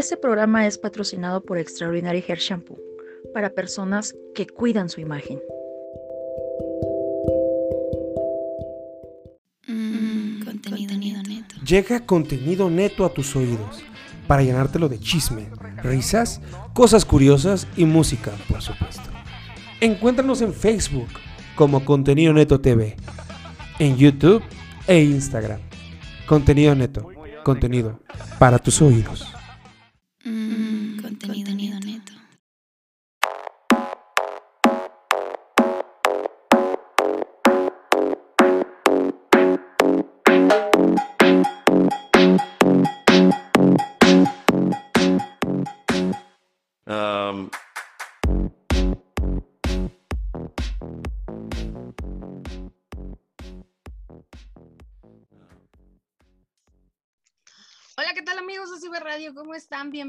Este 0.00 0.16
programa 0.16 0.66
es 0.66 0.78
patrocinado 0.78 1.42
por 1.42 1.58
Extraordinary 1.58 2.24
Hair 2.26 2.38
Shampoo 2.38 2.78
para 3.34 3.50
personas 3.50 4.14
que 4.34 4.46
cuidan 4.46 4.88
su 4.88 5.02
imagen. 5.02 5.38
Mm, 9.68 10.42
contenido 10.42 11.22
neto. 11.22 11.54
Llega 11.66 12.06
contenido 12.06 12.70
neto 12.70 13.04
a 13.04 13.12
tus 13.12 13.36
oídos 13.36 13.84
para 14.26 14.42
llenártelo 14.42 14.88
de 14.88 14.98
chisme, 14.98 15.50
risas, 15.82 16.40
cosas 16.72 17.04
curiosas 17.04 17.66
y 17.76 17.84
música, 17.84 18.32
por 18.48 18.62
supuesto. 18.62 19.02
Encuéntranos 19.82 20.40
en 20.40 20.54
Facebook 20.54 21.08
como 21.56 21.84
Contenido 21.84 22.32
Neto 22.32 22.58
TV, 22.58 22.96
en 23.78 23.98
YouTube 23.98 24.42
e 24.86 25.02
Instagram. 25.02 25.60
Contenido 26.26 26.74
Neto, 26.74 27.06
contenido 27.44 28.00
para 28.38 28.58
tus 28.58 28.80
oídos. 28.80 29.29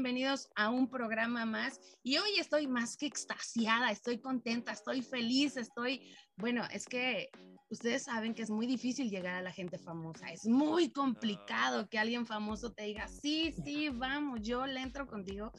Bienvenidos 0.02 0.48
a 0.56 0.68
un 0.68 0.88
programa 0.88 1.46
más. 1.46 1.80
Y 2.02 2.18
hoy 2.18 2.30
estoy 2.40 2.66
más 2.66 2.96
que 2.96 3.06
extasiada, 3.06 3.88
estoy 3.92 4.18
contenta, 4.18 4.72
estoy 4.72 5.00
feliz, 5.00 5.56
estoy, 5.56 6.12
bueno, 6.36 6.64
es 6.72 6.86
que 6.86 7.28
ustedes 7.70 8.02
saben 8.02 8.34
que 8.34 8.42
es 8.42 8.50
muy 8.50 8.66
difícil 8.66 9.08
llegar 9.10 9.36
a 9.36 9.42
la 9.42 9.52
gente 9.52 9.78
famosa, 9.78 10.26
es 10.32 10.44
muy 10.44 10.90
complicado 10.90 11.86
que 11.88 12.00
alguien 12.00 12.26
famoso 12.26 12.72
te 12.72 12.82
diga, 12.82 13.06
sí, 13.06 13.54
sí, 13.64 13.90
vamos, 13.94 14.40
yo 14.42 14.66
le 14.66 14.80
entro 14.80 15.06
contigo, 15.06 15.52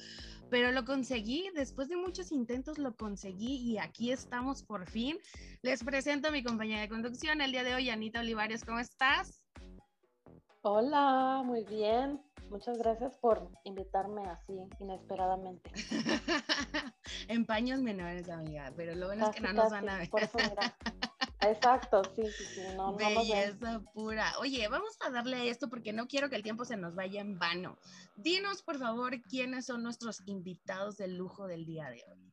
pero 0.49 0.73
lo 0.73 0.83
conseguí, 0.83 1.49
después 1.55 1.87
de 1.87 1.95
muchos 1.95 2.33
intentos 2.33 2.77
lo 2.77 2.93
conseguí 2.97 3.61
y 3.61 3.77
aquí 3.77 4.11
estamos 4.11 4.61
por 4.61 4.89
fin. 4.89 5.17
Les 5.61 5.85
presento 5.85 6.27
a 6.27 6.31
mi 6.31 6.43
compañera 6.43 6.81
de 6.81 6.89
conducción 6.89 7.39
el 7.39 7.53
día 7.53 7.63
de 7.63 7.75
hoy, 7.75 7.89
Anita 7.89 8.19
Olivares, 8.19 8.65
¿cómo 8.65 8.79
estás? 8.79 9.41
Hola, 10.63 11.43
muy 11.45 11.63
bien. 11.63 12.19
Muchas 12.53 12.77
gracias 12.77 13.17
por 13.17 13.49
invitarme 13.63 14.29
así 14.29 14.53
inesperadamente. 14.79 15.71
en 17.27 17.47
paños 17.47 17.81
menores, 17.81 18.29
amiga, 18.29 18.71
pero 18.77 18.93
lo 18.93 19.07
bueno 19.07 19.27
es 19.27 19.35
que 19.35 19.41
no 19.41 19.47
Casi, 19.47 19.57
nos 19.57 19.71
van 19.71 19.89
a 19.89 19.97
ver. 19.97 20.09
por 20.11 20.21
eso, 20.21 20.37
mira. 20.37 20.77
Exacto, 21.41 22.03
sí, 22.15 22.21
sí, 22.27 22.45
sí. 22.45 22.61
No, 22.75 22.91
no. 22.91 22.95
Belleza 22.95 23.81
pura. 23.95 24.33
Oye, 24.39 24.67
vamos 24.67 24.95
a 25.03 25.09
darle 25.09 25.37
a 25.37 25.43
esto 25.45 25.67
porque 25.67 25.93
no 25.93 26.05
quiero 26.05 26.29
que 26.29 26.35
el 26.35 26.43
tiempo 26.43 26.63
se 26.63 26.77
nos 26.77 26.93
vaya 26.93 27.21
en 27.21 27.39
vano. 27.39 27.79
Dinos, 28.17 28.61
por 28.61 28.77
favor, 28.77 29.19
quiénes 29.23 29.65
son 29.65 29.81
nuestros 29.81 30.21
invitados 30.27 30.97
de 30.97 31.07
lujo 31.07 31.47
del 31.47 31.65
día 31.65 31.89
de 31.89 32.05
hoy. 32.07 32.31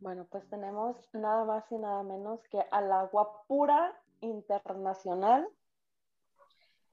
Bueno, 0.00 0.26
pues 0.28 0.48
tenemos 0.50 0.96
nada 1.12 1.44
más 1.44 1.64
y 1.70 1.76
nada 1.76 2.02
menos 2.02 2.40
que 2.50 2.58
a 2.72 2.80
la 2.80 3.04
guapura 3.04 3.96
internacional, 4.20 5.48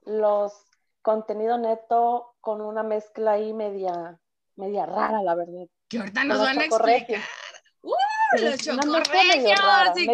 los 0.03 0.74
contenido 1.05 1.57
neto 1.59 2.33
con 2.41 2.59
una 2.61 2.81
mezcla 2.81 3.33
ahí 3.33 3.53
media, 3.53 4.19
media 4.55 4.85
rara, 4.87 5.21
la 5.21 5.35
verdad. 5.35 5.67
Que 5.87 5.99
ahorita 5.99 6.23
nos 6.23 6.37
Los 6.39 6.47
van 6.47 6.59
a 6.59 6.65
explicar. 6.65 7.21
¡Uh! 7.83 7.93
Los 8.41 8.57
chocorregios 8.57 9.61
y. 9.95 10.07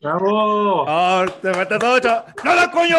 ¡Bravo! 0.00 0.84
¡Oh, 0.88 1.24
te 1.42 1.50
metes 1.52 1.78
ocho! 1.84 2.24
¡No 2.44 2.54
la 2.54 2.70
coño! 2.70 2.96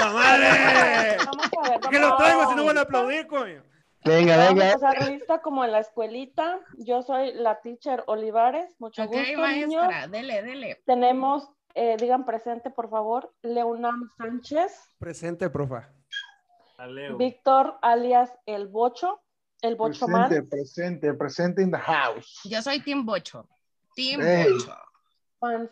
¡La 0.00 0.10
madre! 0.10 1.16
Vamos 1.26 1.46
a 1.84 1.90
¿Qué 1.90 1.98
lo 1.98 2.06
vamos 2.10 2.18
traigo 2.22 2.42
a- 2.42 2.46
si 2.48 2.54
no 2.54 2.64
van 2.64 2.78
a 2.78 2.82
aplaudir, 2.82 3.26
coño? 3.26 3.62
Venga, 4.04 4.36
Vamos 4.36 4.54
venga. 4.54 4.68
a 4.70 4.72
pasar 4.74 5.08
lista 5.08 5.40
como 5.40 5.64
en 5.64 5.72
la 5.72 5.78
escuelita. 5.80 6.60
Yo 6.78 7.02
soy 7.02 7.32
la 7.34 7.60
teacher 7.60 8.04
Olivares. 8.06 8.74
Mucho 8.78 9.02
Ok, 9.02 9.08
gusto, 9.12 9.46
niños. 9.48 9.82
maestra, 9.82 10.06
dele, 10.08 10.42
dele. 10.42 10.82
Tenemos, 10.86 11.48
eh, 11.74 11.96
digan 11.98 12.24
presente, 12.24 12.70
por 12.70 12.88
favor, 12.88 13.34
Leonam 13.42 14.08
Sánchez, 14.16 14.72
Presente, 14.98 15.50
profa. 15.50 15.90
Víctor 17.18 17.78
alias 17.82 18.30
El 18.46 18.68
Bocho, 18.68 19.22
El 19.62 19.76
Bocho 19.76 20.06
Presente, 20.06 20.40
Man, 20.40 20.48
presente, 20.48 21.14
presente 21.14 21.62
in 21.62 21.70
the 21.70 21.78
house. 21.78 22.40
Yo 22.44 22.60
soy 22.62 22.80
Team 22.82 23.04
Bocho. 23.06 23.48
Team 23.94 24.20
Ey. 24.20 24.52
Bocho. 24.52 24.76
fans. 25.40 25.70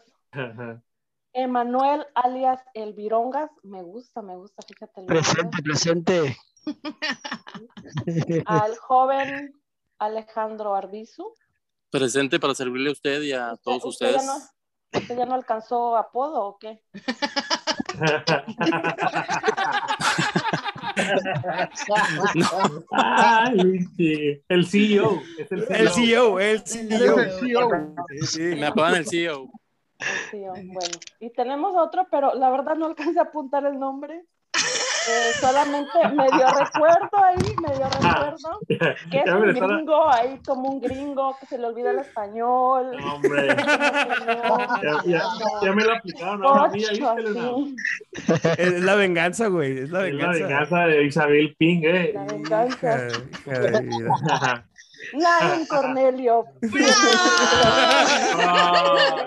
Emanuel 1.34 2.06
alias 2.14 2.60
El 2.74 2.92
Virongas, 2.94 3.50
me 3.62 3.82
gusta, 3.82 4.22
me 4.22 4.36
gusta, 4.36 4.62
fíjate. 4.66 5.00
el 5.00 5.06
nombre. 5.06 5.22
Presente, 5.22 5.62
presente. 5.62 6.36
Al 8.46 8.76
joven 8.76 9.60
Alejandro 9.98 10.74
Arbizu. 10.74 11.34
presente 11.91 12.38
para 12.38 12.54
servirle 12.54 12.91
a 12.91 12.92
usted 12.92 13.22
y 13.22 13.32
a 13.32 13.56
todos 13.62 13.84
¿Usted 13.84 14.12
ya 14.12 14.16
ustedes. 14.18 14.50
¿Usted 14.94 15.16
ya 15.16 15.26
no 15.26 15.34
alcanzó 15.34 15.97
apodo 15.97 16.44
o 16.44 16.58
qué? 16.58 16.82
Ay, 22.91 23.78
sí. 23.97 24.42
El 24.48 24.66
CEO. 24.66 25.22
Es 25.38 25.53
el 25.53 25.66
El 25.70 25.88
CEO. 25.88 26.38
CEO, 26.38 26.41
el 26.41 26.60
CEO. 26.60 27.19
el 27.20 27.30
CEO. 27.41 27.94
Sí, 28.08 28.26
sí. 28.26 28.42
Me 28.42 28.66
apagan 28.66 28.97
el 28.97 29.06
CEO. 29.06 29.50
Sí, 30.30 30.42
oh, 30.48 30.53
bueno. 30.53 30.98
Y 31.20 31.30
tenemos 31.30 31.74
otro, 31.76 32.06
pero 32.10 32.34
la 32.34 32.50
verdad 32.50 32.74
no 32.76 32.86
alcancé 32.86 33.19
a 33.19 33.22
apuntar 33.22 33.64
el 33.64 33.78
nombre. 33.78 34.24
Eh, 35.08 35.32
solamente 35.40 36.08
medio 36.14 36.46
recuerdo 36.46 37.10
ahí, 37.24 37.56
medio 37.60 37.88
recuerdo. 37.90 38.60
Que 39.10 39.18
es 39.18 39.32
un 39.32 39.40
me 39.46 39.52
gringo 39.52 40.08
ahí, 40.10 40.38
como 40.46 40.68
un 40.70 40.80
gringo 40.80 41.36
que 41.40 41.46
se 41.46 41.58
le 41.58 41.66
olvida 41.66 41.90
el 41.90 41.98
español. 41.98 42.96
No, 42.96 43.14
hombre. 43.14 43.56
Ya, 44.82 45.02
ya, 45.04 45.22
ya 45.62 45.72
me 45.72 45.84
lo 45.84 45.94
aplicaron. 45.94 46.44
Ahora 46.44 46.64
a 46.64 46.68
mí, 46.68 46.80
ya 46.80 46.91
viste, 46.91 47.20
Elena? 47.20 47.41
así, 47.42 47.76
Es 48.58 48.80
la 48.82 48.94
venganza, 48.94 49.46
güey. 49.48 49.78
Es 49.78 49.91
la 49.91 50.06
Es 50.06 50.14
la 50.14 50.28
venganza. 50.28 50.46
venganza 50.46 50.86
de 50.86 51.04
Isabel 51.04 51.54
Ping, 51.58 51.82
¿eh? 51.84 52.12
la 52.14 52.24
venganza. 52.24 53.08
Nain 55.14 55.66
Cornelio. 55.66 56.38
Oh, 56.38 56.46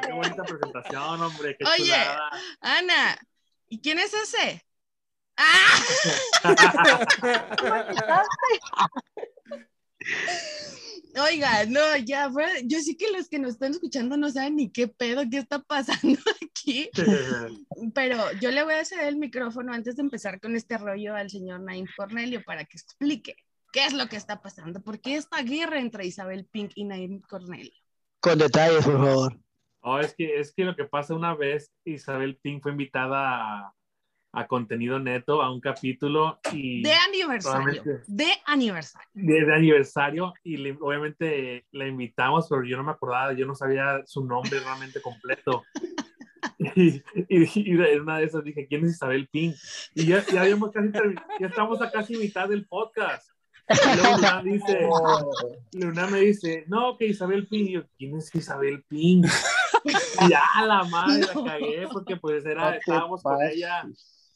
qué 0.01 0.11
bonita 0.13 0.43
presentación, 0.43 1.21
hombre. 1.21 1.55
Qué 1.59 1.65
Oye. 1.65 1.83
chulada. 1.85 2.29
Ana, 2.61 3.17
¿y 3.69 3.79
quién 3.81 3.99
es 3.99 4.13
ese? 4.13 4.64
¡Ah! 5.37 5.81
Oiga, 11.17 11.65
no, 11.65 11.79
ya, 11.97 12.29
fue- 12.29 12.63
yo 12.65 12.79
sé 12.79 12.97
que 12.97 13.09
los 13.11 13.29
que 13.29 13.39
nos 13.39 13.51
están 13.53 13.71
escuchando 13.71 14.17
no 14.17 14.29
saben 14.29 14.57
ni 14.57 14.69
qué 14.69 14.87
pedo, 14.89 15.23
qué 15.31 15.37
está 15.37 15.59
pasando 15.59 16.19
aquí, 16.41 16.89
pero 17.93 18.17
yo 18.41 18.51
le 18.51 18.63
voy 18.63 18.73
a 18.73 18.83
ceder 18.83 19.07
el 19.07 19.15
micrófono 19.15 19.71
antes 19.73 19.95
de 19.95 20.01
empezar 20.01 20.41
con 20.41 20.55
este 20.57 20.77
rollo 20.77 21.15
al 21.15 21.29
señor 21.29 21.61
Naim 21.61 21.85
Cornelio 21.95 22.43
para 22.43 22.65
que 22.65 22.77
explique 22.77 23.37
qué 23.71 23.85
es 23.85 23.93
lo 23.93 24.07
que 24.07 24.17
está 24.17 24.41
pasando, 24.41 24.81
por 24.83 24.99
qué 24.99 25.15
esta 25.15 25.41
guerra 25.41 25.79
entre 25.79 26.05
Isabel 26.05 26.47
Pink 26.51 26.71
y 26.75 26.83
Naim 26.83 27.21
Cornelio. 27.21 27.71
Con 28.19 28.37
detalles, 28.37 28.83
por 28.83 29.01
favor. 29.01 29.39
Oh, 29.81 29.99
es 29.99 30.13
que, 30.15 30.39
es 30.39 30.53
que 30.53 30.65
lo 30.65 30.75
que 30.75 30.85
pasa 30.85 31.13
una 31.13 31.33
vez, 31.35 31.71
Isabel 31.85 32.37
Ping 32.37 32.59
fue 32.59 32.71
invitada 32.71 33.19
a, 33.59 33.73
a 34.35 34.47
contenido 34.47 34.99
neto, 34.99 35.41
a 35.41 35.51
un 35.51 35.61
capítulo 35.61 36.39
y 36.51 36.83
De 36.83 36.93
aniversario, 36.93 37.81
de 38.05 38.27
aniversario. 38.45 39.07
de, 39.13 39.45
de 39.45 39.53
aniversario 39.55 40.33
y 40.43 40.57
le- 40.57 40.77
obviamente 40.81 41.65
la 41.71 41.87
invitamos, 41.87 42.47
pero 42.49 42.63
yo 42.65 42.77
no 42.77 42.83
me 42.83 42.91
acordaba, 42.91 43.33
yo 43.33 43.45
no 43.45 43.55
sabía 43.55 44.01
su 44.05 44.25
nombre 44.25 44.59
realmente 44.59 45.01
completo. 45.01 45.63
Y, 46.59 47.01
y, 47.27 47.43
y 47.55 47.71
en 47.71 48.01
una 48.01 48.19
de 48.19 48.25
esas 48.25 48.43
dije, 48.43 48.67
¿quién 48.67 48.85
es 48.85 48.91
Isabel 48.91 49.27
Ping? 49.29 49.53
Y 49.95 50.05
ya, 50.05 50.23
ya, 50.31 50.41
habíamos 50.41 50.71
casi 50.71 50.89
ya 51.39 51.47
estamos 51.47 51.81
a 51.81 51.91
casi 51.91 52.15
mitad 52.17 52.47
del 52.47 52.67
podcast. 52.67 53.29
Y 53.67 53.97
luego 53.97 54.15
Luna 54.17 54.41
dice, 54.43 54.87
Luna 55.73 56.07
me 56.07 56.19
dice, 56.19 56.63
no, 56.67 56.97
que 56.97 57.07
Isabel 57.07 57.47
Ping. 57.47 57.65
Y 57.65 57.71
yo, 57.73 57.81
¿quién 57.97 58.15
es 58.17 58.33
Isabel 58.35 58.83
Ping? 58.87 59.23
Y 59.85 60.29
ya 60.29 60.43
la 60.65 60.83
madre 60.85 61.25
No. 61.33 61.45
la 61.45 61.51
cagué 61.51 61.87
porque 61.91 62.15
pues 62.15 62.45
era, 62.45 62.75
estábamos 62.75 63.21
con 63.21 63.37
ella. 63.41 63.83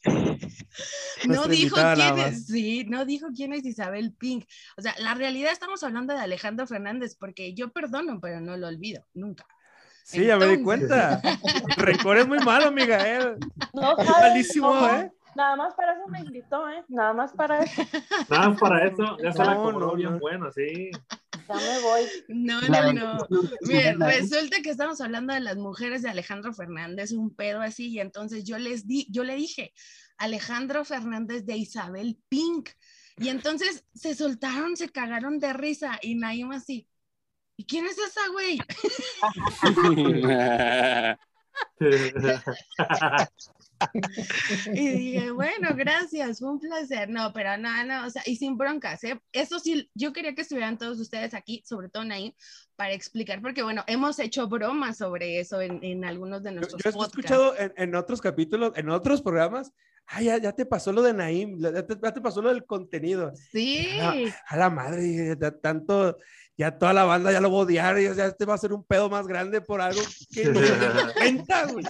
No 1.28 1.46
dijo 1.46 1.76
quién 1.76 2.18
es, 2.18 2.46
sí, 2.46 2.84
no 2.88 3.04
dijo 3.04 3.28
quién 3.34 3.52
es 3.52 3.64
Isabel 3.64 4.12
Pink. 4.14 4.46
O 4.76 4.82
sea, 4.82 4.94
la 4.98 5.14
realidad 5.14 5.52
estamos 5.52 5.82
hablando 5.82 6.14
de 6.14 6.20
Alejandro 6.20 6.66
Fernández 6.66 7.16
porque 7.18 7.52
yo 7.54 7.70
perdono, 7.70 8.20
pero 8.20 8.40
no 8.40 8.56
lo 8.56 8.68
olvido, 8.68 9.04
nunca. 9.14 9.46
Sí, 10.04 10.24
ya 10.24 10.36
me 10.38 10.46
di 10.46 10.62
cuenta. 10.62 11.20
El 11.76 11.82
rencor 11.84 12.18
es 12.18 12.26
muy 12.26 12.38
malo, 12.38 12.66
amiga. 12.66 12.98
¿eh? 13.06 13.36
No 13.72 13.96
Es 13.98 14.08
malísimo, 14.08 14.86
¿eh? 14.88 15.12
Nada 15.36 15.54
más 15.56 15.74
para 15.74 15.92
eso 15.92 16.08
me 16.08 16.20
invitó, 16.20 16.68
¿eh? 16.68 16.82
Nada 16.88 17.12
más 17.12 17.32
para 17.32 17.60
eso. 17.62 17.82
Nada 18.28 18.48
más 18.48 18.60
para 18.60 18.84
eso, 18.86 19.16
ya 19.22 19.32
se 19.32 19.44
la 19.44 19.54
No, 19.54 19.62
cobró 19.62 19.86
no, 19.88 19.94
bien 19.94 20.12
no. 20.12 20.18
bueno, 20.18 20.50
sí. 20.50 20.90
Ya 21.50 21.56
me 21.56 21.80
voy. 21.80 22.06
No, 22.28 22.60
no, 22.60 22.92
no. 22.92 23.18
resulta 24.06 24.62
que 24.62 24.70
estamos 24.70 25.00
hablando 25.00 25.34
de 25.34 25.40
las 25.40 25.56
mujeres 25.56 26.02
de 26.02 26.10
Alejandro 26.10 26.52
Fernández, 26.52 27.10
un 27.10 27.34
pedo 27.34 27.60
así, 27.60 27.88
y 27.88 27.98
entonces 27.98 28.44
yo 28.44 28.56
les 28.58 28.86
di, 28.86 29.08
yo 29.10 29.24
le 29.24 29.34
dije, 29.34 29.72
Alejandro 30.16 30.84
Fernández 30.84 31.44
de 31.44 31.56
Isabel 31.56 32.20
Pink. 32.28 32.70
Y 33.16 33.28
entonces 33.28 33.84
se 33.94 34.14
soltaron, 34.14 34.76
se 34.76 34.90
cagaron 34.90 35.40
de 35.40 35.52
risa, 35.52 35.98
y 36.00 36.14
Naim 36.14 36.52
así. 36.52 36.86
¿Y 37.56 37.66
quién 37.66 37.84
es 37.86 37.98
esa, 37.98 38.28
güey? 38.28 38.60
Y 44.72 44.88
dije, 44.88 45.30
bueno, 45.30 45.70
gracias, 45.74 46.38
fue 46.38 46.50
un 46.50 46.60
placer. 46.60 47.08
No, 47.08 47.32
pero 47.32 47.56
no, 47.56 47.84
no, 47.84 48.06
o 48.06 48.10
sea, 48.10 48.22
y 48.26 48.36
sin 48.36 48.56
broncas, 48.56 49.02
¿eh? 49.04 49.20
Eso 49.32 49.58
sí, 49.58 49.90
yo 49.94 50.12
quería 50.12 50.34
que 50.34 50.42
estuvieran 50.42 50.78
todos 50.78 50.98
ustedes 51.00 51.34
aquí, 51.34 51.62
sobre 51.66 51.88
todo 51.88 52.04
Naim, 52.04 52.32
para 52.76 52.92
explicar, 52.92 53.40
porque 53.42 53.62
bueno, 53.62 53.84
hemos 53.86 54.18
hecho 54.18 54.48
bromas 54.48 54.98
sobre 54.98 55.40
eso 55.40 55.60
en, 55.60 55.82
en 55.82 56.04
algunos 56.04 56.42
de 56.42 56.50
Yo, 56.50 56.56
nuestros 56.56 56.82
yo 56.82 56.90
he 56.90 56.92
podcasts. 56.92 57.18
escuchado 57.18 57.58
en, 57.58 57.72
en 57.76 57.94
otros 57.94 58.20
capítulos, 58.20 58.72
en 58.76 58.88
otros 58.90 59.22
programas, 59.22 59.72
ah, 60.06 60.22
ya, 60.22 60.38
ya 60.38 60.52
te 60.52 60.66
pasó 60.66 60.92
lo 60.92 61.02
de 61.02 61.12
Naim, 61.14 61.58
ya 61.58 61.86
te, 61.86 61.96
ya 62.02 62.12
te 62.12 62.20
pasó 62.20 62.40
lo 62.42 62.48
del 62.50 62.64
contenido. 62.64 63.32
Sí, 63.52 63.86
A, 64.00 64.14
a 64.48 64.56
la 64.56 64.70
madre, 64.70 65.36
ya 65.40 65.50
tanto, 65.50 66.16
ya 66.56 66.78
toda 66.78 66.92
la 66.92 67.04
banda 67.04 67.32
ya 67.32 67.40
lo 67.40 67.50
va 67.50 67.58
a 67.58 67.60
odiar, 67.62 67.98
ya, 67.98 68.12
ya 68.14 68.26
este 68.26 68.44
va 68.44 68.54
a 68.54 68.58
ser 68.58 68.72
un 68.72 68.84
pedo 68.84 69.08
más 69.10 69.26
grande 69.26 69.60
por 69.60 69.80
algo 69.80 70.00
que 70.32 70.44
no 70.46 70.60
se 70.60 71.14
cuenta, 71.14 71.66
güey. 71.66 71.84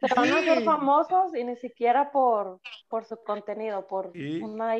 Se 0.00 0.14
van 0.14 0.32
a 0.32 0.60
famosos 0.64 1.34
y 1.34 1.44
ni 1.44 1.56
siquiera 1.56 2.10
por, 2.12 2.60
por 2.88 3.04
su 3.04 3.16
contenido, 3.24 3.86
por 3.86 4.12
Sí. 4.12 4.40
una 4.42 4.76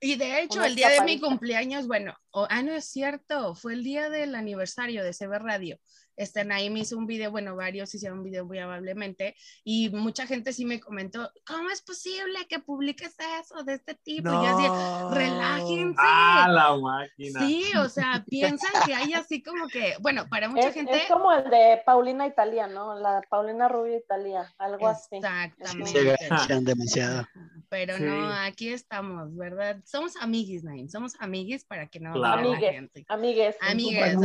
y 0.00 0.16
de 0.16 0.40
hecho, 0.40 0.58
Una 0.58 0.66
el 0.68 0.74
día 0.76 0.90
de 0.90 1.00
mi 1.02 1.18
cumpleaños, 1.18 1.86
bueno, 1.86 2.14
o- 2.30 2.46
ah, 2.50 2.62
no 2.62 2.72
es 2.72 2.84
cierto, 2.84 3.54
fue 3.54 3.72
el 3.72 3.82
día 3.82 4.10
del 4.10 4.34
aniversario 4.34 5.02
de 5.02 5.12
CB 5.14 5.38
Radio. 5.38 5.78
Este 6.16 6.44
Naim 6.44 6.76
hizo 6.76 6.96
un 6.96 7.06
video, 7.06 7.30
bueno, 7.30 7.54
varios 7.56 7.94
hicieron 7.94 8.18
un 8.18 8.24
video 8.24 8.44
muy 8.46 8.58
amablemente, 8.58 9.36
y 9.64 9.90
mucha 9.90 10.26
gente 10.26 10.52
sí 10.52 10.64
me 10.64 10.80
comentó, 10.80 11.30
¿cómo 11.46 11.70
es 11.70 11.82
posible 11.82 12.46
que 12.48 12.58
publiques 12.58 13.14
eso 13.40 13.62
de 13.64 13.74
este 13.74 13.94
tipo? 13.94 14.28
Y 14.28 14.32
yo 14.32 14.46
así, 14.46 15.14
relájense. 15.14 15.94
Ah, 15.98 16.48
la 16.50 16.76
máquina. 16.76 17.40
Sí, 17.40 17.64
o 17.78 17.88
sea, 17.88 18.24
piensan 18.28 18.70
que 18.86 18.94
hay 18.94 19.12
así 19.12 19.42
como 19.42 19.68
que, 19.68 19.94
bueno, 20.00 20.26
para 20.28 20.48
mucha 20.48 20.68
Es, 20.68 20.74
gente. 20.74 20.96
es 20.96 21.04
como 21.06 21.32
el 21.32 21.44
de 21.50 21.82
Paulina 21.84 22.26
Italia, 22.26 22.66
¿no? 22.66 22.98
La 22.98 23.20
Paulina 23.28 23.68
Rubio 23.68 23.96
Italia, 23.98 24.52
algo 24.58 24.88
así. 24.88 25.16
Exactamente. 25.16 26.60
Demasiado. 26.60 27.26
Pero 27.68 27.96
Sí. 27.96 28.02
no, 28.04 28.32
aquí 28.32 28.68
estamos, 28.68 29.34
¿verdad? 29.36 29.78
Somos 29.84 30.14
amiguis, 30.16 30.62
Naim, 30.64 30.88
somos 30.88 31.14
amiguis 31.20 31.64
para 31.64 31.86
que 31.88 32.00
no 32.00 32.12
Claro. 32.12 32.40
Amigues. 32.48 32.70
gente. 32.72 33.04
Amigues. 33.08 33.56
Amigues, 33.60 34.16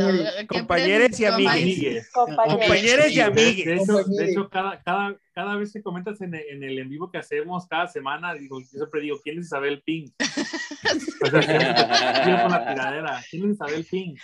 Compañeros, 0.48 1.18
y 1.20 1.24
amigues. 1.24 1.81
Compañeros. 2.12 2.58
Compañeros 2.60 3.10
y 3.10 3.20
amigues. 3.20 3.64
de 3.66 3.74
hecho, 3.76 4.04
de 4.04 4.30
hecho, 4.30 4.48
cada, 4.48 4.82
cada, 4.82 5.16
cada 5.32 5.56
vez 5.56 5.72
que 5.72 5.82
comentas 5.82 6.20
en, 6.20 6.34
el- 6.34 6.44
en 6.50 6.62
el 6.62 6.78
en 6.78 6.88
vivo 6.88 7.10
que 7.10 7.18
hacemos 7.18 7.66
cada 7.66 7.86
semana, 7.88 8.34
digo, 8.34 8.60
yo 8.60 8.66
siempre 8.66 9.00
digo, 9.00 9.18
¿quién 9.22 9.38
es 9.38 9.46
Isabel 9.46 9.82
Pink? 9.84 10.12
O 11.24 11.26
sea, 11.30 11.42
siempre 11.42 12.42
con 12.42 12.50
la 12.50 12.66
tiradera. 12.68 13.22
¿Quién 13.30 13.44
es 13.48 13.54
Isabel 13.54 13.86
Pink? 13.88 14.18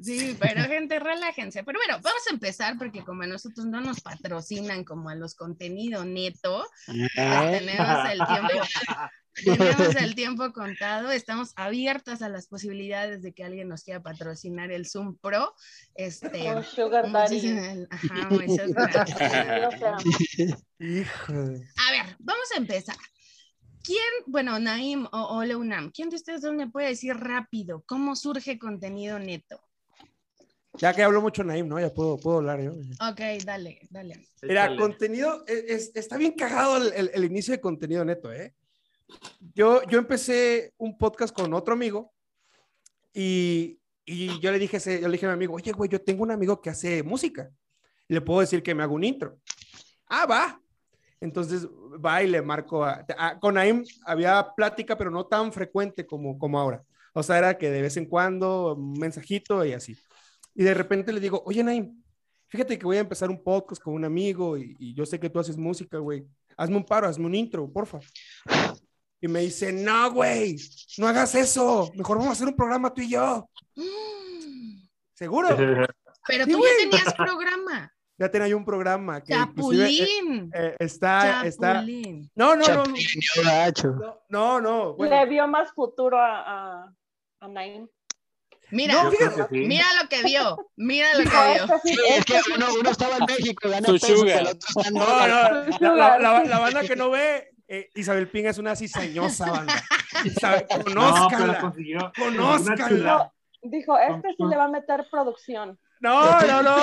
Sí, 0.00 0.36
pero 0.40 0.64
gente, 0.64 0.98
relájense. 0.98 1.62
Pero 1.62 1.78
bueno, 1.78 2.02
vamos 2.02 2.22
a 2.28 2.34
empezar 2.34 2.76
porque 2.76 3.04
como 3.04 3.22
a 3.22 3.26
nosotros 3.26 3.66
no 3.66 3.80
nos 3.80 4.00
patrocinan 4.00 4.84
como 4.84 5.08
a 5.10 5.14
los 5.14 5.34
contenido 5.36 6.04
neto, 6.04 6.66
pues 6.86 7.08
tenemos 7.14 8.10
el 8.10 8.18
tiempo, 8.26 8.66
tenemos 9.44 9.44
el 9.96 10.14
tiempo 10.14 10.52
contado, 10.52 11.10
estamos 11.10 11.52
abiertas 11.56 12.22
a 12.22 12.28
las 12.28 12.46
posibilidades 12.46 13.22
de 13.22 13.32
que 13.32 13.44
alguien 13.44 13.68
nos 13.68 13.82
quiera 13.84 14.02
patrocinar 14.02 14.70
el 14.72 14.86
Zoom 14.86 15.16
Pro. 15.16 15.54
Este, 15.94 16.52
Un 16.54 16.62
sugar 16.64 17.10
daddy. 17.10 17.36
muchísimas- 17.36 17.86
ajá, 17.90 18.28
A 20.78 21.90
ver, 21.90 22.16
vamos 22.18 22.48
a 22.54 22.58
empezar. 22.58 22.96
¿Quién, 23.84 23.98
bueno, 24.26 24.58
Naim 24.60 25.06
o, 25.10 25.42
Leunam, 25.44 25.90
¿quién 25.90 26.08
de 26.08 26.16
ustedes 26.16 26.42
dos 26.42 26.54
me 26.54 26.70
puede 26.70 26.88
decir 26.88 27.14
rápido 27.16 27.82
cómo 27.86 28.14
surge 28.14 28.58
contenido 28.58 29.18
neto? 29.18 29.60
Ya 30.74 30.94
que 30.94 31.02
hablo 31.02 31.20
mucho 31.20 31.42
Naim, 31.44 31.68
¿no? 31.68 31.78
Ya 31.80 31.92
puedo, 31.92 32.16
puedo 32.16 32.38
hablar 32.38 32.62
yo. 32.62 32.72
Ok, 32.72 33.20
dale, 33.44 33.80
dale. 33.90 34.26
Mira, 34.42 34.74
contenido, 34.76 35.44
es, 35.46 35.64
es- 35.68 35.92
está 35.96 36.16
bien 36.16 36.32
cagado 36.32 36.76
el, 36.78 36.92
el- 36.92 37.10
el 37.12 37.24
inicio 37.24 37.52
de 37.52 37.60
contenido 37.60 38.04
neto, 38.04 38.32
¿eh? 38.32 38.54
Yo, 39.54 39.82
yo 39.84 39.98
empecé 39.98 40.72
un 40.78 40.96
podcast 40.96 41.34
con 41.34 41.52
otro 41.54 41.74
amigo 41.74 42.12
y, 43.12 43.78
y 44.04 44.40
yo 44.40 44.50
le 44.52 44.58
dije, 44.58 44.78
yo 45.00 45.08
le 45.08 45.12
dije 45.12 45.26
a 45.26 45.30
mi 45.30 45.34
amigo, 45.34 45.54
oye, 45.54 45.72
güey, 45.72 45.90
yo 45.90 46.00
tengo 46.00 46.22
un 46.22 46.30
amigo 46.30 46.60
que 46.60 46.70
hace 46.70 47.02
música. 47.02 47.50
Le 48.08 48.20
puedo 48.20 48.40
decir 48.40 48.62
que 48.62 48.74
me 48.74 48.82
haga 48.82 48.92
un 48.92 49.04
intro. 49.04 49.38
Ah, 50.06 50.26
va. 50.26 50.60
Entonces 51.20 51.66
va 52.04 52.22
y 52.22 52.28
le 52.28 52.42
marco 52.42 52.84
a, 52.84 53.04
a- 53.16 53.38
con 53.38 53.54
Naim 53.54 53.84
había 54.04 54.52
plática, 54.56 54.96
pero 54.96 55.10
no 55.10 55.26
tan 55.26 55.52
frecuente 55.52 56.06
como, 56.06 56.38
como 56.38 56.58
ahora. 56.58 56.82
O 57.14 57.22
sea, 57.22 57.38
era 57.38 57.58
que 57.58 57.70
de 57.70 57.82
vez 57.82 57.96
en 57.96 58.06
cuando 58.06 58.74
un 58.74 58.94
mensajito 58.98 59.64
y 59.64 59.72
así. 59.72 59.96
Y 60.54 60.64
de 60.64 60.74
repente 60.74 61.12
le 61.12 61.20
digo, 61.20 61.42
oye, 61.46 61.62
Naim, 61.62 62.02
fíjate 62.48 62.78
que 62.78 62.84
voy 62.86 62.96
a 62.96 63.00
empezar 63.00 63.30
un 63.30 63.42
podcast 63.42 63.80
con 63.82 63.94
un 63.94 64.04
amigo 64.04 64.56
y, 64.58 64.74
y 64.78 64.94
yo 64.94 65.06
sé 65.06 65.20
que 65.20 65.30
tú 65.30 65.38
haces 65.38 65.56
música, 65.56 65.98
güey. 65.98 66.26
Hazme 66.56 66.76
un 66.76 66.84
paro, 66.84 67.06
hazme 67.06 67.26
un 67.26 67.34
intro, 67.34 67.70
porfa. 67.70 68.00
Y 69.24 69.28
me 69.28 69.40
dice, 69.40 69.72
no, 69.72 70.10
güey, 70.12 70.56
no 70.98 71.06
hagas 71.06 71.34
eso. 71.36 71.90
Mejor 71.94 72.18
vamos 72.18 72.30
a 72.30 72.32
hacer 72.32 72.48
un 72.48 72.56
programa 72.56 72.92
tú 72.92 73.00
y 73.02 73.08
yo. 73.10 73.48
¿Seguro? 75.14 75.48
Pero 76.26 76.44
Sí, 76.44 76.52
tú 76.52 76.60
ya 76.60 76.70
tenías 76.90 77.14
programa. 77.16 77.92
Ya 78.18 78.30
tenía 78.30 78.48
yo 78.48 78.56
un 78.56 78.64
programa 78.64 79.20
que 79.22 79.34
inclusive, 79.34 79.88
eh, 79.88 79.96
Chapulín. 79.96 80.50
eh, 80.54 80.76
está, 80.78 81.44
está. 81.46 81.74
Chapulín. 81.74 82.30
No, 82.34 82.54
no, 82.54 82.60
no, 82.60 82.64
Chapulín, 82.66 83.06
no, 84.02 84.20
no, 84.28 84.60
no. 84.60 84.94
bueno. 84.94 85.16
Le 85.16 85.26
vio 85.26 85.48
más 85.48 85.72
futuro 85.72 86.18
a, 86.20 86.82
a, 86.82 86.94
a 87.40 87.48
Naim. 87.48 87.88
Mira, 88.70 89.02
No, 89.04 89.10
fíjate. 89.10 89.42
sí. 89.50 89.66
mira 89.66 89.84
lo 90.00 90.08
que 90.08 90.22
vio. 90.22 90.70
Mira 90.76 91.08
lo 91.14 91.24
que 91.24 91.30
vio. 91.30 91.80
sí, 91.82 91.96
es 92.10 92.24
que 92.24 92.40
uno, 92.54 92.66
uno 92.78 92.90
estaba 92.90 93.16
en 93.18 93.24
México, 93.26 93.68
gana 93.68 93.86
Su 93.86 93.92
pesos, 93.94 94.18
sugar. 94.20 94.40
el 94.40 94.46
otro 94.46 94.68
está 94.68 94.88
en 94.88 94.94
No, 94.94 95.00
no, 95.06 95.16
la, 95.26 95.68
la- 95.80 96.18
la- 96.18 96.44
la 96.44 96.58
banda 96.58 96.80
que 96.82 96.96
no 96.96 97.10
ve, 97.10 97.50
eh, 97.74 97.90
Isabel 97.94 98.28
Ping 98.28 98.44
es 98.44 98.58
una 98.58 98.76
cizañosa 98.76 99.50
banda. 99.50 99.74
Isabel, 100.24 100.66
conózcanla. 100.84 101.72
Conózcanla. 102.16 103.32
Dijo, 103.62 103.96
este 103.96 104.28
sí 104.36 104.44
le 104.48 104.56
va 104.56 104.64
a 104.64 104.68
meter 104.68 105.06
producción. 105.10 105.78
No, 106.00 106.40
no, 106.48 106.62
no. 106.62 106.76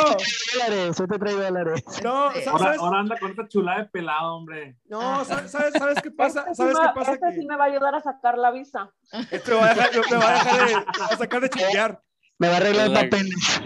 yo 0.98 1.08
te 1.08 1.20
traigo 1.20 1.42
dólares. 1.42 1.84
No, 2.04 2.32
Sí. 2.32 2.42
¿sabes? 2.42 2.48
Ahora, 2.48 2.76
ahora 2.80 3.00
anda 3.02 3.20
con 3.20 3.30
esta 3.32 3.48
chulada 3.48 3.80
de 3.80 3.86
pelado, 3.90 4.34
hombre. 4.36 4.78
No, 4.86 5.24
¿sabes, 5.26 5.52
sabes, 5.52 5.74
sabes 5.74 6.02
qué 6.02 6.10
pasa? 6.12 6.46
Este 6.50 6.54
sí 6.54 6.58
¿Sabes 6.58 6.76
me- 6.80 6.86
qué 6.88 6.94
pasa? 6.96 7.12
este 7.14 7.26
Que 7.28 7.36
sí 7.36 7.46
me 7.46 7.56
va 7.58 7.66
a 7.66 7.68
ayudar 7.68 7.96
a 7.96 8.00
sacar 8.02 8.38
la 8.38 8.50
visa. 8.52 8.90
este 9.30 9.52
me 9.52 9.58
va 9.58 9.66
a 9.66 9.74
dejar, 9.76 9.92
me 10.10 10.18
va 10.18 10.30
a 10.30 10.34
dejar 10.34 10.68
de, 10.70 10.76
a 11.14 11.18
sacar 11.18 11.42
de 11.42 11.50
chingar. 11.50 12.02
Me 12.38 12.48
va 12.48 12.54
a 12.54 12.58
arreglar 12.58 12.88
Hola. 12.88 13.02
papeles. 13.02 13.62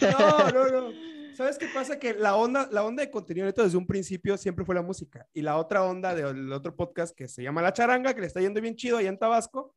No, 0.00 0.50
no, 0.50 0.64
no. 0.90 1.07
¿Sabes 1.38 1.56
qué 1.56 1.68
pasa? 1.72 2.00
Que 2.00 2.14
la 2.14 2.34
onda, 2.34 2.68
la 2.72 2.82
onda 2.84 3.00
de 3.04 3.12
contenido 3.12 3.46
neto 3.46 3.62
desde 3.62 3.78
un 3.78 3.86
principio 3.86 4.36
siempre 4.36 4.64
fue 4.64 4.74
la 4.74 4.82
música. 4.82 5.24
Y 5.32 5.42
la 5.42 5.56
otra 5.56 5.84
onda 5.84 6.12
del 6.12 6.52
otro 6.52 6.74
podcast 6.74 7.14
que 7.16 7.28
se 7.28 7.44
llama 7.44 7.62
La 7.62 7.72
Charanga, 7.72 8.12
que 8.12 8.20
le 8.22 8.26
está 8.26 8.40
yendo 8.40 8.60
bien 8.60 8.74
chido 8.74 8.96
allá 8.96 9.08
en 9.08 9.20
Tabasco, 9.20 9.72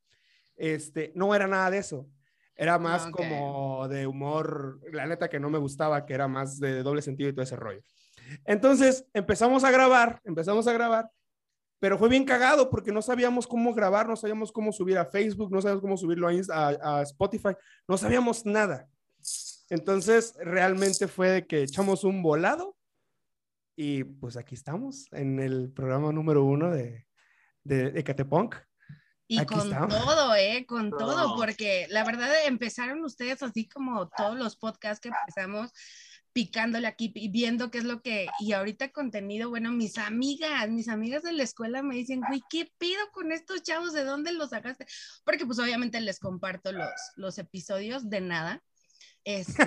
este, 0.55 1.11
no 1.15 1.35
era 1.35 1.45
nada 1.45 1.69
de 1.69 1.77
eso. 1.77 2.07
Era 2.55 2.79
más 2.79 3.05
Ok. 3.05 3.15
como 3.15 3.87
de 3.89 4.07
humor, 4.07 4.79
la 4.91 5.05
neta 5.05 5.29
que 5.29 5.39
no 5.39 5.51
me 5.51 5.59
gustaba, 5.59 6.03
que 6.07 6.15
era 6.15 6.27
más 6.27 6.59
de 6.59 6.81
doble 6.81 7.03
sentido 7.03 7.29
y 7.29 7.33
todo 7.33 7.43
ese 7.43 7.55
rollo. 7.55 7.83
Entonces 8.45 9.05
empezamos 9.13 9.63
a 9.63 9.69
grabar, 9.69 10.19
empezamos 10.23 10.67
a 10.67 10.73
grabar, 10.73 11.11
pero 11.79 11.99
fue 11.99 12.09
bien 12.09 12.25
cagado 12.25 12.71
porque 12.71 12.91
no 12.91 13.03
sabíamos 13.03 13.45
cómo 13.45 13.73
grabar, 13.75 14.07
no 14.07 14.15
sabíamos 14.15 14.51
cómo 14.51 14.71
subir 14.71 14.97
a 14.97 15.05
Facebook, 15.05 15.51
no 15.51 15.61
sabíamos 15.61 15.81
cómo 15.81 15.95
subirlo 15.95 16.27
a, 16.27 16.33
Insta- 16.33 16.55
a- 16.81 16.97
a 16.97 17.01
Spotify, 17.03 17.55
no 17.87 17.97
sabíamos 17.97 18.45
nada. 18.47 18.87
Entonces, 19.71 20.33
realmente 20.37 21.07
fue 21.07 21.29
de 21.29 21.47
que 21.47 21.63
echamos 21.63 22.03
un 22.03 22.21
volado 22.21 22.77
y 23.75 24.03
pues 24.03 24.35
aquí 24.35 24.53
estamos 24.53 25.07
en 25.11 25.39
el 25.39 25.71
programa 25.71 26.11
número 26.11 26.43
uno 26.43 26.69
de, 26.69 27.07
de 27.63 27.87
Ecatepunk. 27.99 28.55
Y 29.29 29.39
Aquí 29.39 29.55
con 29.55 29.61
estamos. 29.61 29.95
todo, 29.97 30.35
¿eh? 30.35 30.65
Con 30.67 30.89
No. 30.89 30.97
todo, 30.97 31.37
porque 31.37 31.87
la 31.89 32.03
verdad 32.03 32.29
empezaron 32.47 33.01
ustedes 33.05 33.41
así 33.41 33.69
como 33.69 34.09
todos 34.09 34.37
los 34.37 34.57
podcasts 34.57 34.99
que 34.99 35.07
empezamos 35.07 35.71
picándole 36.33 36.87
aquí 36.87 37.13
y 37.15 37.29
viendo 37.29 37.71
qué 37.71 37.77
es 37.77 37.85
lo 37.85 38.01
que, 38.01 38.27
y 38.39 38.51
ahorita 38.51 38.91
contenido, 38.91 39.49
bueno, 39.49 39.71
mis 39.71 39.97
amigas, 39.97 40.69
mis 40.69 40.89
amigas 40.89 41.23
de 41.23 41.31
la 41.33 41.43
escuela 41.43 41.81
me 41.81 41.95
dicen, 41.95 42.21
güey, 42.27 42.41
¿qué 42.49 42.69
pido 42.77 42.99
con 43.13 43.31
estos 43.31 43.63
chavos? 43.63 43.93
¿De 43.93 44.03
dónde 44.03 44.33
los 44.33 44.49
sacaste? 44.49 44.85
Porque 45.23 45.45
pues 45.45 45.59
obviamente 45.59 45.99
les 46.01 46.19
comparto 46.19 46.71
los, 46.73 46.89
los 47.15 47.37
episodios 47.37 48.09
de 48.09 48.19
nada. 48.21 48.61
Este, 49.23 49.63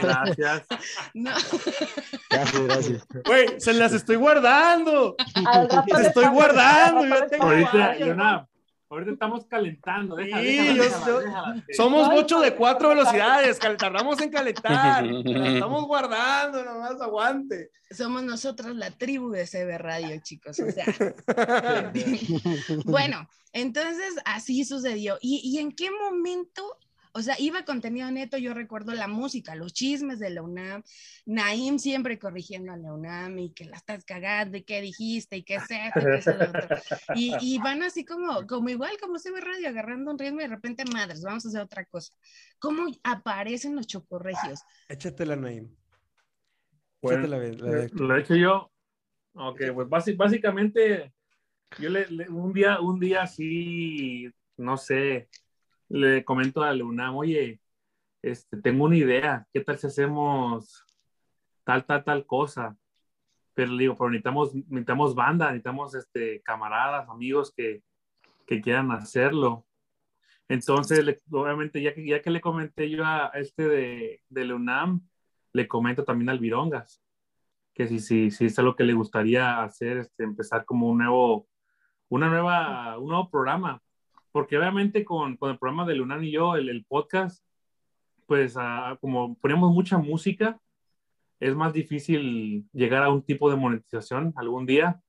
Gracias. 0.00 0.62
no, 1.14 1.30
Gracias, 2.30 2.62
gracias. 2.62 3.06
Güey, 3.26 3.60
se 3.60 3.74
las 3.74 3.92
estoy 3.92 4.16
guardando. 4.16 5.14
Al 5.46 5.68
rato 5.68 5.84
Las 5.88 6.06
estoy 6.06 6.28
guardando, 6.28 7.04
yo 7.04 7.26
tengo 7.26 7.44
Ahorita. 7.44 7.98
Yona, 7.98 8.46
ahorita 8.92 9.12
estamos 9.12 9.46
calentando. 9.46 10.16
Deja, 10.16 10.38
Sí, 10.40 10.44
déjala, 10.46 10.74
yo 10.76 10.82
déjala, 10.82 11.04
soy- 11.04 11.24
déjala. 11.24 11.64
Somos 11.76 12.08
mucho 12.10 12.40
de 12.40 12.54
cuatro 12.54 12.88
velocidades, 12.90 13.58
cal- 13.58 13.76
tardamos 13.76 14.20
en 14.20 14.30
calentar. 14.30 15.04
Estamos 15.06 15.84
guardando, 15.86 16.64
nomás 16.64 17.00
aguante. 17.00 17.70
somos 17.90 18.22
nosotros 18.22 18.74
la 18.76 18.90
tribu 18.90 19.30
de 19.30 19.46
CB 19.46 19.78
Radio, 19.78 20.20
chicos. 20.22 20.58
O 20.60 20.70
sea, 20.70 20.84
bueno, 22.84 23.28
entonces 23.52 24.14
así 24.24 24.64
sucedió. 24.64 25.18
¿Y, 25.20 25.40
y 25.44 25.58
en 25.58 25.72
qué 25.72 25.90
momento? 25.90 26.62
O 27.14 27.20
sea, 27.20 27.36
iba 27.38 27.64
contenido 27.66 28.10
neto, 28.10 28.38
yo 28.38 28.54
recuerdo 28.54 28.92
la 28.94 29.06
música, 29.06 29.54
los 29.54 29.74
chismes 29.74 30.18
de 30.18 30.30
la 30.30 30.42
UNAM, 30.42 30.82
Naim 31.26 31.78
siempre 31.78 32.18
corrigiendo 32.18 32.72
a 32.72 32.76
la 32.78 32.94
UNAM 32.94 33.38
y 33.38 33.52
que 33.52 33.66
la 33.66 33.76
estás 33.76 34.04
cagando 34.04 34.56
y 34.56 34.62
qué 34.62 34.80
dijiste 34.80 35.36
y 35.36 35.42
qué 35.42 35.56
es 35.56 35.64
esto 35.70 36.00
y 36.00 36.04
qué 36.04 36.14
es 36.18 36.26
lo 36.26 36.32
otro. 36.44 36.76
Y, 37.14 37.34
y 37.40 37.58
van 37.58 37.82
así 37.82 38.04
como, 38.06 38.46
como 38.46 38.70
igual 38.70 38.96
como 39.00 39.18
CB 39.18 39.40
Radio, 39.42 39.68
agarrando 39.68 40.10
un 40.10 40.18
ritmo 40.18 40.40
y 40.40 40.44
de 40.44 40.48
repente, 40.48 40.84
madres, 40.86 41.22
vamos 41.22 41.44
a 41.44 41.48
hacer 41.48 41.60
otra 41.60 41.84
cosa. 41.84 42.14
¿Cómo 42.58 42.86
aparecen 43.04 43.76
los 43.76 43.86
chocorregios? 43.86 44.60
Échatela, 44.88 45.36
Naim. 45.36 45.68
Bueno, 47.02 47.26
Échatela, 47.26 47.66
la 47.66 47.76
de- 47.76 47.88
Lo 47.90 48.16
he 48.16 48.20
hecho 48.20 48.36
yo. 48.36 48.70
Ok, 49.34 49.60
pues 49.74 49.88
basi- 49.88 50.16
básicamente, 50.16 51.12
yo 51.78 51.88
le, 51.90 52.06
le- 52.08 52.28
un 52.30 52.52
día, 52.52 52.80
un 52.80 53.00
día 53.00 53.22
así, 53.22 54.28
no 54.56 54.76
sé, 54.76 55.28
le 55.92 56.24
comento 56.24 56.62
a 56.62 56.74
la 56.74 57.12
oye, 57.12 57.60
este, 58.22 58.56
tengo 58.62 58.84
una 58.84 58.96
idea, 58.96 59.46
¿qué 59.52 59.60
tal 59.60 59.78
si 59.78 59.86
hacemos 59.88 60.84
tal, 61.64 61.84
tal, 61.84 62.02
tal 62.02 62.26
cosa? 62.26 62.76
Pero 63.54 63.72
le 63.72 63.82
digo, 63.82 63.96
pero 63.98 64.10
necesitamos, 64.10 64.54
necesitamos 64.54 65.14
banda, 65.14 65.46
necesitamos 65.48 65.94
este, 65.94 66.40
camaradas, 66.42 67.08
amigos 67.10 67.52
que, 67.54 67.82
que 68.46 68.62
quieran 68.62 68.90
hacerlo. 68.90 69.66
Entonces, 70.48 71.22
obviamente, 71.30 71.82
ya 71.82 71.94
que, 71.94 72.06
ya 72.06 72.22
que 72.22 72.30
le 72.30 72.40
comenté 72.40 72.88
yo 72.88 73.04
a 73.04 73.30
este 73.34 73.68
de, 73.68 74.22
de 74.30 74.44
la 74.46 74.98
le 75.52 75.68
comento 75.68 76.04
también 76.04 76.30
al 76.30 76.38
Virongas, 76.38 77.02
que 77.74 77.86
si, 77.86 78.00
si, 78.00 78.30
si 78.30 78.46
es 78.46 78.58
algo 78.58 78.74
que 78.76 78.84
le 78.84 78.94
gustaría 78.94 79.62
hacer, 79.62 79.98
este, 79.98 80.24
empezar 80.24 80.64
como 80.64 80.88
un 80.88 80.98
nuevo, 80.98 81.48
una 82.08 82.28
nueva, 82.28 82.98
un 82.98 83.08
nuevo 83.08 83.30
programa. 83.30 83.82
Porque 84.32 84.58
obviamente 84.58 85.04
con, 85.04 85.36
con 85.36 85.50
el 85.50 85.58
programa 85.58 85.86
de 85.86 85.94
Lunan 85.94 86.24
y 86.24 86.32
yo, 86.32 86.56
el, 86.56 86.84
podcast, 86.86 87.44
pues 88.26 88.56
ah, 88.58 88.96
como 89.00 89.36
ponemos 89.36 89.72
mucha 89.72 89.98
música, 89.98 90.58
es 91.38 91.54
más 91.54 91.72
difícil 91.72 92.66
llegar 92.72 93.02
a 93.02 93.10
un 93.10 93.22
tipo 93.22 93.50
de 93.50 93.56
monetización 93.56 94.32
algún 94.36 94.64
día. 94.66 95.00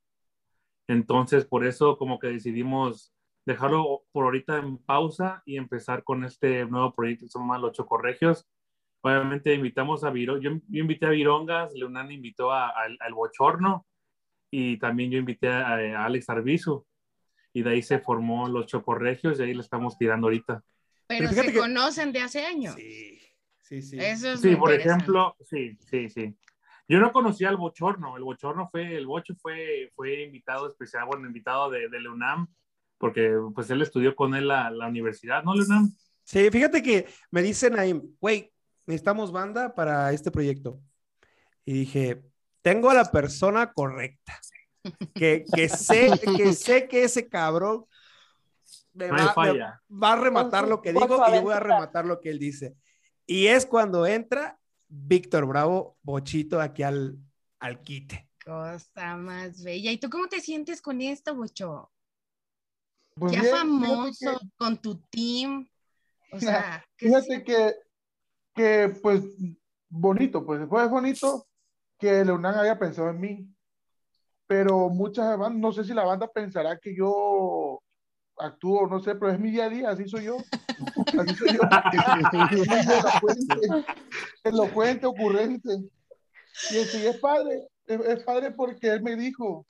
Entonces, 0.87 1.45
por 1.45 1.65
eso 1.65 1.97
como 1.97 2.19
que 2.19 2.27
decidimos 2.27 3.13
dejarlo 3.45 4.03
por 4.11 4.25
ahorita 4.25 4.57
en 4.57 4.77
pausa 4.77 5.41
y 5.45 5.57
empezar 5.57 6.03
con 6.03 6.23
este 6.25 6.65
nuevo 6.65 6.93
proyecto 6.93 7.25
que 7.25 7.29
se 7.29 7.39
llama 7.39 7.57
Los 7.57 7.73
Chocorregios. 7.73 8.47
Obviamente 9.01 9.53
invitamos 9.53 10.03
a 10.03 10.11
Viro, 10.11 10.37
yo, 10.37 10.51
invité 10.71 11.05
a 11.05 11.09
Virongas, 11.09 11.73
Leonan 11.73 12.11
invitó 12.11 12.51
a- 12.51 12.69
al- 12.69 12.97
al 13.01 13.13
Bochorno 13.13 13.85
y 14.49 14.77
también 14.77 15.11
yo 15.11 15.17
invité 15.19 15.49
a, 15.49 15.73
a 15.75 16.05
Alex 16.05 16.29
Arbizu. 16.29 16.85
Y 17.53 17.61
de 17.61 17.69
ahí 17.71 17.83
se 17.83 17.99
formó 17.99 18.47
Los 18.49 18.65
Chocorregios 18.65 19.39
y 19.39 19.43
ahí 19.43 19.53
le 19.53 19.61
estamos 19.61 19.97
tirando 19.97 20.27
ahorita. 20.27 20.63
Pero 21.07 21.29
fíjate 21.29 21.47
se 21.49 21.53
que- 21.53 21.59
conocen 21.59 22.11
de 22.11 22.19
hace 22.21 22.45
años. 22.45 22.75
Sí, 22.75 23.19
sí, 23.61 23.81
sí. 23.81 23.97
Eso 23.99 24.31
es 24.33 24.41
Sí, 24.41 24.55
por 24.55 24.71
ejemplo, 24.73 25.35
sí, 25.41 25.77
sí, 25.89 26.09
sí. 26.09 26.35
Yo 26.87 26.99
no 26.99 27.11
conocía 27.13 27.49
al 27.49 27.57
Bochorno, 27.57 28.17
el 28.17 28.23
Bochorno 28.23 28.67
fue, 28.69 28.95
el 28.97 29.05
Bocho 29.05 29.35
fue, 29.35 29.91
fue 29.95 30.23
invitado 30.23 30.69
especial, 30.69 31.05
bueno, 31.05 31.27
invitado 31.27 31.69
de, 31.69 31.87
de 31.87 32.01
la 32.01 32.11
UNAM, 32.11 32.47
porque 32.97 33.33
pues 33.55 33.69
él 33.69 33.81
estudió 33.81 34.15
con 34.15 34.35
él 34.35 34.47
la, 34.47 34.69
la 34.69 34.87
universidad, 34.87 35.43
¿no, 35.43 35.55
la 35.55 35.63
UNAM? 35.63 35.91
Sí, 36.23 36.49
fíjate 36.51 36.81
que 36.81 37.07
me 37.31 37.41
dice 37.41 37.69
Naim, 37.69 38.01
güey, 38.19 38.51
necesitamos 38.85 39.31
banda 39.31 39.73
para 39.75 40.11
este 40.11 40.31
proyecto. 40.31 40.79
Y 41.65 41.73
dije, 41.73 42.23
tengo 42.61 42.89
a 42.89 42.93
la 42.93 43.05
persona 43.11 43.71
correcta. 43.71 44.39
Que, 45.13 45.45
que 45.53 45.69
sé, 45.69 46.11
que 46.37 46.53
sé 46.53 46.87
que 46.87 47.03
ese 47.03 47.27
cabrón 47.29 47.85
me 48.93 49.09
va, 49.09 49.33
me 49.35 49.97
va 49.97 50.13
a 50.13 50.15
rematar 50.15 50.67
lo 50.67 50.81
que 50.81 50.93
digo 50.93 51.23
y 51.27 51.33
yo 51.33 51.41
voy 51.41 51.53
a 51.53 51.59
rematar 51.59 52.05
lo 52.05 52.19
que 52.19 52.29
él 52.29 52.39
dice. 52.39 52.75
Y 53.25 53.47
es 53.47 53.65
cuando 53.65 54.05
entra 54.05 54.59
Víctor 54.87 55.45
Bravo, 55.45 55.97
Bochito, 56.03 56.59
aquí 56.61 56.83
al, 56.83 57.17
al 57.59 57.81
quite. 57.81 58.29
Cosa 58.43 59.15
más 59.15 59.63
bella. 59.63 59.91
¿Y 59.91 59.97
tú 59.97 60.09
cómo 60.09 60.27
te 60.27 60.41
sientes 60.41 60.81
con 60.81 61.01
esto, 61.01 61.33
Bocho? 61.33 61.91
Pues 63.15 63.31
ya 63.31 63.41
bien, 63.41 63.55
famoso, 63.55 64.39
con 64.57 64.81
tu 64.81 64.99
team. 65.09 65.67
O 66.31 66.39
sea, 66.39 66.85
que, 66.97 67.05
¿qué 67.07 67.11
se 67.11 67.21
fíjate 67.21 67.43
que, 67.43 67.75
que, 68.53 68.99
pues 69.01 69.23
bonito, 69.87 70.45
pues 70.45 70.67
fue 70.67 70.87
bonito 70.87 71.47
que 71.97 72.25
Leonan 72.25 72.55
haya 72.55 72.77
pensado 72.77 73.09
en 73.09 73.19
mí, 73.19 73.52
pero 74.53 74.87
muchas 74.87 75.35
bandas, 75.35 75.59
no 75.59 75.71
sé 75.71 75.83
si 75.83 75.95
la 75.95 76.03
banda 76.03 76.27
pensará 76.27 76.77
que 76.77 76.95
yo 76.95 77.81
actúo, 78.37 78.85
no 78.85 78.99
sé, 78.99 79.15
pero 79.15 79.31
es 79.31 79.39
mi 79.39 79.49
día 79.49 79.65
a 79.65 79.69
día, 79.69 79.89
así 79.89 80.07
soy 80.07 80.25
yo. 80.25 80.37
Así 81.19 81.35
soy 81.35 81.57
yo. 81.57 81.61
elocuente, 84.43 85.07
ocurrente. 85.07 85.69
Y 86.69 86.75
y 86.75 87.07
es 87.07 87.17
padre, 87.17 87.67
es, 87.87 87.99
es 87.99 88.23
padre 88.23 88.51
porque 88.51 88.89
él 88.89 89.01
me 89.01 89.15
dijo, 89.15 89.65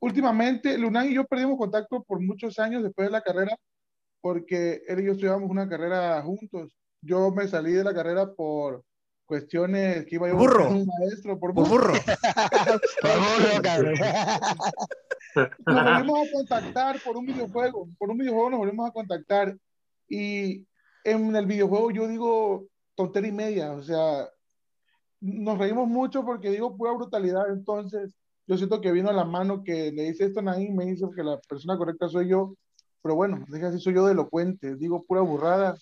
últimamente, 0.00 0.76
Lunan 0.76 1.10
y 1.10 1.14
yo 1.14 1.24
perdimos 1.24 1.56
contacto 1.56 2.02
por 2.02 2.20
muchos 2.20 2.58
años 2.58 2.82
después 2.82 3.08
de 3.08 3.12
la 3.12 3.22
carrera, 3.22 3.56
porque 4.20 4.82
él 4.88 5.00
y 5.00 5.06
yo 5.06 5.12
estudiamos 5.12 5.48
una 5.48 5.70
carrera 5.70 6.20
juntos. 6.22 6.70
Yo 7.00 7.30
me 7.30 7.48
salí 7.48 7.72
de 7.72 7.84
la 7.84 7.94
carrera 7.94 8.30
por 8.30 8.84
cuestiones 9.26 10.06
que 10.06 10.14
iba 10.14 10.28
yo 10.28 10.34
a 10.34 10.38
Burro. 10.38 10.70
un 10.70 10.86
maestro, 10.86 11.38
por 11.38 11.52
Por 11.52 11.68
burro. 11.68 11.92
burro. 11.92 12.00
Por 13.02 13.10
favor, 13.10 13.62
cabrón. 13.62 13.94
Nos 15.66 15.84
volvimos 15.84 16.28
a 16.28 16.32
contactar 16.32 17.00
por 17.04 17.16
un 17.16 17.26
videojuego, 17.26 17.88
por 17.98 18.10
un 18.10 18.18
videojuego 18.18 18.50
nos 18.50 18.58
volvimos 18.60 18.88
a 18.88 18.92
contactar 18.92 19.56
y 20.08 20.66
en 21.04 21.36
el 21.36 21.46
videojuego 21.46 21.90
yo 21.90 22.08
digo 22.08 22.64
tontería 22.94 23.28
y 23.28 23.32
media, 23.32 23.72
o 23.72 23.82
sea, 23.82 24.28
nos 25.20 25.58
reímos 25.58 25.88
mucho 25.88 26.24
porque 26.24 26.50
digo 26.50 26.76
pura 26.76 26.92
brutalidad, 26.92 27.50
entonces 27.52 28.10
yo 28.46 28.56
siento 28.56 28.80
que 28.80 28.92
vino 28.92 29.10
a 29.10 29.12
la 29.12 29.24
mano 29.24 29.62
que 29.62 29.92
le 29.92 30.04
dice 30.04 30.24
esto 30.24 30.40
a 30.40 30.42
Naim, 30.44 30.74
me 30.74 30.86
dice 30.86 31.04
que 31.14 31.22
la 31.22 31.38
persona 31.48 31.76
correcta 31.76 32.08
soy 32.08 32.28
yo, 32.28 32.54
pero 33.02 33.14
bueno, 33.16 33.44
deja 33.48 33.68
así 33.68 33.78
soy 33.78 33.94
yo 33.94 34.06
de 34.06 34.12
elocuente, 34.12 34.76
digo 34.76 35.04
pura 35.04 35.20
burrada. 35.20 35.76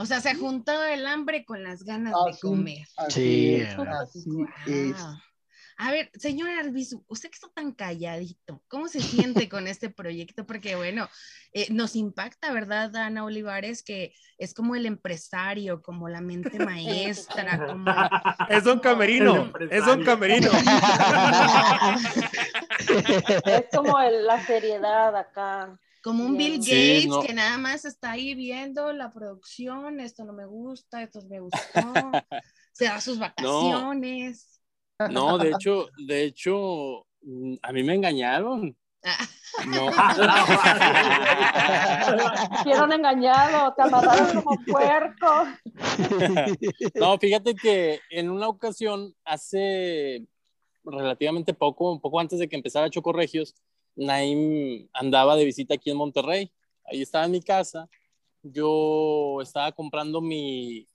O 0.00 0.06
sea, 0.06 0.20
se 0.20 0.34
juntó 0.36 0.84
el 0.84 1.06
hambre 1.06 1.44
con 1.44 1.64
las 1.64 1.82
ganas 1.82 2.14
de 2.24 2.30
Así, 2.30 2.40
comer. 2.40 2.86
así 2.96 3.58
Sí, 3.60 3.60
así 3.62 4.90
es. 4.90 4.96
A 5.80 5.90
ver, 5.92 6.10
señor 6.14 6.50
Arbizu, 6.50 7.04
usted 7.06 7.30
que 7.30 7.36
está 7.36 7.48
tan 7.54 7.70
calladito, 7.72 8.62
¿cómo 8.66 8.88
se 8.88 9.00
siente 9.00 9.48
con 9.48 9.68
este 9.68 9.90
proyecto? 9.90 10.44
Porque 10.44 10.74
bueno, 10.74 11.08
eh, 11.52 11.66
nos 11.72 11.94
impacta, 11.94 12.52
¿verdad, 12.52 12.94
Ana 12.96 13.24
Olivares? 13.24 13.84
Que 13.84 14.12
es 14.38 14.54
como 14.54 14.74
el 14.74 14.86
empresario, 14.86 15.80
como 15.82 16.08
la 16.08 16.20
mente 16.20 16.58
maestra, 16.64 17.64
como... 17.66 17.84
Es 18.48 18.64
Don 18.64 18.80
Camerino. 18.80 19.52
Es 19.70 19.84
Don 19.86 20.04
Camerino. 20.04 20.50
Es 23.44 23.64
como 23.74 24.00
el- 24.00 24.26
la 24.26 24.44
seriedad 24.44 25.14
acá. 25.16 25.78
Como 26.02 26.24
un 26.24 26.36
Bill 26.36 26.62
Sí, 26.62 26.70
Gates 26.70 27.06
no. 27.06 27.22
que 27.22 27.32
nada 27.34 27.58
más 27.58 27.84
está 27.84 28.12
ahí 28.12 28.34
viendo 28.34 28.92
la 28.92 29.10
producción, 29.10 30.00
esto 30.00 30.24
no 30.24 30.32
me 30.32 30.46
gusta, 30.46 31.02
esto 31.02 31.20
me 31.28 31.40
gustó, 31.40 31.58
se 32.72 32.84
da 32.84 33.00
sus 33.00 33.18
vacaciones. 33.18 34.60
No, 35.10 35.38
de 35.38 35.50
hecho, 35.54 35.88
de 36.06 36.24
hecho, 36.24 37.06
mm, 37.22 37.54
a 37.62 37.72
mí 37.72 37.82
me 37.82 37.94
engañaron. 37.94 38.76
No. 39.66 39.90
Hicieron 42.60 42.92
engañado, 42.92 43.74
te 43.74 43.82
amarraron 43.82 44.42
como 44.42 44.56
puerco. 44.64 45.46
No, 46.94 47.18
fíjate 47.18 47.54
que 47.54 48.00
en 48.10 48.30
una 48.30 48.48
ocasión, 48.48 49.14
hace 49.24 50.26
relativamente 50.84 51.54
poco, 51.54 51.92
un 51.92 52.00
poco 52.00 52.20
antes 52.20 52.38
de 52.38 52.48
que 52.48 52.56
empezara 52.56 52.90
Chocorregios, 52.90 53.54
Naim 53.98 54.88
andaba 54.92 55.36
de 55.36 55.44
visita 55.44 55.74
aquí 55.74 55.90
en 55.90 55.96
Monterrey. 55.96 56.50
Ahí 56.84 57.02
estaba 57.02 57.24
en 57.24 57.32
mi 57.32 57.42
casa. 57.42 57.88
Yo 58.42 59.40
estaba 59.42 59.72
comprando 59.72 60.20
mi, 60.20 60.86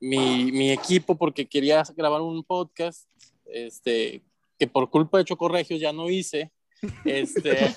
mi, 0.00 0.52
mi 0.52 0.70
equipo 0.70 1.16
porque 1.16 1.46
quería 1.46 1.82
grabar 1.96 2.20
un 2.20 2.44
podcast, 2.44 3.08
este, 3.46 4.22
que 4.58 4.66
por 4.68 4.88
culpa 4.88 5.18
de 5.18 5.24
Chocorregios 5.24 5.80
ya 5.80 5.92
no 5.92 6.08
hice. 6.08 6.52
Este, 7.04 7.50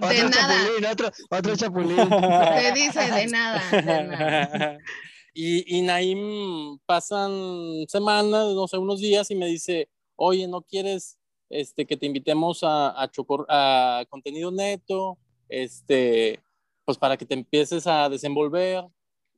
Otro 0.00 0.28
nada. 0.28 0.30
chapulín, 0.30 0.84
otro, 0.90 1.10
otro 1.30 1.56
chapulín. 1.56 1.96
Te 1.96 2.72
dice 2.72 3.10
de 3.10 3.26
nada, 3.28 3.62
de 3.70 3.82
nada. 3.82 4.78
y, 5.34 5.78
y 5.78 5.82
Naim 5.82 6.78
pasan 6.86 7.86
semanas, 7.88 8.52
no 8.54 8.66
sé, 8.66 8.78
unos 8.78 9.00
días 9.00 9.30
y 9.30 9.36
me 9.36 9.46
dice, 9.46 9.88
oye, 10.16 10.48
¿no 10.48 10.62
quieres 10.62 11.15
este, 11.50 11.86
que 11.86 11.96
te 11.96 12.06
invitemos 12.06 12.62
a, 12.64 13.00
a, 13.02 13.10
Chocor- 13.10 13.46
a 13.48 14.04
contenido 14.08 14.50
neto? 14.50 15.18
Este, 15.48 16.40
pues 16.84 16.98
para 16.98 17.16
que 17.16 17.24
te 17.26 17.34
empieces 17.34 17.86
a 17.86 18.08
desenvolver. 18.08 18.84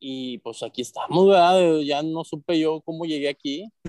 Y 0.01 0.39
pues 0.39 0.63
aquí 0.63 0.83
estamos, 0.83 1.27
¿verdad? 1.27 1.81
Ya 1.81 2.03
no 2.05 2.23
supe 2.23 2.57
yo 2.61 2.81
cómo 2.83 3.05
llegué 3.05 3.29
aquí, 3.29 3.65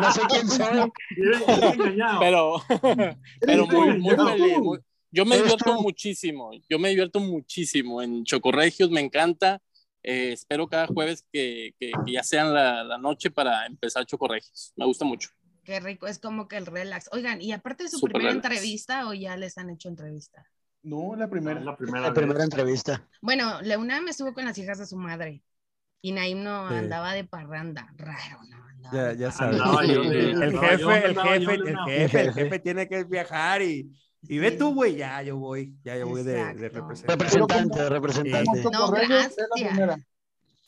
No 0.00 0.12
sé 0.12 0.20
quién 0.28 0.48
soy. 0.48 0.90
Pero, 2.20 2.56
pero 3.40 3.66
muy, 3.66 4.00
feliz. 4.00 4.58
muy- 4.58 4.78
yo 5.10 5.24
me 5.24 5.36
divierto 5.36 5.80
muchísimo, 5.80 6.50
yo 6.68 6.78
me 6.78 6.90
divierto 6.90 7.18
muchísimo 7.20 8.02
en 8.02 8.24
Chocorregios, 8.24 8.90
me 8.90 9.00
encanta. 9.00 9.60
Eh, 10.02 10.32
espero 10.32 10.66
cada 10.68 10.86
jueves 10.86 11.24
que, 11.32 11.74
que- 11.78 11.92
que 12.04 12.12
ya 12.12 12.22
sean 12.22 12.52
la, 12.54 12.84
la 12.84 12.98
noche 12.98 13.30
para 13.30 13.64
empezar 13.66 14.04
Chocorregios. 14.06 14.72
Me 14.76 14.84
gusta 14.86 15.04
mucho. 15.04 15.30
Qué 15.68 15.80
rico, 15.80 16.06
es 16.06 16.18
como 16.18 16.48
que 16.48 16.56
el 16.56 16.64
relax. 16.64 17.10
Oigan, 17.12 17.42
y 17.42 17.52
aparte 17.52 17.82
de 17.82 17.90
su 17.90 17.98
Súper 17.98 18.14
primera 18.14 18.30
relax. 18.32 18.46
entrevista 18.46 19.06
o 19.06 19.12
ya 19.12 19.36
les 19.36 19.58
han 19.58 19.68
hecho 19.68 19.90
entrevista. 19.90 20.42
No, 20.82 21.14
la 21.14 21.28
primera. 21.28 21.60
La 21.60 21.76
primera 21.76 22.00
La 22.08 22.14
primera 22.14 22.42
entrevista. 22.42 23.06
Bueno, 23.20 23.60
Leuna 23.60 24.00
me 24.00 24.12
estuvo 24.12 24.32
con 24.32 24.46
las 24.46 24.56
hijas 24.56 24.78
de 24.78 24.86
su 24.86 24.96
madre 24.96 25.42
y 26.00 26.12
Naim 26.12 26.42
no 26.42 26.70
Sí. 26.70 26.74
andaba 26.76 27.12
de 27.12 27.24
parranda, 27.24 27.92
raro, 27.98 28.38
¿no? 28.48 28.56
Andaba 28.66 29.12
Ya, 29.12 29.12
ya 29.12 29.30
sabes. 29.30 29.60
Andaba 29.60 29.84
yo 29.84 30.00
de- 30.04 30.30
el 30.30 30.58
jefe, 30.58 31.06
el 31.06 31.18
jefe, 31.18 31.54
el 31.54 31.76
jefe, 31.84 32.20
el 32.22 32.32
jefe 32.32 32.58
tiene 32.60 32.88
que 32.88 33.04
viajar 33.04 33.60
y, 33.60 33.92
y 34.22 34.38
ve 34.38 34.52
Sí. 34.52 34.56
tú, 34.56 34.72
güey, 34.72 34.96
ya 34.96 35.20
yo 35.22 35.36
voy, 35.36 35.76
ya 35.84 35.98
yo 35.98 36.08
voy 36.08 36.22
de, 36.22 36.32
de 36.54 36.68
representante. 36.70 37.24
Representante, 37.24 37.88
representante. 37.90 38.62
No, 38.72 38.90
gracias. 38.90 39.36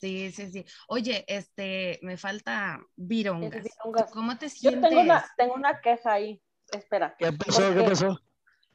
Sí, 0.00 0.32
sí, 0.32 0.50
sí. 0.50 0.64
Oye, 0.88 1.24
este, 1.28 1.98
me 2.02 2.16
falta 2.16 2.80
virongas. 2.96 3.66
¿Cómo 4.12 4.38
te 4.38 4.46
Yo 4.46 4.50
sientes? 4.50 4.88
tengo 4.88 5.02
una, 5.02 5.30
tengo 5.36 5.54
una 5.54 5.80
queja 5.80 6.12
ahí. 6.12 6.42
Espera. 6.72 7.14
¿Qué 7.18 7.30
pasó? 7.32 7.74
¿Qué 7.74 7.82
pasó? 7.82 8.18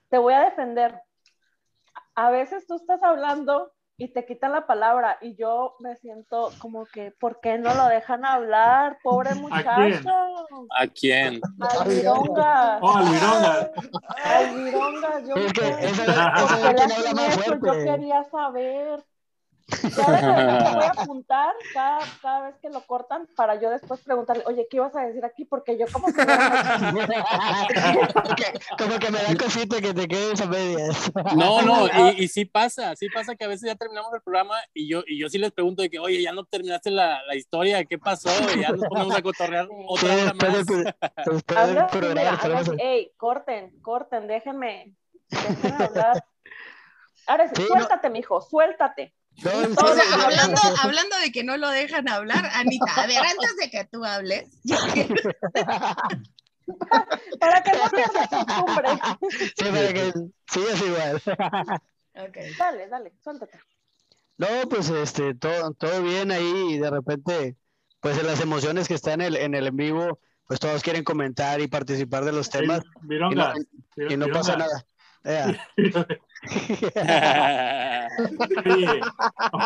Te 0.10 0.20
voy 0.20 0.34
a 0.34 0.41
defender. 0.41 1.01
A 2.13 2.29
veces 2.29 2.67
tú 2.67 2.75
estás 2.75 3.01
hablando 3.01 3.74
y 3.98 4.10
te 4.10 4.25
quitan 4.25 4.51
la 4.51 4.67
palabra 4.67 5.17
y 5.22 5.36
yo 5.36 5.77
me 5.79 5.96
siento 5.96 6.51
como 6.60 6.86
que, 6.86 7.12
¿por 7.12 7.39
qué 7.39 7.58
no 7.58 7.74
lo 7.74 7.88
dejan 7.88 8.24
hablar? 8.24 9.00
Pobre 9.01 9.34
muchacho. 9.34 10.10
¿A 10.77 10.88
quién? 10.88 11.41
Al 11.60 11.88
vironga. 11.88 12.77
Oh, 12.82 12.98
al 12.98 13.05
vironga. 13.05 13.72
Al 14.24 14.55
vironga. 14.55 15.22
Yo. 15.22 15.36
Yo 17.58 17.84
quería 17.84 18.24
saber. 18.25 19.03
Voy 19.67 20.03
a 20.03 20.91
apuntar 20.98 21.53
cada, 21.74 22.00
cada 22.22 22.41
vez 22.48 22.55
que 22.62 22.69
lo 22.69 22.81
cortan 22.81 23.27
para 23.36 23.60
yo 23.60 23.72
después 23.72 24.00
preguntarle, 24.01 24.43
oye, 24.45 24.67
¿qué 24.69 24.77
ibas 24.77 24.95
a 24.95 25.01
decir 25.01 25.25
aquí? 25.25 25.43
Porque 25.43 25.77
yo 25.77 25.86
como 25.91 26.07
que 26.07 26.24
como, 26.24 27.07
que, 28.36 28.45
como 28.77 29.00
que 29.00 29.12
me 29.12 29.24
da 29.24 29.36
cosita 29.36 29.81
que 29.81 29.93
te 29.93 30.07
quedes 30.07 30.39
a 30.41 30.45
medias. 30.45 31.12
No, 31.36 31.62
no, 31.63 31.88
y, 31.88 32.24
y 32.24 32.27
sí 32.27 32.45
pasa, 32.45 32.95
sí 32.95 33.10
pasa 33.10 33.36
que 33.36 33.45
a 33.45 33.48
veces 33.48 33.67
ya 33.67 33.75
terminamos 33.75 34.13
el 34.13 34.22
programa 34.22 34.55
y 34.74 34.88
yo, 34.88 35.03
y 35.07 35.19
yo 35.19 35.29
sí 35.29 35.39
les 35.39 35.51
pregunto 35.51 35.81
de 35.81 35.89
que, 35.89 36.00
oye, 36.00 36.22
ya 36.22 36.31
no 36.31 36.45
terminaste 36.45 36.91
la, 36.91 37.24
la 37.24 37.36
historia, 37.36 37.84
¿qué 37.86 37.98
pasó? 37.98 38.29
Y 38.55 38.62
ya 38.62 38.69
nos 38.69 38.88
ponemos 38.88 39.15
a 39.15 39.22
cotorrear 39.22 39.67
otra 39.88 40.15
después 40.15 40.65
más. 42.53 42.69
ey, 42.77 43.12
corten, 43.17 43.79
corten, 43.81 44.27
déjenme, 44.27 44.93
déjenme 45.29 45.84
hablar. 45.84 46.24
Ahora 47.27 47.48
sí, 47.48 47.53
Sí, 47.55 47.62
no. 47.63 47.67
suéltate, 47.67 48.10
mijo, 48.10 48.41
suéltate. 48.41 49.13
No, 49.43 49.51
O 49.51 49.93
sea, 49.95 50.25
hablando, 50.25 50.61
hablando 50.81 51.17
de 51.19 51.31
que 51.31 51.43
no 51.43 51.57
lo 51.57 51.69
dejan 51.69 52.07
hablar, 52.07 52.49
Anita, 52.53 52.85
a 52.95 53.05
ver, 53.07 53.17
antes 53.19 53.57
de 53.61 53.69
que 53.69 53.85
tú 53.85 54.03
hables, 54.05 54.49
yo 54.63 54.77
quiero- 54.93 55.15
Para 57.39 57.61
que 57.61 57.71
no 57.74 57.89
pierdas 57.91 58.27
costumbre. 58.27 58.89
Sí, 59.55 59.65
para 59.65 59.93
que 59.93 60.13
sigas 60.48 60.81
igual. 60.81 61.21
Ok. 62.15 62.37
Dale, 62.57 62.87
dale, 62.87 63.13
suéltate. 63.24 63.59
No, 64.37 64.48
pues 64.69 64.89
este, 64.89 65.35
todo, 65.35 65.74
todo 65.74 66.01
bien 66.01 66.31
ahí 66.31 66.74
y 66.74 66.77
de 66.79 66.89
repente, 66.89 67.55
pues 68.01 68.17
en 68.17 68.25
las 68.27 68.41
emociones 68.41 68.87
que 68.87 68.95
están 68.95 69.21
en 69.21 69.27
el, 69.27 69.35
en 69.37 69.53
el 69.53 69.67
en 69.67 69.75
vivo, 69.75 70.19
pues 70.48 70.59
todos 70.59 70.81
quieren 70.81 71.03
comentar 71.03 71.61
y 71.61 71.67
participar 71.67 72.25
de 72.25 72.31
los 72.31 72.50
temas 72.50 72.81
y 74.09 74.17
no 74.17 74.27
pasa 74.29 74.57
nada. 74.57 74.85
Ea. 75.25 75.48
Oye, 78.66 78.88
oye, 78.88 79.01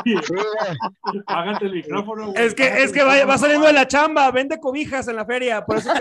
Sí, 0.06 0.14
güey. 0.30 1.24
págate 1.26 1.66
el 1.66 1.74
micrófono. 1.74 2.32
güey. 2.32 2.46
Es 2.46 2.56
que, 2.56 2.84
es 2.84 2.94
que 2.94 3.04
va, 3.04 3.26
va 3.26 3.38
saliendo 3.38 3.68
de 3.68 3.74
la 3.74 3.86
chamba, 3.88 4.32
vende 4.32 4.60
cobijas 4.60 5.08
en 5.10 5.18
la 5.18 5.26
feria, 5.26 5.66
por 5.66 5.78
eso 5.78 5.92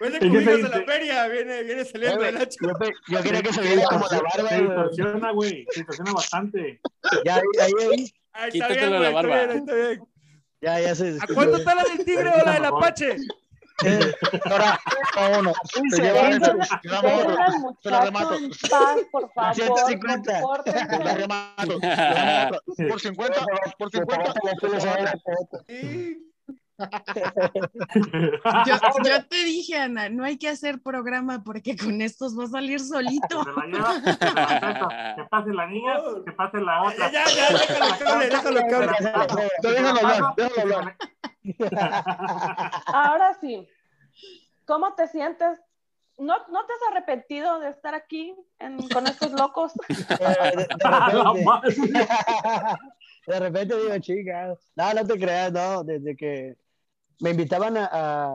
vende 0.00 0.18
cobijas 0.20 0.58
en 0.60 0.70
la 0.70 0.82
feria, 0.84 1.28
viene, 1.28 1.62
viene 1.62 1.84
saliendo 1.84 2.22
de 2.22 2.32
la 2.32 2.48
chamba. 2.48 2.86
Yo, 3.08 3.22
quería 3.22 3.42
que 3.42 3.52
se 3.52 3.60
viera 3.62 3.84
como 3.88 4.06
la 4.10 4.20
barba. 4.20 4.48
Se 4.48 4.62
distorsiona, 4.62 5.30
güey. 5.32 5.66
Se 5.70 5.80
distorsiona 5.80 6.12
bastante. 6.12 6.80
Ya, 7.24 7.36
ahí, 7.36 7.42
ahí, 7.60 8.12
ahí. 8.32 8.50
Está 8.60 8.68
bien, 8.68 8.88
güey, 8.88 9.00
la 9.00 9.08
está 9.08 9.14
barba. 9.14 9.34
bien, 9.36 9.50
ahí 9.50 9.56
está 9.58 9.74
bien. 9.74 10.00
ya, 10.60 10.80
ya 10.80 10.94
se 10.94 11.18
¿A 11.20 11.26
cuánto 11.34 11.56
está 11.56 11.74
la 11.74 11.82
del 11.84 12.04
tigre 12.04 12.28
o 12.30 12.44
la 12.44 12.52
del 12.52 12.64
apache? 12.64 13.16
Ahora, 14.50 14.80
vámonos. 15.14 15.56
Se 15.90 16.02
lleva 16.02 16.30
eso, 16.30 16.54
muchacho 16.54 18.04
remato. 18.04 18.36
paz, 18.70 18.96
por 19.12 19.30
favor. 19.34 19.54
150. 19.54 20.40
compórtense. 20.40 20.98
La 20.98 21.14
remato. 21.14 21.78
la 21.80 22.44
remato. 22.44 22.62
Por 22.88 23.00
50, 23.00 23.46
por 23.78 23.90
50. 23.90 24.34
Yo, 28.66 28.74
yo 29.04 29.24
te 29.26 29.44
dije, 29.44 29.76
Ana, 29.78 30.08
no 30.08 30.24
hay 30.24 30.36
que 30.38 30.48
hacer 30.48 30.80
programa 30.82 31.42
porque 31.42 31.76
con 31.76 32.00
estos 32.02 32.38
va 32.38 32.44
a 32.44 32.48
salir 32.48 32.80
solito. 32.80 33.44
Se 33.44 33.50
la 33.52 33.66
lleva. 33.66 33.94
Perfecto. 34.04 34.88
Que 35.16 35.24
pase 35.30 35.50
la 35.52 35.66
niña, 35.66 35.94
que 36.24 36.32
pase 36.32 36.58
la 36.58 36.82
Ya, 36.82 36.82
otra. 36.88 37.10
ya, 37.12 37.24
ya, 37.24 37.48
déjalo 37.58 37.96
que 37.98 38.04
hable, 38.04 38.26
déjalo 38.28 38.60
que 38.68 38.74
hable. 38.74 38.92
Pero 39.62 39.74
déjalo 39.74 39.98
hablar, 40.00 40.34
déjalo 40.36 40.76
hablar. 40.76 40.96
Ahora 42.92 43.34
sí, 43.40 43.68
¿cómo 44.66 44.94
te 44.94 45.06
sientes? 45.08 45.58
¿No, 46.18 46.34
¿No 46.50 46.64
te 46.64 46.72
has 46.72 46.80
arrepentido 46.92 47.60
de 47.60 47.68
estar 47.68 47.94
aquí 47.94 48.34
en- 48.58 48.88
con 48.88 49.06
estos 49.06 49.32
locos? 49.32 49.72
Eh, 49.88 50.56
de, 50.56 50.66
repente, 50.66 52.06
de 53.26 53.40
repente 53.40 53.76
digo, 53.76 53.98
chica, 53.98 54.54
no, 54.76 54.94
no 54.94 55.06
te 55.06 55.18
creas, 55.18 55.52
no, 55.52 55.84
desde 55.84 56.16
que 56.16 56.56
me 57.20 57.30
invitaban 57.30 57.76
a, 57.78 58.30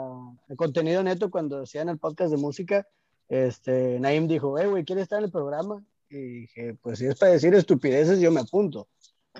contenido 0.55 1.03
neto 1.03 1.29
cuando 1.29 1.61
hacían 1.61 1.89
el 1.89 1.99
podcast 1.99 2.31
de 2.31 2.37
música, 2.37 2.87
este, 3.29 3.99
Naim 3.99 4.27
dijo, 4.27 4.57
eh, 4.59 4.67
güey, 4.67 4.83
¿quieres 4.83 5.03
estar 5.03 5.19
en 5.19 5.25
el 5.25 5.31
programa? 5.31 5.83
Y 6.09 6.41
dije, 6.41 6.75
pues 6.81 6.99
si 6.99 7.05
es 7.05 7.17
para 7.17 7.31
decir 7.31 7.53
estupideces, 7.53 8.19
yo 8.19 8.31
me 8.31 8.41
apunto, 8.41 8.87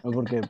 ¿no? 0.04 0.12
porque 0.12 0.41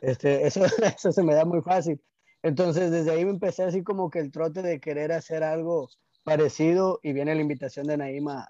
este, 0.00 0.46
eso, 0.46 0.64
eso 0.96 1.12
se 1.12 1.22
me 1.22 1.34
da 1.34 1.44
muy 1.44 1.60
fácil. 1.62 2.00
Entonces, 2.42 2.90
desde 2.90 3.10
ahí 3.10 3.24
me 3.24 3.32
empecé 3.32 3.64
así 3.64 3.82
como 3.82 4.10
que 4.10 4.20
el 4.20 4.32
trote 4.32 4.62
de 4.62 4.80
querer 4.80 5.12
hacer 5.12 5.42
algo 5.42 5.88
parecido 6.24 7.00
y 7.02 7.12
viene 7.12 7.34
la 7.34 7.40
invitación 7.40 7.86
de 7.86 7.96
Naim 7.96 8.28
a, 8.28 8.46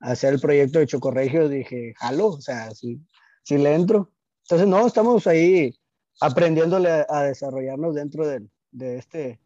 hacer 0.00 0.32
el 0.32 0.40
proyecto 0.40 0.78
de 0.78 0.86
Chocorregio, 0.86 1.48
dije, 1.48 1.92
jalo, 1.98 2.28
o 2.28 2.40
sea, 2.40 2.70
si, 2.70 3.00
si 3.42 3.58
le 3.58 3.74
entro. 3.74 4.10
Entonces, 4.44 4.66
no, 4.66 4.86
estamos 4.86 5.26
ahí 5.26 5.74
aprendiéndole 6.20 6.90
a, 6.90 7.06
a 7.08 7.22
desarrollarnos 7.24 7.94
dentro 7.94 8.26
del- 8.26 8.50
de, 8.70 8.98
este, 8.98 9.40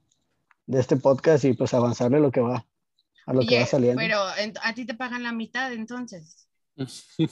de 0.67 0.81
este 0.81 0.97
podcast 0.97 1.45
y 1.45 1.55
pues 1.55 1.75
avanzarle 1.75 2.21
lo 2.21 2.31
que 2.31 2.41
va, 2.41 2.67
a 3.27 3.33
lo 3.33 3.41
que 3.47 3.61
va 3.61 3.67
saliendo. 3.67 4.01
pero 4.01 4.21
a 4.63 4.75
ti 4.75 4.85
te 4.85 4.95
pagan 4.95 5.23
la 5.23 5.33
mitad 5.33 5.73
entonces. 5.73 6.41
Sí. 6.87 7.29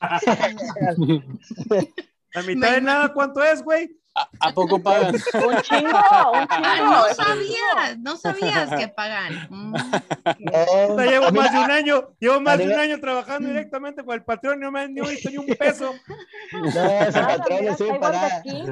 La 2.34 2.42
mitad 2.42 2.72
de 2.72 2.80
nada, 2.80 3.12
¿cuánto 3.12 3.42
es, 3.42 3.62
güey? 3.62 3.90
¿A, 4.14 4.28
a 4.48 4.52
poco 4.52 4.82
pagan? 4.82 5.14
Un 5.14 5.20
chingo, 5.20 5.52
un 5.52 5.62
chingo. 5.62 6.64
Ah, 6.64 6.76
no 6.80 7.06
es 7.06 7.16
sabías, 7.16 7.98
no 7.98 8.16
sabías 8.16 8.70
que 8.76 8.88
pagan. 8.88 9.46
Mm. 9.48 9.72
No, 9.72 10.88
Puta, 10.88 11.06
llevo 11.06 11.26
a 11.26 11.30
más 11.30 11.52
de 11.52 11.58
un 11.58 11.70
año, 11.70 12.08
llevo 12.18 12.40
más 12.40 12.58
de 12.58 12.66
un 12.66 12.78
año 12.78 13.00
trabajando 13.00 13.48
directamente 13.48 14.04
con 14.04 14.14
el 14.14 14.24
patrón 14.24 14.58
y 14.58 14.60
no 14.60 14.70
me 14.70 14.80
han 14.80 14.94
ni 14.94 15.00
visto 15.00 15.30
ni 15.30 15.38
un 15.38 15.46
peso. 15.46 15.94
no, 16.52 16.64
Nada, 16.64 17.38
patrón 17.38 17.76
traigo 17.76 18.00
para 18.00 18.36
aquí. 18.36 18.62